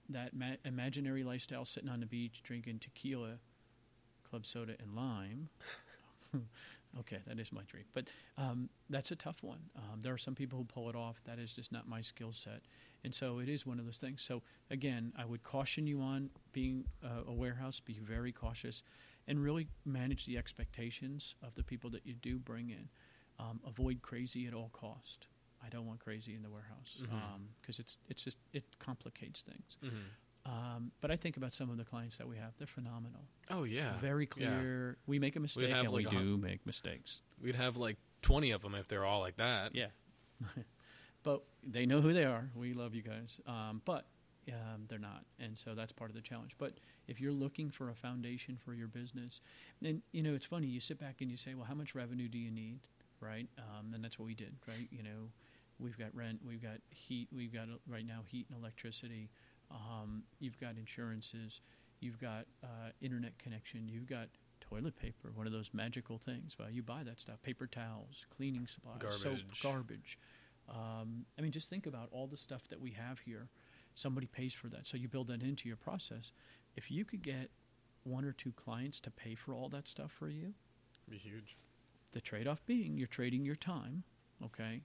that 0.09 0.35
ma- 0.35 0.57
imaginary 0.65 1.23
lifestyle, 1.25 1.65
sitting 1.65 1.89
on 1.89 2.01
the 2.01 2.07
beach 2.07 2.43
drinking 2.43 2.79
tequila, 2.81 3.39
club 4.29 4.47
soda, 4.47 4.75
and 4.81 4.95
lime. 4.95 5.49
okay, 7.01 7.19
that 7.27 7.39
is 7.39 7.53
my 7.53 7.63
dream, 7.63 7.85
but 7.95 8.09
um, 8.37 8.69
that's 8.91 9.11
a 9.11 9.17
tough 9.17 9.43
one. 9.43 9.61
Um, 9.77 10.01
there 10.01 10.13
are 10.13 10.19
some 10.19 10.35
people 10.35 10.59
who 10.59 10.65
pull 10.65 10.89
it 10.89 10.97
off. 10.97 11.21
That 11.25 11.39
is 11.39 11.53
just 11.53 11.73
not 11.73 11.89
my 11.89 12.01
skill 12.01 12.33
set, 12.33 12.63
and 13.05 13.15
so 13.15 13.39
it 13.39 13.49
is 13.49 13.67
one 13.67 13.79
of 13.79 13.85
those 13.85 13.99
things. 13.99 14.23
So 14.23 14.43
again, 14.71 15.13
I 15.17 15.25
would 15.25 15.43
caution 15.43 15.87
you 15.87 16.01
on 16.01 16.31
being 16.53 16.85
uh, 17.05 17.29
a 17.29 17.33
warehouse. 17.33 17.81
Be 17.81 17.99
very 18.03 18.33
cautious, 18.33 18.83
and 19.27 19.43
really 19.43 19.69
manage 19.85 20.27
the 20.27 20.39
expectations 20.39 21.35
of 21.43 21.55
the 21.55 21.63
people 21.63 21.91
that 21.91 22.07
you 22.07 22.15
do 22.15 22.39
bring 22.39 22.71
in. 22.71 22.89
Um, 23.41 23.61
avoid 23.67 24.03
crazy 24.03 24.47
at 24.47 24.55
all 24.55 24.71
cost. 24.73 25.27
I 25.65 25.69
don't 25.69 25.87
want 25.87 26.01
crazy 26.01 26.35
in 26.35 26.43
the 26.43 26.51
warehouse 26.51 26.99
because 27.61 27.79
it's 27.79 27.99
it's 28.09 28.23
just 28.25 28.39
it 28.53 28.65
complicates 28.79 29.43
things. 29.43 29.77
Mm-hmm. 29.85 29.97
Um, 30.51 30.93
but 31.01 31.11
I 31.11 31.17
think 31.17 31.37
about 31.37 31.53
some 31.53 31.69
of 31.69 31.77
the 31.77 31.85
clients 31.85 32.17
that 32.17 32.27
we 32.29 32.37
have; 32.37 32.53
they're 32.57 32.67
phenomenal, 32.67 33.21
Oh 33.51 33.65
yeah, 33.65 33.99
very 34.01 34.25
Yeah. 34.37 34.59
clear. 34.59 34.97
We 35.07 35.19
make 35.19 35.37
a 35.37 35.41
mistake, 35.41 35.71
and 35.71 35.89
we 35.91 36.05
like 36.05 36.15
hun- 36.15 36.23
do 36.23 36.37
make 36.39 36.65
mistakes. 36.67 37.21
We'd 37.43 37.55
have 37.57 37.77
like 37.77 37.97
twenty 38.23 38.51
of 38.53 38.63
them 38.63 38.75
if 38.75 38.89
they're 38.89 39.05
all 39.05 39.21
like 39.21 39.37
that. 39.37 39.75
Yeah, 39.75 39.89
but 41.23 41.43
they 41.63 41.87
know 41.87 42.01
who 42.01 42.13
they 42.13 42.25
are. 42.25 42.51
We 42.55 42.73
love 42.73 42.95
you 42.95 43.03
guys, 43.03 43.41
um, 43.47 43.83
but 43.85 44.07
um, 44.49 44.85
they're 44.89 44.99
not, 44.99 45.25
and 45.39 45.59
so 45.59 45.75
that's 45.75 45.93
part 45.93 46.11
of 46.11 46.17
the 46.17 46.23
challenge. 46.23 46.55
But 46.59 46.75
if 47.07 47.21
you're 47.21 47.33
looking 47.33 47.71
for 47.71 47.91
a 47.91 47.95
foundation 47.95 48.57
for 48.65 48.73
your 48.75 48.89
business, 48.89 49.41
then 49.83 50.03
you 50.13 50.23
know 50.23 50.35
it's 50.35 50.47
funny. 50.47 50.67
You 50.67 50.81
sit 50.81 50.99
back 50.99 51.21
and 51.21 51.31
you 51.31 51.37
say, 51.37 51.55
"Well, 51.55 51.67
how 51.67 51.75
much 51.75 51.95
revenue 51.95 52.29
do 52.29 52.39
you 52.39 52.51
need?" 52.51 52.81
Right, 53.21 53.49
um, 53.59 53.95
and 53.95 54.05
that's 54.05 54.19
what 54.19 54.27
we 54.27 54.35
did. 54.35 54.55
Right, 54.67 54.89
you 54.91 55.03
know, 55.03 55.31
we've 55.79 55.99
got 55.99 56.15
rent, 56.15 56.41
we've 56.47 56.63
got 56.63 56.79
heat, 56.91 57.29
we've 57.35 57.53
got 57.53 57.69
right 57.89 58.07
now 58.07 58.21
heat 58.27 58.47
and 58.51 58.59
electricity. 58.59 59.31
Um, 59.71 60.23
you've 60.39 60.59
got 60.61 60.77
insurances, 60.79 61.61
you've 62.01 62.21
got 62.21 62.47
uh, 62.63 62.91
internet 63.01 63.39
connection, 63.39 63.89
you've 63.89 64.07
got 64.07 64.29
toilet 64.61 64.97
paper, 64.97 65.31
one 65.35 65.47
of 65.47 65.53
those 65.53 65.71
magical 65.73 66.19
things. 66.19 66.57
Well, 66.59 66.71
you 66.71 66.83
buy 66.83 67.03
that 67.05 67.21
stuff, 67.21 67.43
paper 67.43 67.67
towels, 67.67 68.27
cleaning 68.37 68.67
supplies, 68.67 69.01
soap, 69.21 69.33
Garbage. 69.33 69.63
garbage. 69.63 70.19
Um, 70.69 71.25
I 71.39 71.43
mean, 71.43 71.53
just 71.53 71.71
think 71.71 71.87
about 71.87 72.09
all 72.13 72.27
the 72.27 72.37
stuff 72.37 72.63
that 72.69 72.81
we 72.81 72.93
have 72.93 73.21
here. 73.21 73.49
Somebody 73.95 74.27
pays 74.27 74.53
for 74.53 74.69
that, 74.69 74.87
so 74.87 74.97
you 74.97 75.09
build 75.09 75.27
that 75.29 75.43
into 75.43 75.67
your 75.67 75.77
process. 75.77 76.31
If 76.77 76.91
you 76.91 77.05
could 77.05 77.23
get 77.23 77.51
one 78.05 78.25
or 78.25 78.33
two 78.33 78.53
clients 78.53 79.01
to 79.01 79.11
pay 79.11 79.35
for 79.35 79.55
all 79.55 79.69
that 79.71 79.89
stuff 79.89 80.13
for 80.13 80.29
you, 80.29 80.55
be 81.11 81.17
huge. 81.17 81.57
The 82.19 82.23
trade-off 82.23 82.67
being 82.67 82.99
you're 82.99 83.07
trading 83.07 83.45
your 83.45 83.55
time, 83.55 84.03
okay? 84.45 84.83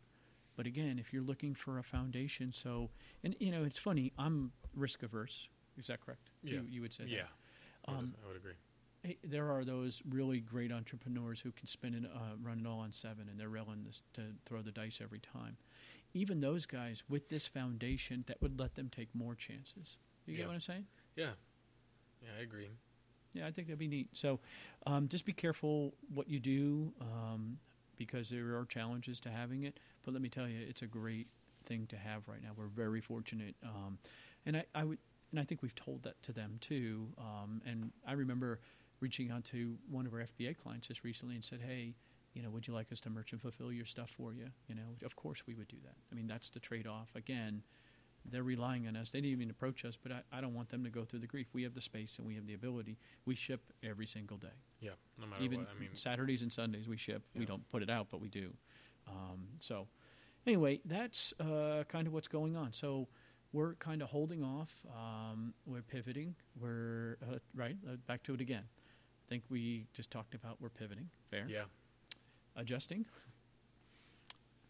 But 0.55 0.67
again, 0.67 0.99
if 0.99 1.11
you're 1.11 1.23
looking 1.23 1.55
for 1.55 1.79
a 1.79 1.83
foundation, 1.83 2.53
so 2.53 2.91
and 3.23 3.35
you 3.39 3.49
know 3.49 3.63
it's 3.63 3.79
funny, 3.79 4.13
I'm 4.19 4.51
risk 4.75 5.01
averse. 5.01 5.47
Is 5.79 5.87
that 5.87 5.99
correct? 6.05 6.29
Yeah. 6.43 6.53
You, 6.53 6.65
you 6.69 6.81
would 6.83 6.93
say. 6.93 7.05
that. 7.05 7.09
Yeah, 7.09 7.23
I 7.87 7.91
would- 7.91 7.99
Um, 7.99 8.15
I 8.23 8.27
would 8.27 8.37
agree. 8.37 8.53
Hey, 9.01 9.17
there 9.23 9.49
are 9.51 9.65
those 9.65 10.01
really 10.07 10.39
great 10.41 10.71
entrepreneurs 10.71 11.39
who 11.41 11.51
can 11.51 11.65
spin 11.67 11.95
and 11.95 12.05
uh, 12.05 12.35
run 12.41 12.59
it 12.59 12.67
all 12.67 12.79
on 12.81 12.91
seven, 12.91 13.27
and 13.29 13.39
they're 13.39 13.49
willing 13.49 13.87
to 14.13 14.21
throw 14.45 14.61
the 14.61 14.71
dice 14.71 14.99
every 15.01 15.19
time. 15.19 15.57
Even 16.13 16.39
those 16.39 16.67
guys 16.67 17.01
with 17.09 17.27
this 17.29 17.47
foundation, 17.47 18.23
that 18.27 18.39
would 18.43 18.59
let 18.59 18.75
them 18.75 18.89
take 18.89 19.09
more 19.15 19.33
chances. 19.33 19.97
You 20.27 20.33
Yeah. 20.33 20.37
get 20.41 20.47
what 20.49 20.53
I'm 20.53 20.59
saying? 20.61 20.85
Yeah, 21.15 21.31
yeah, 22.21 22.29
I 22.39 22.43
agree. 22.43 22.69
Yeah, 23.33 23.47
I 23.47 23.51
think 23.51 23.67
that'd 23.67 23.79
be 23.79 23.87
neat. 23.87 24.09
So, 24.13 24.39
um, 24.87 25.07
just 25.07 25.25
be 25.25 25.33
careful 25.33 25.93
what 26.13 26.29
you 26.29 26.39
do 26.39 26.93
um, 27.01 27.57
because 27.97 28.29
there 28.29 28.57
are 28.57 28.65
challenges 28.65 29.19
to 29.21 29.29
having 29.29 29.63
it. 29.63 29.79
But 30.03 30.13
let 30.13 30.21
me 30.21 30.29
tell 30.29 30.47
you, 30.47 30.59
it's 30.67 30.81
a 30.81 30.87
great 30.87 31.27
thing 31.65 31.87
to 31.87 31.97
have 31.97 32.27
right 32.27 32.41
now. 32.41 32.49
We're 32.55 32.67
very 32.67 33.01
fortunate, 33.01 33.55
um, 33.63 33.97
and 34.45 34.57
I, 34.57 34.65
I 34.75 34.83
would, 34.83 34.97
and 35.31 35.39
I 35.39 35.43
think 35.43 35.61
we've 35.61 35.75
told 35.75 36.03
that 36.03 36.21
to 36.23 36.33
them 36.33 36.57
too. 36.61 37.07
Um, 37.17 37.61
and 37.65 37.91
I 38.07 38.13
remember 38.13 38.59
reaching 38.99 39.31
out 39.31 39.43
to 39.45 39.75
one 39.89 40.05
of 40.05 40.13
our 40.13 40.19
FBA 40.19 40.57
clients 40.57 40.87
just 40.87 41.03
recently 41.03 41.35
and 41.35 41.43
said, 41.43 41.61
"Hey, 41.65 41.95
you 42.33 42.41
know, 42.41 42.49
would 42.49 42.67
you 42.67 42.73
like 42.73 42.91
us 42.91 42.99
to 43.01 43.09
merchant 43.09 43.41
fulfill 43.41 43.71
your 43.71 43.85
stuff 43.85 44.09
for 44.09 44.33
you? 44.33 44.47
You 44.67 44.75
know, 44.75 45.05
of 45.05 45.15
course 45.15 45.43
we 45.47 45.53
would 45.53 45.67
do 45.67 45.77
that. 45.83 45.95
I 46.11 46.15
mean, 46.15 46.27
that's 46.27 46.49
the 46.49 46.59
trade-off. 46.59 47.09
Again, 47.15 47.63
they're 48.29 48.43
relying 48.43 48.87
on 48.87 48.95
us. 48.95 49.09
They 49.09 49.19
didn't 49.19 49.33
even 49.33 49.49
approach 49.49 49.83
us, 49.85 49.97
but 50.01 50.11
I, 50.11 50.21
I 50.31 50.41
don't 50.41 50.53
want 50.53 50.69
them 50.69 50.83
to 50.83 50.89
go 50.89 51.03
through 51.03 51.19
the 51.19 51.27
grief. 51.27 51.47
We 51.53 51.63
have 51.63 51.73
the 51.73 51.81
space 51.81 52.15
and 52.17 52.27
we 52.27 52.35
have 52.35 52.47
the 52.47 52.53
ability. 52.53 52.97
We 53.25 53.35
ship 53.35 53.61
every 53.83 54.05
single 54.05 54.37
day. 54.37 54.47
Yeah, 54.79 54.91
no 55.19 55.27
matter 55.27 55.43
even 55.43 55.59
what. 55.59 55.69
I 55.75 55.79
mean, 55.79 55.89
Saturdays 55.93 56.41
and 56.41 56.51
Sundays 56.51 56.87
we 56.87 56.97
ship. 56.97 57.23
We 57.35 57.45
don't 57.45 57.67
put 57.69 57.83
it 57.83 57.89
out, 57.89 58.07
but 58.09 58.21
we 58.21 58.29
do. 58.29 58.53
Um, 59.07 59.47
so, 59.59 59.87
anyway, 60.47 60.79
that's 60.85 61.33
uh, 61.39 61.83
kind 61.89 62.07
of 62.07 62.13
what's 62.13 62.29
going 62.29 62.55
on. 62.55 62.71
So, 62.71 63.07
we're 63.51 63.75
kind 63.75 64.01
of 64.01 64.09
holding 64.09 64.43
off. 64.43 64.73
Um, 64.89 65.53
we're 65.65 65.81
pivoting. 65.81 66.35
We're 66.59 67.17
uh, 67.21 67.37
right 67.55 67.75
uh, 67.87 67.97
back 68.07 68.23
to 68.23 68.33
it 68.33 68.41
again. 68.41 68.63
I 68.63 69.29
think 69.29 69.43
we 69.49 69.85
just 69.93 70.09
talked 70.11 70.33
about 70.35 70.57
we're 70.59 70.69
pivoting. 70.69 71.09
Fair. 71.31 71.45
yeah, 71.47 71.63
Adjusting. 72.55 73.05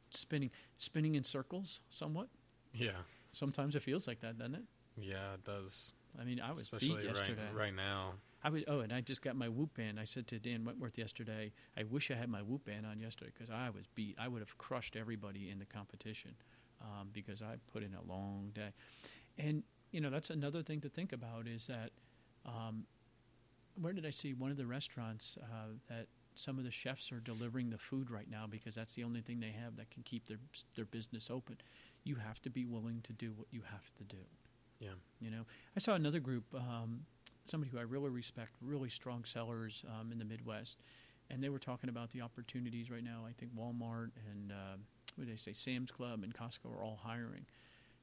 Spinning, 0.09 0.51
spinning 0.77 1.15
in 1.15 1.23
circles, 1.23 1.79
somewhat. 1.89 2.27
yeah, 2.73 2.91
Sometimes 3.33 3.75
it 3.75 3.83
feels 3.83 4.07
like 4.07 4.21
that, 4.21 4.37
doesn't 4.37 4.55
it? 4.55 4.63
yeah. 4.97 5.33
It 5.33 5.43
does. 5.43 5.93
I 6.19 6.23
mean, 6.23 6.39
I 6.39 6.51
was 6.51 6.61
Especially 6.61 6.89
beat 6.89 6.95
right 6.95 7.05
yesterday. 7.15 7.41
right 7.53 7.75
now. 7.75 8.13
I 8.43 8.49
was, 8.49 8.63
oh, 8.67 8.81
and 8.81 8.93
I 8.93 9.01
just 9.01 9.21
got 9.21 9.35
my 9.35 9.49
Whoop 9.49 9.73
band. 9.75 9.99
I 9.99 10.03
said 10.03 10.27
to 10.27 10.39
Dan 10.39 10.63
Wentworth 10.65 10.97
yesterday, 10.97 11.51
I 11.77 11.83
wish 11.83 12.11
I 12.11 12.13
had 12.15 12.29
my 12.29 12.41
Whoop 12.41 12.65
band 12.65 12.85
on 12.85 12.99
yesterday 12.99 13.31
because 13.33 13.49
I 13.49 13.69
was 13.69 13.85
beat. 13.95 14.15
I 14.19 14.27
would 14.27 14.41
have 14.41 14.57
crushed 14.57 14.95
everybody 14.95 15.49
in 15.49 15.59
the 15.59 15.65
competition 15.65 16.31
um, 16.81 17.09
because 17.13 17.41
I 17.41 17.55
put 17.71 17.83
in 17.83 17.95
a 17.95 18.03
long 18.11 18.51
day. 18.53 18.69
And, 19.39 19.63
you 19.91 20.01
know, 20.01 20.09
that's 20.09 20.29
another 20.29 20.61
thing 20.61 20.81
to 20.81 20.89
think 20.89 21.13
about 21.13 21.47
is 21.47 21.67
that, 21.67 21.91
um, 22.45 22.85
where 23.81 23.93
did 23.93 24.05
I 24.05 24.11
see 24.11 24.33
one 24.33 24.51
of 24.51 24.57
the 24.57 24.67
restaurants 24.67 25.37
uh, 25.41 25.69
that 25.89 26.07
some 26.35 26.57
of 26.57 26.63
the 26.63 26.71
chefs 26.71 27.11
are 27.11 27.19
delivering 27.19 27.69
the 27.69 27.77
food 27.77 28.11
right 28.11 28.29
now 28.29 28.45
because 28.47 28.75
that's 28.75 28.93
the 28.93 29.03
only 29.03 29.21
thing 29.21 29.39
they 29.39 29.51
have 29.51 29.77
that 29.77 29.89
can 29.89 30.03
keep 30.03 30.27
their, 30.27 30.37
their 30.75 30.85
business 30.85 31.29
open. 31.31 31.57
You 32.03 32.15
have 32.15 32.41
to 32.41 32.49
be 32.49 32.65
willing 32.65 33.01
to 33.03 33.13
do 33.13 33.33
what 33.35 33.47
you 33.51 33.61
have 33.71 33.93
to 33.97 34.03
do. 34.03 34.21
Yeah, 34.79 34.89
You 35.21 35.31
know, 35.31 35.45
I 35.77 35.79
saw 35.79 35.93
another 35.93 36.19
group, 36.19 36.43
um, 36.53 37.05
somebody 37.45 37.71
who 37.71 37.77
I 37.77 37.83
really 37.83 38.09
respect, 38.09 38.51
really 38.61 38.89
strong 38.89 39.23
sellers 39.23 39.85
um, 39.87 40.11
in 40.11 40.19
the 40.19 40.25
Midwest, 40.25 40.81
and 41.29 41.41
they 41.41 41.47
were 41.47 41.59
talking 41.59 41.89
about 41.89 42.11
the 42.11 42.21
opportunities 42.21 42.91
right 42.91 43.03
now. 43.03 43.23
I 43.25 43.31
think 43.31 43.55
Walmart 43.55 44.11
and 44.29 44.51
uh, 44.51 44.75
what 45.15 45.25
did 45.25 45.33
they 45.33 45.37
say, 45.37 45.53
Sam's 45.53 45.89
Club 45.91 46.23
and 46.23 46.33
Costco 46.33 46.69
are 46.77 46.83
all 46.83 46.99
hiring, 47.01 47.45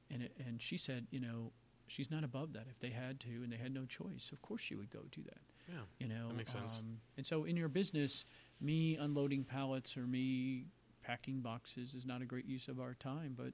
and 0.09 0.23
it, 0.23 0.31
and 0.45 0.59
she 0.59 0.77
said, 0.77 1.05
you 1.11 1.19
know, 1.19 1.51
she's 1.87 2.09
not 2.09 2.23
above 2.23 2.53
that. 2.53 2.65
If 2.69 2.79
they 2.79 2.89
had 2.89 3.19
to 3.21 3.29
and 3.29 3.51
they 3.51 3.57
had 3.57 3.73
no 3.73 3.85
choice, 3.85 4.31
of 4.31 4.41
course 4.41 4.61
she 4.61 4.73
would 4.75 4.89
go 4.89 5.01
do 5.11 5.21
that. 5.23 5.41
yeah, 5.67 5.81
You 5.99 6.07
know, 6.07 6.29
That 6.29 6.37
makes 6.37 6.53
sense. 6.53 6.79
Um, 6.79 6.97
and 7.17 7.27
so 7.27 7.43
in 7.43 7.55
your 7.57 7.69
business, 7.69 8.25
me 8.59 8.95
unloading 8.95 9.43
pallets 9.43 9.97
or 9.97 10.07
me 10.07 10.65
packing 11.03 11.41
boxes 11.41 11.93
is 11.93 12.05
not 12.05 12.21
a 12.21 12.25
great 12.25 12.45
use 12.45 12.67
of 12.67 12.79
our 12.79 12.95
time, 12.95 13.35
but 13.37 13.53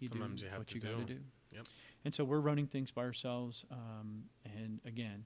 you 0.00 0.08
Sometimes 0.08 0.40
do 0.40 0.46
you 0.46 0.50
have 0.50 0.58
what 0.60 0.68
to 0.68 0.74
you 0.74 0.80
got 0.80 0.88
to 0.98 1.04
do. 1.04 1.14
do. 1.14 1.20
Yep. 1.52 1.66
And 2.04 2.14
so 2.14 2.24
we're 2.24 2.40
running 2.40 2.66
things 2.66 2.90
by 2.90 3.02
ourselves, 3.02 3.64
um, 3.70 4.24
and 4.44 4.80
again, 4.84 5.24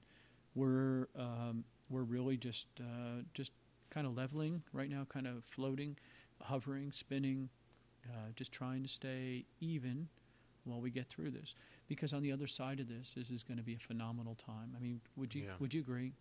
we're 0.55 1.07
um, 1.17 1.63
we're 1.89 2.03
really 2.03 2.37
just 2.37 2.67
uh, 2.79 3.21
just 3.33 3.51
kind 3.89 4.05
of 4.07 4.15
leveling 4.15 4.63
right 4.71 4.89
now, 4.89 5.05
kind 5.09 5.27
of 5.27 5.43
floating, 5.45 5.97
hovering, 6.41 6.91
spinning, 6.91 7.49
uh, 8.07 8.31
just 8.35 8.51
trying 8.51 8.83
to 8.83 8.89
stay 8.89 9.45
even 9.59 10.07
while 10.63 10.79
we 10.79 10.89
get 10.91 11.07
through 11.09 11.31
this. 11.31 11.55
Because 11.87 12.13
on 12.13 12.21
the 12.21 12.31
other 12.31 12.47
side 12.47 12.79
of 12.79 12.87
this, 12.87 13.13
this 13.17 13.29
is 13.31 13.43
going 13.43 13.57
to 13.57 13.63
be 13.63 13.73
a 13.75 13.79
phenomenal 13.79 14.35
time. 14.35 14.73
I 14.77 14.79
mean, 14.79 15.01
would 15.15 15.33
you 15.35 15.43
Yeah. 15.43 15.53
would 15.59 15.73
you 15.73 15.81
agree? 15.81 16.13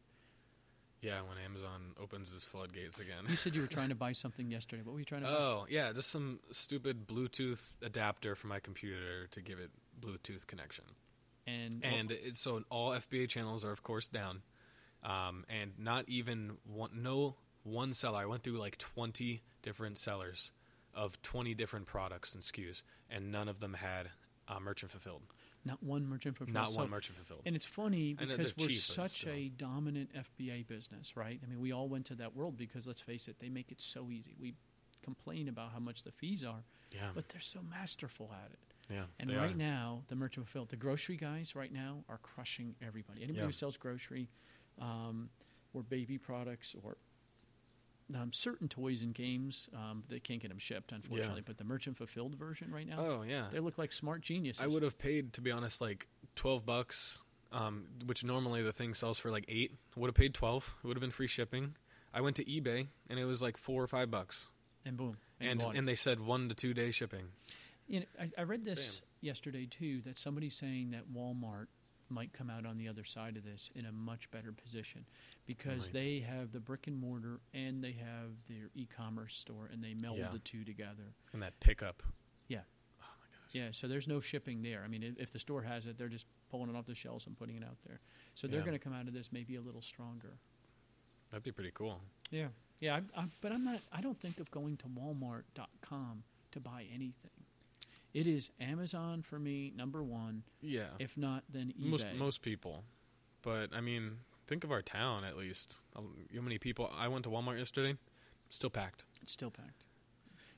Yeah. 1.02 1.20
When 1.20 1.38
Amazon 1.44 1.92
opens 2.00 2.32
its 2.32 2.44
floodgates 2.44 2.98
again. 2.98 3.24
You 3.28 3.37
said 3.37 3.54
you 3.54 3.61
were 3.61 3.66
trying 3.66 3.88
to 3.90 3.94
buy 4.06 4.12
something 4.12 4.50
yesterday. 4.50 4.82
What 4.82 4.92
were 4.92 4.98
you 4.98 5.04
trying 5.04 5.22
to 5.22 5.28
buy? 5.28 5.34
Oh, 5.34 5.66
yeah, 5.68 5.92
just 5.92 6.11
some 6.11 6.40
stupid 6.50 7.06
Bluetooth 7.06 7.61
adapter 7.82 8.34
for 8.34 8.46
my 8.46 8.61
computer 8.61 9.26
to 9.30 9.40
give 9.40 9.58
it 9.58 9.70
Bluetooth 10.00 10.46
connection. 10.46 10.84
And 11.46 11.84
And 11.84 12.11
it's 12.11 12.40
so 12.40 12.62
all 12.70 12.90
FBA 12.92 13.28
channels 13.28 13.64
are 13.64 13.72
of 13.72 13.82
course 13.82 14.06
down, 14.08 14.42
um, 15.02 15.44
and 15.48 15.72
not 15.78 16.04
even 16.08 16.58
one, 16.64 16.90
no 16.94 17.37
one 17.62 17.94
seller. 17.94 18.18
I 18.18 18.26
went 18.26 18.42
through 18.42 18.58
like 18.58 18.76
twenty 18.76 19.42
different 19.62 19.96
sellers 19.96 20.52
of 20.94 21.20
twenty 21.22 21.54
different 21.54 21.87
products 21.87 22.34
and 22.34 22.42
SKUs, 22.42 22.82
and 23.08 23.32
none 23.32 23.48
of 23.48 23.61
them 23.61 23.74
had 23.74 24.11
uh, 24.46 24.61
merchant 24.61 24.90
fulfilled. 24.90 25.22
Not 25.64 25.83
one 25.83 26.07
merchant 26.07 26.37
fulfilled. 26.37 26.55
Not 26.55 26.73
So- 26.73 26.79
one 26.79 26.90
merchant 26.90 27.16
fulfilled. 27.18 27.42
And 27.47 27.55
it's 27.57 27.66
funny 27.66 28.14
because 28.14 28.57
we're 28.57 28.71
such 28.73 29.27
a 29.27 29.49
dominant 29.51 30.11
FBA 30.14 30.62
business, 30.66 31.16
right? 31.16 31.40
I 31.42 31.47
mean, 31.47 31.61
we 31.61 31.73
all 31.73 31.88
went 31.88 32.07
to 32.07 32.14
that 32.16 32.35
world 32.35 32.57
because 32.57 32.87
let's 32.87 33.01
face 33.01 33.29
it, 33.29 33.38
they 33.40 33.49
make 33.49 33.71
it 33.73 33.81
so 33.81 34.11
easy. 34.11 34.35
We 34.40 34.55
complain 35.03 35.49
about 35.49 35.73
how 35.73 35.79
much 35.79 36.03
the 36.05 36.12
fees 36.12 36.44
are, 36.44 36.64
yeah, 36.92 37.11
but 37.14 37.29
they're 37.29 37.40
so 37.40 37.61
masterful 37.62 38.31
at 38.44 38.51
it. 38.53 38.59
yeah. 38.90 39.05
And 39.21 39.31
right 39.31 39.53
are. 39.53 39.57
now, 39.57 40.03
the 40.09 40.16
merchant 40.16 40.47
fulfilled, 40.47 40.71
the 40.71 40.77
grocery 40.77 41.16
guys 41.16 41.55
right 41.55 41.73
now 41.73 42.05
are 42.09 42.18
crushing 42.18 42.75
everybody. 42.83 43.23
Anybody 43.23 43.40
Yeah. 43.40 43.47
who 43.47 43.53
sells 43.53 43.77
grocery 43.77 44.29
um, 44.81 45.31
or 45.75 45.83
baby 45.83 46.18
products 46.18 46.75
or 46.83 46.97
um, 48.14 48.33
certain 48.33 48.68
toys 48.68 49.03
and 49.03 49.14
games, 49.14 49.68
um, 49.75 50.03
they 50.09 50.21
can't 50.21 50.40
get 50.40 50.49
them 50.49 50.59
shipped, 50.59 50.92
unfortunately. 50.92 51.42
But 51.44 51.59
the 51.59 51.64
merchant 51.64 51.97
fulfilled 51.97 52.35
version 52.37 52.71
right 52.73 52.87
now, 52.87 52.99
Oh 52.99 53.23
yeah, 53.23 53.47
they 53.53 53.61
look 53.61 53.79
like 53.79 53.92
smart 53.92 54.23
geniuses. 54.23 54.62
I 54.62 54.66
would 54.66 54.83
have 54.83 54.99
paid 54.99 55.33
to 55.35 55.40
be 55.40 55.51
honest 55.51 55.81
like 55.81 56.07
twelve 56.35 56.64
bucks, 56.64 57.18
um, 57.53 57.87
which 58.07 58.25
normally 58.25 58.62
the 58.62 58.73
thing 58.73 58.94
sells 58.94 59.18
for 59.18 59.31
like 59.31 59.44
eight. 59.49 59.73
Would 59.97 60.09
have 60.09 60.14
paid 60.14 60.35
twelve. 60.35 60.75
It 60.83 60.87
would 60.87 60.97
have 60.97 61.03
been 61.03 61.11
free 61.11 61.27
shipping. 61.29 61.75
I 62.14 62.21
went 62.23 62.37
to 62.37 62.44
eBay 62.44 62.87
and 63.11 63.18
it 63.18 63.25
was 63.25 63.42
like 63.42 63.57
four 63.59 63.83
or 63.83 63.87
five 63.87 64.11
bucks, 64.11 64.47
and 64.85 64.97
boom, 64.97 65.18
you 65.40 65.51
and 65.51 65.62
and 65.62 65.87
they 65.87 65.94
said 65.94 66.21
one 66.21 66.49
to 66.49 66.55
two 66.55 66.73
day 66.75 66.90
shipping. 66.90 67.27
You 67.87 68.01
know, 68.01 68.07
I, 68.21 68.31
I 68.38 68.42
read 68.42 68.64
this 68.64 69.03
yesterday 69.21 69.66
too 69.66 70.01
that 70.07 70.18
somebody's 70.18 70.55
saying 70.57 70.90
that 70.92 71.12
Walmart 71.14 71.66
might 72.11 72.33
come 72.33 72.51
out 72.51 72.64
on 72.66 72.77
the 72.79 72.88
other 72.88 73.05
side 73.05 73.37
of 73.37 73.44
this 73.44 73.71
in 73.75 73.87
a 73.87 73.92
much 73.92 74.31
better 74.31 74.53
position 74.53 75.05
because 75.47 75.85
Might. 75.87 75.92
they 75.92 76.21
have 76.21 76.53
the 76.53 76.61
brick 76.61 76.87
and 76.87 76.99
mortar 76.99 77.40
and 77.55 77.83
they 77.83 77.92
have 77.92 78.31
their 78.49 78.71
e-commerce 78.75 79.37
store 79.37 79.68
and 79.73 79.83
they 79.83 79.94
meld 79.94 80.18
Yeah. 80.18 80.29
the 80.31 80.38
two 80.40 80.64
together. 80.64 81.14
And 81.33 81.42
that 81.42 81.59
pickup. 81.61 82.03
Yeah. 82.49 82.61
Oh 83.01 83.05
my 83.21 83.27
gosh. 83.31 83.51
Yeah, 83.53 83.68
so 83.73 83.88
there's 83.88 84.09
no 84.09 84.21
shipping 84.21 84.62
there. 84.62 84.83
I 84.85 84.88
mean, 84.88 85.03
if, 85.03 85.18
if 85.18 85.33
the 85.33 85.38
store 85.38 85.62
has 85.62 85.87
it, 85.87 85.99
they're 85.99 86.09
just 86.09 86.27
pulling 86.51 86.71
it 86.71 86.77
off 86.77 86.87
the 86.87 86.94
shelves 86.94 87.27
and 87.27 87.37
putting 87.37 87.57
it 87.57 87.62
out 87.64 87.77
there. 87.87 88.01
So 88.35 88.47
they're 88.47 88.61
going 88.61 88.73
to 88.73 88.79
come 88.79 88.92
out 88.94 89.07
of 89.09 89.12
this 89.14 89.31
maybe 89.33 89.57
a 89.57 89.61
little 89.61 89.83
stronger. 89.83 90.38
That'd 91.31 91.44
be 91.44 91.53
pretty 91.53 91.73
cool. 91.75 92.01
Yeah. 92.31 92.49
Yeah, 92.81 93.01
I, 93.16 93.21
I, 93.21 93.25
but 93.40 93.53
I'm 93.53 93.64
not. 93.64 93.81
I 93.92 94.01
don't 94.01 94.18
think 94.21 94.38
of 94.38 94.51
going 94.51 94.77
to 94.79 94.87
Walmart.com 94.87 96.23
to 96.53 96.61
buy 96.61 96.87
anything. 96.94 97.38
It 98.18 98.26
is 98.26 98.50
Amazon 98.61 99.22
for 99.22 99.38
me, 99.38 99.72
number 99.76 100.02
one. 100.02 100.42
Yeah. 100.61 100.88
If 100.98 101.16
not, 101.16 101.44
then 101.52 101.72
eBay. 101.78 101.87
most 101.90 102.07
most 102.16 102.42
people, 102.42 102.83
but 103.42 103.68
I 103.72 103.81
mean, 103.81 104.18
think 104.48 104.64
of 104.64 104.72
our 104.72 104.83
town 104.83 105.22
at 105.22 105.37
least. 105.37 105.76
Um, 105.94 106.09
how 106.35 106.40
many 106.40 106.59
people? 106.59 106.90
I 106.98 107.07
went 107.07 107.22
to 107.24 107.31
Walmart 107.31 107.59
yesterday. 107.59 107.96
Still 108.50 108.70
packed. 108.70 109.04
It's 109.22 109.31
still 109.33 109.52
packed. 109.52 109.85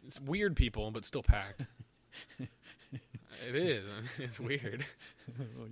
It's 0.07 0.19
weird 0.19 0.57
people, 0.57 0.91
but 0.91 1.05
still 1.05 1.23
packed. 1.23 1.67
it 2.41 3.55
is. 3.55 3.85
It's 4.19 4.41
weird. 4.41 4.87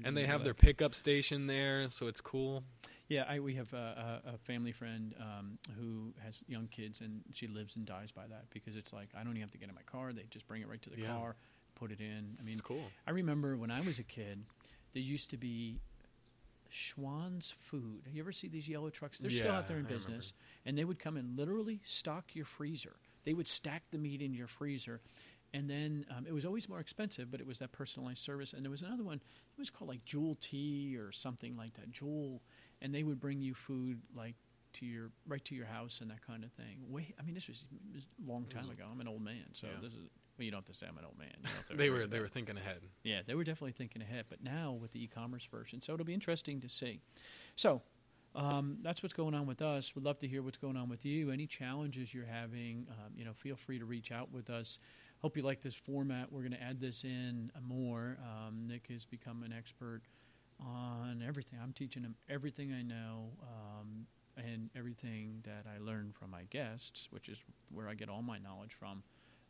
And 0.04 0.14
they 0.14 0.26
have 0.26 0.44
their 0.44 0.52
pickup 0.54 0.94
station 0.94 1.46
there, 1.46 1.88
so 1.88 2.06
it's 2.06 2.20
cool. 2.20 2.64
Yeah, 3.08 3.24
I, 3.26 3.40
we 3.40 3.54
have 3.54 3.72
a, 3.72 4.20
a, 4.26 4.34
a 4.34 4.38
family 4.38 4.72
friend 4.72 5.14
um, 5.18 5.58
who 5.78 6.12
has 6.22 6.42
young 6.46 6.66
kids, 6.66 7.00
and 7.00 7.22
she 7.32 7.46
lives 7.46 7.76
and 7.76 7.86
dies 7.86 8.12
by 8.12 8.26
that 8.26 8.50
because 8.50 8.76
it's 8.76 8.92
like 8.92 9.08
I 9.14 9.20
don't 9.24 9.30
even 9.32 9.40
have 9.40 9.52
to 9.52 9.58
get 9.58 9.70
in 9.70 9.74
my 9.74 9.82
car; 9.90 10.12
they 10.12 10.24
just 10.28 10.46
bring 10.46 10.60
it 10.60 10.68
right 10.68 10.82
to 10.82 10.90
the 10.90 11.00
Yeah. 11.00 11.14
car, 11.14 11.36
put 11.78 11.90
it 11.92 12.00
in. 12.00 12.36
I 12.38 12.42
mean, 12.42 12.52
It's 12.52 12.60
cool. 12.60 12.82
I 13.06 13.10
remember 13.12 13.56
when 13.56 13.70
I 13.70 13.80
was 13.80 13.98
a 13.98 14.02
kid, 14.04 14.44
there 14.94 15.02
used 15.02 15.30
to 15.30 15.36
be 15.36 15.80
Schwan's 16.70 17.54
Food. 17.70 18.02
You 18.12 18.20
ever 18.22 18.32
see 18.32 18.48
these 18.48 18.68
yellow 18.68 18.90
trucks? 18.90 19.18
They're 19.18 19.30
still 19.30 19.50
out 19.52 19.68
there 19.68 19.78
in 19.78 19.86
I 19.86 19.88
remember. 19.88 20.06
business, 20.08 20.32
and 20.66 20.76
they 20.76 20.84
would 20.84 20.98
come 20.98 21.16
and 21.16 21.36
literally 21.38 21.80
stock 21.84 22.34
your 22.34 22.44
freezer. 22.44 22.96
They 23.24 23.34
would 23.34 23.48
stack 23.48 23.82
the 23.90 23.98
meat 23.98 24.20
in 24.22 24.34
your 24.34 24.46
freezer, 24.48 25.00
and 25.54 25.68
then 25.68 26.04
um, 26.14 26.26
it 26.26 26.32
was 26.32 26.44
always 26.44 26.68
more 26.68 26.80
expensive, 26.80 27.30
but 27.30 27.40
it 27.40 27.46
was 27.46 27.58
that 27.60 27.72
personalized 27.72 28.18
service. 28.20 28.52
And 28.52 28.62
there 28.64 28.70
was 28.70 28.82
another 28.82 29.02
one. 29.04 29.16
It 29.16 29.58
was 29.58 29.70
called 29.70 29.88
like 29.88 30.04
Jewel 30.04 30.36
Tea 30.40 30.96
or 30.98 31.10
something 31.12 31.56
like 31.56 31.74
that. 31.74 31.90
Jewel, 31.90 32.42
and 32.82 32.94
they 32.94 33.02
would 33.02 33.18
bring 33.20 33.40
you 33.40 33.54
food 33.54 34.00
like 34.14 34.34
to 34.74 34.84
your 34.86 35.10
right 35.26 35.44
to 35.46 35.54
your 35.54 35.66
house 35.66 36.00
and 36.02 36.10
that 36.10 36.24
kind 36.26 36.44
of 36.44 36.52
thing. 36.52 36.80
Wait, 36.90 37.14
I 37.18 37.22
mean, 37.22 37.34
this 37.34 37.48
was, 37.48 37.64
was 37.94 38.02
a 38.26 38.30
long 38.30 38.44
time 38.46 38.68
ago. 38.68 38.84
I'm 38.90 39.00
an 39.00 39.08
old 39.08 39.22
man, 39.22 39.46
so 39.54 39.66
Yeah. 39.68 39.80
this 39.80 39.92
is. 39.94 40.08
Well, 40.38 40.44
you 40.44 40.50
don't 40.52 40.58
have 40.58 40.66
to 40.66 40.74
say 40.74 40.86
I'm 40.88 40.96
an 40.98 41.04
old 41.04 41.18
man. 41.18 41.28
You 41.36 41.44
don't 41.44 41.52
have 41.56 41.66
to 41.66 41.74
They 41.76 41.90
were 41.90 42.06
they 42.06 42.20
were 42.20 42.28
thinking 42.28 42.56
ahead. 42.56 42.80
yeah, 43.02 43.20
they 43.26 43.34
were 43.34 43.44
definitely 43.44 43.72
thinking 43.72 44.02
ahead. 44.02 44.26
But 44.28 44.42
now 44.42 44.72
with 44.72 44.92
the 44.92 45.02
e-commerce 45.02 45.46
version, 45.50 45.80
so 45.80 45.94
it'll 45.94 46.06
be 46.06 46.14
interesting 46.14 46.60
to 46.60 46.68
see. 46.68 47.00
So, 47.56 47.82
um, 48.34 48.78
that's 48.82 49.02
what's 49.02 49.14
going 49.14 49.34
on 49.34 49.46
with 49.46 49.60
us. 49.62 49.94
We'd 49.96 50.04
love 50.04 50.18
to 50.20 50.28
hear 50.28 50.42
what's 50.42 50.58
going 50.58 50.76
on 50.76 50.88
with 50.88 51.04
you. 51.04 51.30
Any 51.30 51.46
challenges 51.46 52.14
you're 52.14 52.26
having, 52.26 52.86
um, 52.90 53.12
you 53.16 53.24
know, 53.24 53.32
feel 53.32 53.56
free 53.56 53.78
to 53.80 53.84
reach 53.84 54.12
out 54.12 54.30
with 54.32 54.48
us. 54.48 54.78
Hope 55.22 55.36
you 55.36 55.42
like 55.42 55.60
this 55.62 55.74
format. 55.74 56.30
We're 56.30 56.42
going 56.42 56.52
to 56.52 56.62
add 56.62 56.80
this 56.80 57.02
in 57.02 57.50
more. 57.60 58.18
Um, 58.22 58.68
Nick 58.68 58.86
has 58.90 59.04
become 59.04 59.42
an 59.42 59.52
expert 59.52 60.02
on 60.60 61.24
everything. 61.26 61.58
I'm 61.60 61.72
teaching 61.72 62.02
him 62.04 62.14
everything 62.28 62.72
I 62.72 62.82
know 62.82 63.30
um, 63.42 64.06
and 64.36 64.70
everything 64.76 65.42
that 65.44 65.64
I 65.68 65.82
learn 65.82 66.12
from 66.16 66.30
my 66.30 66.42
guests, 66.50 67.08
which 67.10 67.28
is 67.28 67.38
where 67.72 67.88
I 67.88 67.94
get 67.94 68.08
all 68.08 68.22
my 68.22 68.38
knowledge 68.38 68.74
from. 68.78 69.02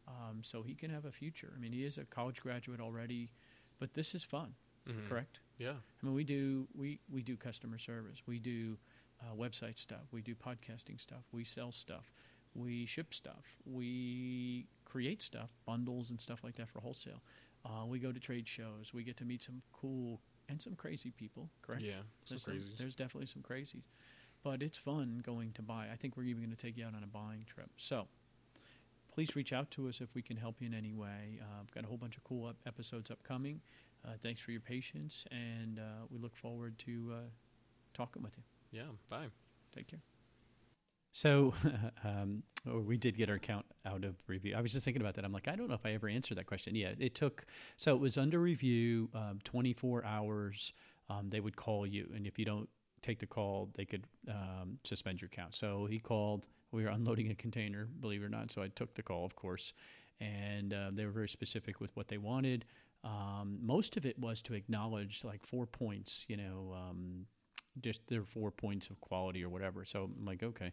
Um, 0.08 0.42
so 0.42 0.62
he 0.62 0.74
can 0.74 0.90
have 0.90 1.04
a 1.04 1.12
future. 1.12 1.52
I 1.54 1.58
mean, 1.60 1.72
he 1.72 1.84
is 1.84 1.98
a 1.98 2.04
college 2.06 2.40
graduate 2.40 2.80
already, 2.80 3.30
but 3.78 3.92
this 3.94 4.14
is 4.14 4.24
fun. 4.24 4.54
Mhm. 4.86 5.06
Correct. 5.08 5.40
Yeah. 5.58 5.74
I 6.02 6.06
mean, 6.06 6.14
we 6.14 6.24
do 6.24 6.66
we 6.74 7.00
we 7.10 7.22
do 7.22 7.36
customer 7.36 7.78
service. 7.78 8.22
We 8.26 8.38
do 8.38 8.78
uh, 9.20 9.34
website 9.34 9.78
stuff. 9.78 10.06
We 10.12 10.22
do 10.22 10.34
podcasting 10.34 10.98
stuff. 11.00 11.24
We 11.32 11.44
sell 11.44 11.72
stuff. 11.72 12.10
We 12.54 12.86
ship 12.86 13.12
stuff. 13.12 13.44
We 13.66 14.66
create 14.84 15.20
stuff, 15.22 15.50
bundles 15.66 16.10
and 16.10 16.20
stuff 16.20 16.42
like 16.42 16.56
that 16.56 16.68
for 16.70 16.80
wholesale. 16.80 17.22
Uh, 17.64 17.84
we 17.86 17.98
go 17.98 18.12
to 18.12 18.20
trade 18.20 18.48
shows. 18.48 18.94
We 18.94 19.02
get 19.04 19.16
to 19.18 19.24
meet 19.24 19.42
some 19.42 19.60
cool 19.72 20.20
and 20.48 20.62
some 20.62 20.74
crazy 20.74 21.10
people. 21.10 21.50
Correct. 21.62 21.82
Yeah. 21.82 22.02
Some 22.24 22.38
There's, 22.38 22.42
some- 22.64 22.74
there's 22.78 22.96
definitely 22.96 23.26
some 23.26 23.42
crazies, 23.42 23.84
but 24.42 24.62
it's 24.62 24.78
fun 24.78 25.20
going 25.24 25.52
to 25.54 25.62
buy. 25.62 25.88
I 25.92 25.96
think 25.96 26.16
we're 26.16 26.22
even 26.24 26.42
going 26.42 26.56
to 26.56 26.62
take 26.66 26.76
you 26.78 26.86
out 26.86 26.94
on 26.94 27.02
a 27.04 27.06
buying 27.08 27.44
trip. 27.44 27.70
So 27.76 28.08
please 29.18 29.34
reach 29.34 29.52
out 29.52 29.68
to 29.72 29.88
us 29.88 30.00
if 30.00 30.14
we 30.14 30.22
can 30.22 30.36
help 30.36 30.60
you 30.60 30.68
in 30.68 30.74
any 30.74 30.92
way. 30.92 31.40
Uh, 31.42 31.60
I've 31.60 31.72
got 31.72 31.82
a 31.82 31.88
whole 31.88 31.96
bunch 31.96 32.16
of 32.16 32.22
cool 32.22 32.50
ep- 32.50 32.54
episodes 32.68 33.10
upcoming. 33.10 33.60
Uh, 34.04 34.10
thanks 34.22 34.40
for 34.40 34.52
your 34.52 34.60
patience, 34.60 35.24
and 35.32 35.80
uh, 35.80 36.06
we 36.08 36.20
look 36.20 36.36
forward 36.36 36.78
to 36.86 37.10
uh, 37.12 37.16
talking 37.94 38.22
with 38.22 38.34
you. 38.36 38.44
Yeah. 38.70 38.84
Bye. 39.10 39.26
Take 39.74 39.88
care. 39.88 39.98
So 41.10 41.52
um, 42.04 42.44
oh, 42.70 42.78
we 42.78 42.96
did 42.96 43.16
get 43.16 43.28
our 43.28 43.40
count 43.40 43.66
out 43.84 44.04
of 44.04 44.14
review. 44.28 44.54
I 44.56 44.60
was 44.60 44.72
just 44.72 44.84
thinking 44.84 45.02
about 45.02 45.14
that. 45.14 45.24
I'm 45.24 45.32
like, 45.32 45.48
I 45.48 45.56
don't 45.56 45.66
know 45.66 45.74
if 45.74 45.84
I 45.84 45.94
ever 45.94 46.08
answered 46.08 46.38
that 46.38 46.46
question. 46.46 46.76
Yeah, 46.76 46.92
it 46.96 47.16
took. 47.16 47.44
So 47.76 47.96
it 47.96 48.00
was 48.00 48.18
under 48.18 48.38
review, 48.38 49.10
um, 49.14 49.40
24 49.42 50.04
hours. 50.04 50.72
Um, 51.10 51.28
they 51.28 51.40
would 51.40 51.56
call 51.56 51.88
you, 51.88 52.08
and 52.14 52.24
if 52.24 52.38
you 52.38 52.44
don't 52.44 52.68
take 53.02 53.18
the 53.18 53.26
call, 53.26 53.70
they 53.74 53.84
could 53.84 54.06
um, 54.28 54.78
suspend 54.84 55.20
your 55.20 55.26
account. 55.26 55.54
So 55.54 55.86
he 55.86 55.98
called. 55.98 56.46
We 56.70 56.84
were 56.84 56.90
unloading 56.90 57.30
a 57.30 57.34
container, 57.34 57.88
believe 58.00 58.22
it 58.22 58.26
or 58.26 58.28
not. 58.28 58.50
So 58.50 58.62
I 58.62 58.68
took 58.68 58.94
the 58.94 59.02
call, 59.02 59.24
of 59.24 59.34
course, 59.34 59.72
and 60.20 60.74
uh, 60.74 60.90
they 60.92 61.06
were 61.06 61.10
very 61.10 61.28
specific 61.28 61.80
with 61.80 61.94
what 61.96 62.08
they 62.08 62.18
wanted. 62.18 62.66
Um, 63.04 63.58
most 63.62 63.96
of 63.96 64.04
it 64.04 64.18
was 64.18 64.42
to 64.42 64.54
acknowledge 64.54 65.22
like 65.24 65.46
four 65.46 65.66
points, 65.66 66.26
you 66.28 66.36
know, 66.36 66.74
um, 66.76 67.24
just 67.80 68.06
their 68.08 68.24
four 68.24 68.50
points 68.50 68.90
of 68.90 69.00
quality 69.00 69.42
or 69.44 69.48
whatever. 69.48 69.84
So 69.84 70.10
I'm 70.18 70.26
like, 70.26 70.42
okay. 70.42 70.72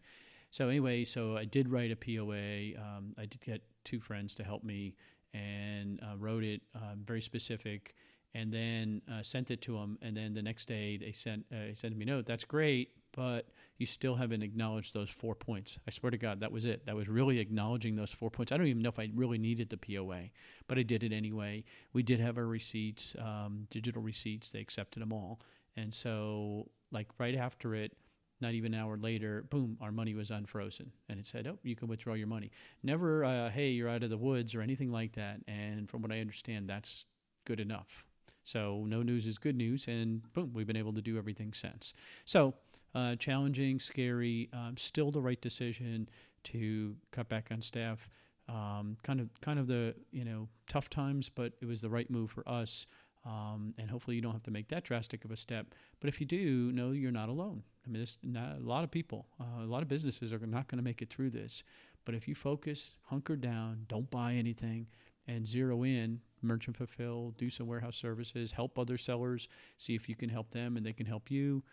So 0.51 0.67
anyway, 0.69 1.03
so 1.03 1.38
I 1.38 1.45
did 1.45 1.69
write 1.69 1.91
a 1.91 1.95
POA. 1.95 2.80
Um, 2.82 3.13
I 3.17 3.26
did 3.26 3.41
get 3.41 3.61
two 3.84 3.99
friends 3.99 4.36
to 4.36 4.43
help 4.43 4.63
me 4.63 4.95
and 5.34 5.99
uh, 6.01 6.17
wrote 6.17 6.43
it 6.43 6.61
um, 6.76 7.03
very 7.05 7.21
specific, 7.21 7.95
and 8.36 8.51
then 8.51 9.01
uh, 9.11 9.23
sent 9.23 9.49
it 9.49 9.61
to 9.61 9.73
them. 9.73 9.97
And 10.01 10.15
then 10.15 10.33
the 10.33 10.41
next 10.41 10.67
day 10.67 10.97
they 10.97 11.13
sent 11.13 11.45
uh, 11.51 11.73
sent 11.73 11.95
me 11.95 12.03
a 12.03 12.07
note. 12.07 12.25
That's 12.25 12.43
great, 12.43 12.89
but 13.13 13.47
you 13.77 13.86
still 13.86 14.13
haven't 14.13 14.43
acknowledged 14.43 14.93
those 14.93 15.09
four 15.09 15.33
points. 15.33 15.79
I 15.88 15.91
swear 15.91 16.11
to 16.11 16.17
God, 16.17 16.41
that 16.41 16.51
was 16.51 16.65
it. 16.65 16.86
That 16.86 16.95
was 16.95 17.07
really 17.07 17.39
acknowledging 17.39 17.95
those 17.95 18.11
four 18.11 18.29
points. 18.29 18.51
I 18.51 18.57
don't 18.57 18.67
even 18.67 18.81
know 18.81 18.89
if 18.89 18.99
I 18.99 19.09
really 19.15 19.38
needed 19.38 19.69
the 19.69 19.77
POA, 19.77 20.23
but 20.67 20.77
I 20.77 20.83
did 20.83 21.03
it 21.03 21.13
anyway. 21.13 21.63
We 21.93 22.03
did 22.03 22.19
have 22.19 22.38
our 22.38 22.45
receipts, 22.45 23.15
um, 23.19 23.67
digital 23.71 24.01
receipts. 24.01 24.51
They 24.51 24.59
accepted 24.59 25.01
them 25.01 25.13
all, 25.13 25.39
and 25.77 25.93
so 25.93 26.69
like 26.91 27.07
right 27.17 27.36
after 27.36 27.73
it, 27.73 27.93
not 28.41 28.53
even 28.53 28.73
an 28.73 28.81
hour 28.81 28.97
later, 28.97 29.45
boom, 29.49 29.77
our 29.79 29.93
money 29.93 30.13
was 30.13 30.29
unfrozen, 30.29 30.91
and 31.07 31.17
it 31.17 31.25
said, 31.25 31.47
"Oh, 31.47 31.57
you 31.63 31.77
can 31.77 31.88
withdraw 31.88 32.15
your 32.15 32.27
money." 32.27 32.51
Never, 32.83 33.23
uh, 33.23 33.49
"Hey, 33.49 33.69
you're 33.69 33.88
out 33.88 34.03
of 34.03 34.09
the 34.09 34.17
woods" 34.17 34.53
or 34.53 34.61
anything 34.61 34.91
like 34.91 35.13
that. 35.13 35.39
And 35.47 35.89
from 35.89 36.01
what 36.01 36.11
I 36.11 36.19
understand, 36.19 36.69
that's 36.69 37.05
good 37.45 37.61
enough. 37.61 38.05
So 38.46 38.86
no 38.88 39.02
news 39.02 39.28
is 39.28 39.38
good 39.38 39.56
news, 39.56 39.88
and 39.88 40.22
boom, 40.34 40.52
we've 40.54 40.68
been 40.68 40.78
able 40.78 40.93
to 40.93 41.02
do 41.02 41.18
everything 41.18 41.52
since. 41.54 41.93
So 42.26 42.54
uh, 42.93 43.16
challenging, 43.16 43.80
scary, 43.80 44.50
um, 44.54 44.78
still 44.78 45.12
the 45.12 45.20
right 45.20 45.41
decision 45.41 46.08
to 46.46 46.96
cut 47.12 47.28
back 47.28 47.48
on 47.52 47.62
staff. 47.62 48.08
Um, 48.48 48.96
kind 49.02 49.20
of, 49.20 49.30
kind 49.41 49.58
of 49.58 49.66
the 49.68 49.96
you 50.12 50.24
know 50.24 50.48
tough 50.70 50.89
times, 50.89 51.28
but 51.28 51.54
it 51.60 51.66
was 51.66 51.82
the 51.82 51.89
right 51.89 52.10
move 52.10 52.32
for 52.32 52.48
us. 52.48 52.88
Um, 53.26 53.74
and 53.80 53.89
hopefully 53.89 54.16
you 54.16 54.22
don't 54.22 54.34
have 54.34 54.43
to 54.43 54.52
make 54.52 54.68
that 54.68 54.84
drastic 54.84 55.26
of 55.26 55.32
a 55.32 55.36
step. 55.36 55.74
But 56.00 56.10
if 56.10 56.22
you 56.22 56.28
do, 56.28 56.72
know 56.72 56.91
you're 56.91 57.12
not 57.12 57.28
alone. 57.28 57.64
I 57.86 57.89
mean, 57.89 58.06
not, 58.22 58.58
a 58.58 58.60
lot 58.60 58.84
of 58.84 58.91
people, 58.91 59.26
uh, 59.39 59.64
a 59.64 59.66
lot 59.66 59.82
of 59.82 59.88
businesses 59.88 60.32
are 60.32 60.38
not 60.46 60.68
going 60.68 60.78
to 60.78 60.84
make 60.84 61.02
it 61.02 61.10
through 61.10 61.32
this. 61.32 61.64
But 62.06 62.14
if 62.14 62.28
you 62.28 62.36
focus, 62.36 62.91
hunker 63.02 63.36
down, 63.36 63.86
don't 63.88 64.08
buy 64.12 64.34
anything, 64.34 64.86
and 65.28 65.46
zero 65.46 65.84
in, 65.84 66.22
merchant 66.46 66.78
fulfill, 66.78 67.34
do 67.38 67.50
some 67.50 67.68
warehouse 67.68 67.98
services, 67.98 68.52
help 68.52 68.78
other 68.80 68.98
sellers, 68.98 69.48
see 69.78 69.96
if 69.96 70.08
you 70.08 70.16
can 70.16 70.30
help 70.30 70.52
them 70.52 70.78
and 70.78 70.86
they 70.86 70.93
can 70.93 71.06
help 71.06 71.32
you. 71.32 71.64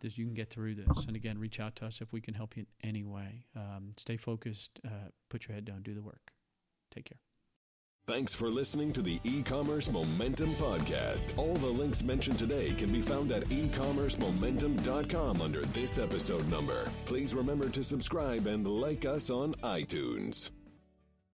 This, 0.00 0.18
you 0.18 0.26
can 0.26 0.34
get 0.34 0.50
through 0.50 0.74
this. 0.74 1.06
And 1.06 1.16
again, 1.16 1.38
reach 1.38 1.60
out 1.60 1.76
to 1.76 1.86
us 1.86 2.00
if 2.00 2.12
we 2.12 2.20
can 2.20 2.34
help 2.34 2.56
you 2.56 2.66
in 2.82 2.88
any 2.88 3.04
way. 3.04 3.46
Um, 3.56 3.94
stay 3.96 4.16
focused, 4.16 4.78
uh, 4.84 5.10
put 5.30 5.48
your 5.48 5.54
head 5.54 5.64
down, 5.64 5.82
do 5.82 5.94
the 5.94 6.02
work. 6.02 6.32
Take 6.90 7.06
care. 7.06 7.18
Thanks 8.08 8.32
for 8.32 8.48
listening 8.48 8.94
to 8.94 9.02
the 9.02 9.20
e-commerce 9.22 9.90
momentum 9.90 10.54
podcast. 10.54 11.36
All 11.36 11.52
the 11.52 11.66
links 11.66 12.02
mentioned 12.02 12.38
today 12.38 12.72
can 12.72 12.90
be 12.90 13.02
found 13.02 13.30
at 13.32 13.52
e-commercemomentum.com 13.52 15.42
under 15.42 15.60
this 15.66 15.98
episode 15.98 16.48
number. 16.48 16.90
Please 17.04 17.34
remember 17.34 17.68
to 17.68 17.84
subscribe 17.84 18.46
and 18.46 18.66
like 18.66 19.04
us 19.04 19.28
on 19.28 19.52
iTunes. 19.62 20.50